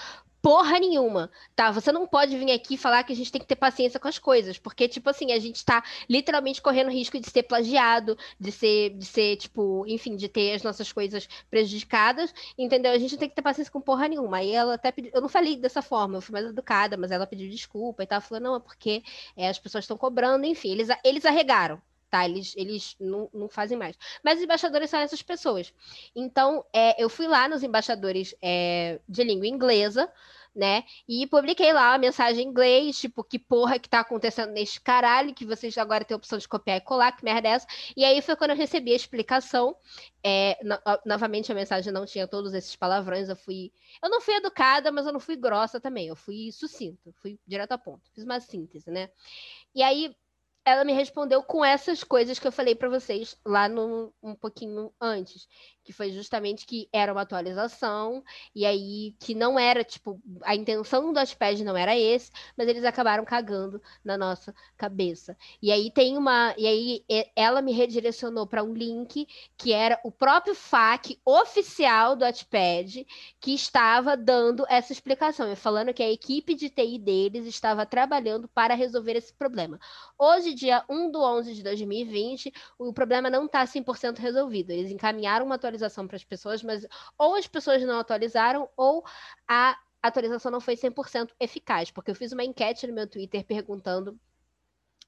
[0.40, 1.70] porra nenhuma, tá?
[1.70, 4.18] Você não pode vir aqui falar que a gente tem que ter paciência com as
[4.18, 8.90] coisas, porque, tipo assim, a gente tá literalmente correndo risco de ser plagiado, de ser,
[8.90, 12.92] de ser, tipo, enfim, de ter as nossas coisas prejudicadas, entendeu?
[12.92, 14.38] A gente não tem que ter paciência com porra nenhuma.
[14.38, 17.26] Aí ela até pediu, eu não falei dessa forma, eu fui mais educada, mas ela
[17.26, 19.02] pediu desculpa e tal, falou, não, é porque
[19.36, 22.24] é, as pessoas estão cobrando, enfim, eles, eles arregaram, tá?
[22.24, 23.96] Eles, eles não, não fazem mais.
[24.22, 25.72] Mas os embaixadores são essas pessoas.
[26.14, 30.10] Então, é, eu fui lá nos embaixadores é, de língua inglesa,
[30.54, 30.84] né?
[31.06, 35.34] E publiquei lá uma mensagem em inglês, tipo, que porra que tá acontecendo neste caralho,
[35.34, 37.66] que vocês agora têm a opção de copiar e colar, que merda é essa?
[37.96, 39.76] E aí foi quando eu recebi a explicação.
[40.24, 40.76] É, no,
[41.06, 43.72] novamente, a mensagem não tinha todos esses palavrões, eu fui.
[44.02, 47.72] Eu não fui educada, mas eu não fui grossa também, eu fui sucinta, fui direto
[47.72, 49.10] a ponto, fiz uma síntese, né?
[49.74, 50.12] E aí
[50.68, 54.92] ela me respondeu com essas coisas que eu falei para vocês lá no, um pouquinho
[55.00, 55.48] antes,
[55.88, 58.22] que foi justamente que era uma atualização,
[58.54, 62.84] e aí que não era, tipo, a intenção do Dotpad não era esse, mas eles
[62.84, 65.34] acabaram cagando na nossa cabeça.
[65.62, 66.54] E aí tem uma.
[66.58, 67.04] E aí
[67.34, 73.06] ela me redirecionou para um link que era o próprio FAQ oficial do Dotpad,
[73.40, 78.46] que estava dando essa explicação, e falando que a equipe de TI deles estava trabalhando
[78.46, 79.80] para resolver esse problema.
[80.18, 84.70] Hoje, dia 1 do 11 de 2020, o problema não está 100% resolvido.
[84.70, 86.86] Eles encaminharam uma atualização atualização para as pessoas, mas
[87.16, 89.04] ou as pessoas não atualizaram ou
[89.46, 94.18] a atualização não foi 100% eficaz, porque eu fiz uma enquete no meu Twitter perguntando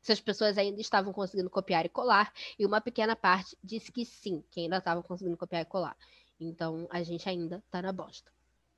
[0.00, 4.04] se as pessoas ainda estavam conseguindo copiar e colar, e uma pequena parte disse que
[4.04, 5.96] sim, que ainda estavam conseguindo copiar e colar.
[6.40, 8.32] Então a gente ainda tá na bosta.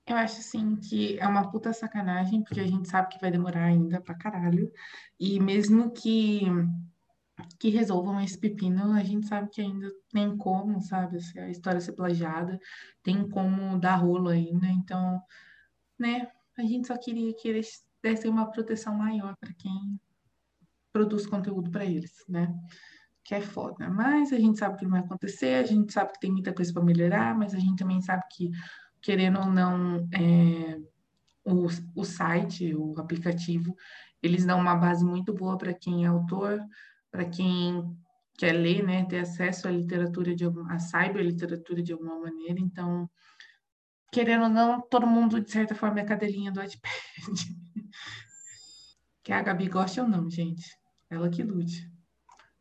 [0.05, 3.67] Eu acho assim que é uma puta sacanagem, porque a gente sabe que vai demorar
[3.67, 4.73] ainda pra caralho.
[5.19, 6.43] E mesmo que
[7.59, 11.93] que resolvam esse pepino, a gente sabe que ainda tem como, sabe, a história ser
[11.93, 12.59] plagiada,
[13.03, 15.21] tem como dar rolo ainda, então,
[15.99, 16.29] né,
[16.59, 19.99] a gente só queria que eles dessem uma proteção maior para quem
[20.93, 22.55] produz conteúdo para eles, né?
[23.25, 23.89] Que é foda.
[23.89, 26.73] Mas a gente sabe que não vai acontecer, a gente sabe que tem muita coisa
[26.73, 28.51] para melhorar, mas a gente também sabe que,
[29.01, 30.79] querendo ou não, é,
[31.45, 33.75] o, o site, o aplicativo,
[34.23, 36.61] eles dão uma base muito boa para quem é autor,
[37.13, 37.97] para quem
[38.39, 42.59] quer ler, né, ter acesso à literatura de alguma, à cyberliteratura de alguma maneira.
[42.59, 43.09] Então,
[44.11, 46.93] querendo ou não, todo mundo de certa forma é cadelinha do iPad.
[49.23, 50.77] que a Gabi goste ou não, gente.
[51.11, 51.89] Ela que lute.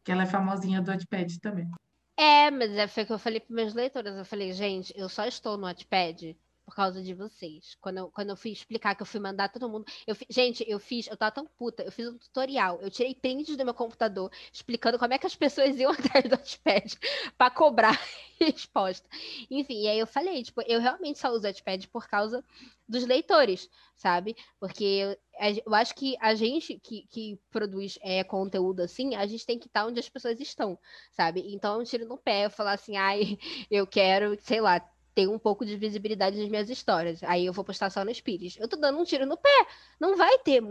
[0.04, 1.72] Que ela é famosinha do iPad também.
[2.18, 4.14] É, mas é, foi o que eu falei para meus leitores.
[4.14, 6.38] Eu falei, gente, eu só estou no Wattpad
[6.72, 7.76] por causa de vocês.
[7.82, 9.86] Quando eu, quando eu fui explicar que eu fui mandar todo mundo.
[10.08, 12.80] Eu, gente, eu fiz, eu tava tão puta, eu fiz um tutorial.
[12.82, 16.30] Eu tirei prints do meu computador explicando como é que as pessoas iam atrás do
[16.30, 16.98] Notepad
[17.38, 18.00] para cobrar
[18.40, 19.06] resposta.
[19.50, 22.42] Enfim, e aí eu falei, tipo, eu realmente só uso o Notepad por causa
[22.88, 24.34] dos leitores, sabe?
[24.58, 29.46] Porque eu, eu acho que a gente que, que produz é, conteúdo assim, a gente
[29.46, 30.80] tem que estar onde as pessoas estão,
[31.12, 31.54] sabe?
[31.54, 33.38] Então eu tiro no pé, eu falar assim, ai,
[33.70, 34.82] eu quero, sei lá,
[35.14, 37.24] ter um pouco de visibilidade nas minhas histórias.
[37.24, 38.58] Aí eu vou postar só no Spires.
[38.60, 39.68] Eu tô dando um tiro no pé.
[40.00, 40.64] Não vai ter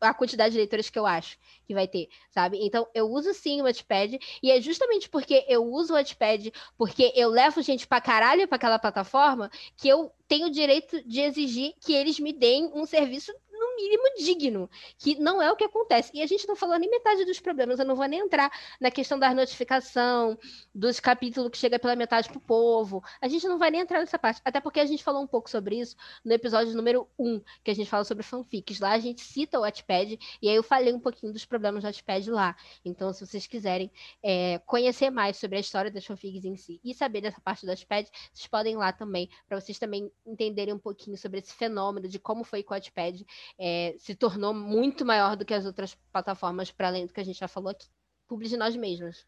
[0.00, 2.58] a quantidade de leitores que eu acho que vai ter, sabe?
[2.64, 7.12] Então eu uso sim o Wattpad e é justamente porque eu uso o Wattpad, porque
[7.16, 11.74] eu levo gente pra caralho pra aquela plataforma, que eu tenho o direito de exigir
[11.80, 13.32] que eles me deem um serviço
[13.76, 16.10] mínimo digno, que não é o que acontece.
[16.14, 18.50] E a gente não falou nem metade dos problemas, eu não vou nem entrar
[18.80, 20.38] na questão da notificação,
[20.74, 23.02] dos capítulos que chega pela metade pro povo.
[23.20, 25.50] A gente não vai nem entrar nessa parte, até porque a gente falou um pouco
[25.50, 28.80] sobre isso no episódio número 1, que a gente fala sobre fanfics.
[28.80, 31.86] Lá a gente cita o Wattpad, e aí eu falei um pouquinho dos problemas do
[31.86, 32.56] Wattpad lá.
[32.84, 33.90] Então, se vocês quiserem
[34.22, 37.68] é, conhecer mais sobre a história das fanfics em si e saber dessa parte do
[37.68, 42.08] Wattpad, vocês podem ir lá também, para vocês também entenderem um pouquinho sobre esse fenômeno
[42.08, 43.24] de como foi com o Wattpad.
[43.58, 47.20] É, é, se tornou muito maior do que as outras plataformas, para além do que
[47.20, 47.88] a gente já falou aqui.
[48.28, 49.26] Publi de nós mesmos.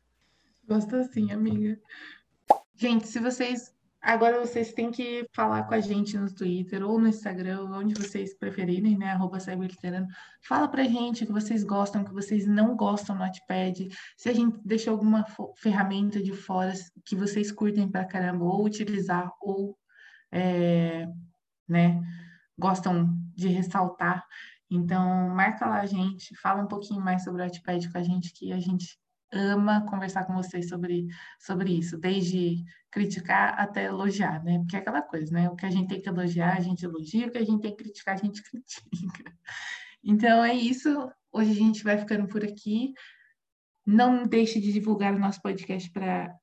[0.66, 1.81] Gosto assim, amiga.
[2.74, 7.09] Gente, se vocês Agora vocês têm que falar com a gente no Twitter ou no
[7.09, 9.10] Instagram, onde vocês preferirem, né?
[9.10, 10.06] Arroba Cyberliterano.
[10.40, 13.89] Fala pra gente o que vocês gostam, o que vocês não gostam no Notepad.
[14.16, 15.24] Se a gente deixou alguma
[15.56, 16.73] ferramenta de fora
[17.05, 19.77] que vocês curtem pra caramba, ou utilizar, ou
[20.31, 21.09] é,
[21.69, 22.01] né,
[22.59, 24.27] gostam de ressaltar.
[24.71, 28.33] Então, marca lá a gente, fala um pouquinho mais sobre o Notepad com a gente,
[28.33, 28.99] que a gente
[29.33, 31.07] ama conversar com vocês sobre,
[31.39, 34.59] sobre isso, desde criticar até elogiar, né?
[34.59, 35.49] Porque é aquela coisa, né?
[35.49, 37.71] O que a gente tem que elogiar, a gente elogia, o que a gente tem
[37.71, 39.33] que criticar, a gente critica.
[40.03, 41.11] Então é isso.
[41.33, 42.93] Hoje a gente vai ficando por aqui.
[43.87, 46.35] Não deixe de divulgar o nosso podcast para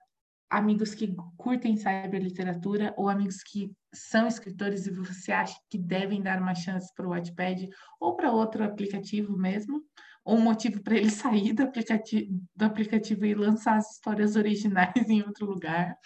[0.55, 6.41] amigos que curtem cyberliteratura ou amigos que são escritores e você acha que devem dar
[6.41, 7.67] uma chance para o Wattpad
[7.99, 9.83] ou para outro aplicativo mesmo
[10.23, 14.93] ou um motivo para ele sair do aplicativo, do aplicativo e lançar as histórias originais
[15.09, 15.97] em outro lugar.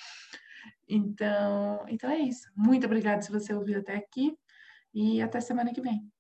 [0.88, 2.50] Então, então é isso.
[2.56, 4.36] Muito obrigada se você ouviu até aqui
[4.94, 6.12] e até semana que vem.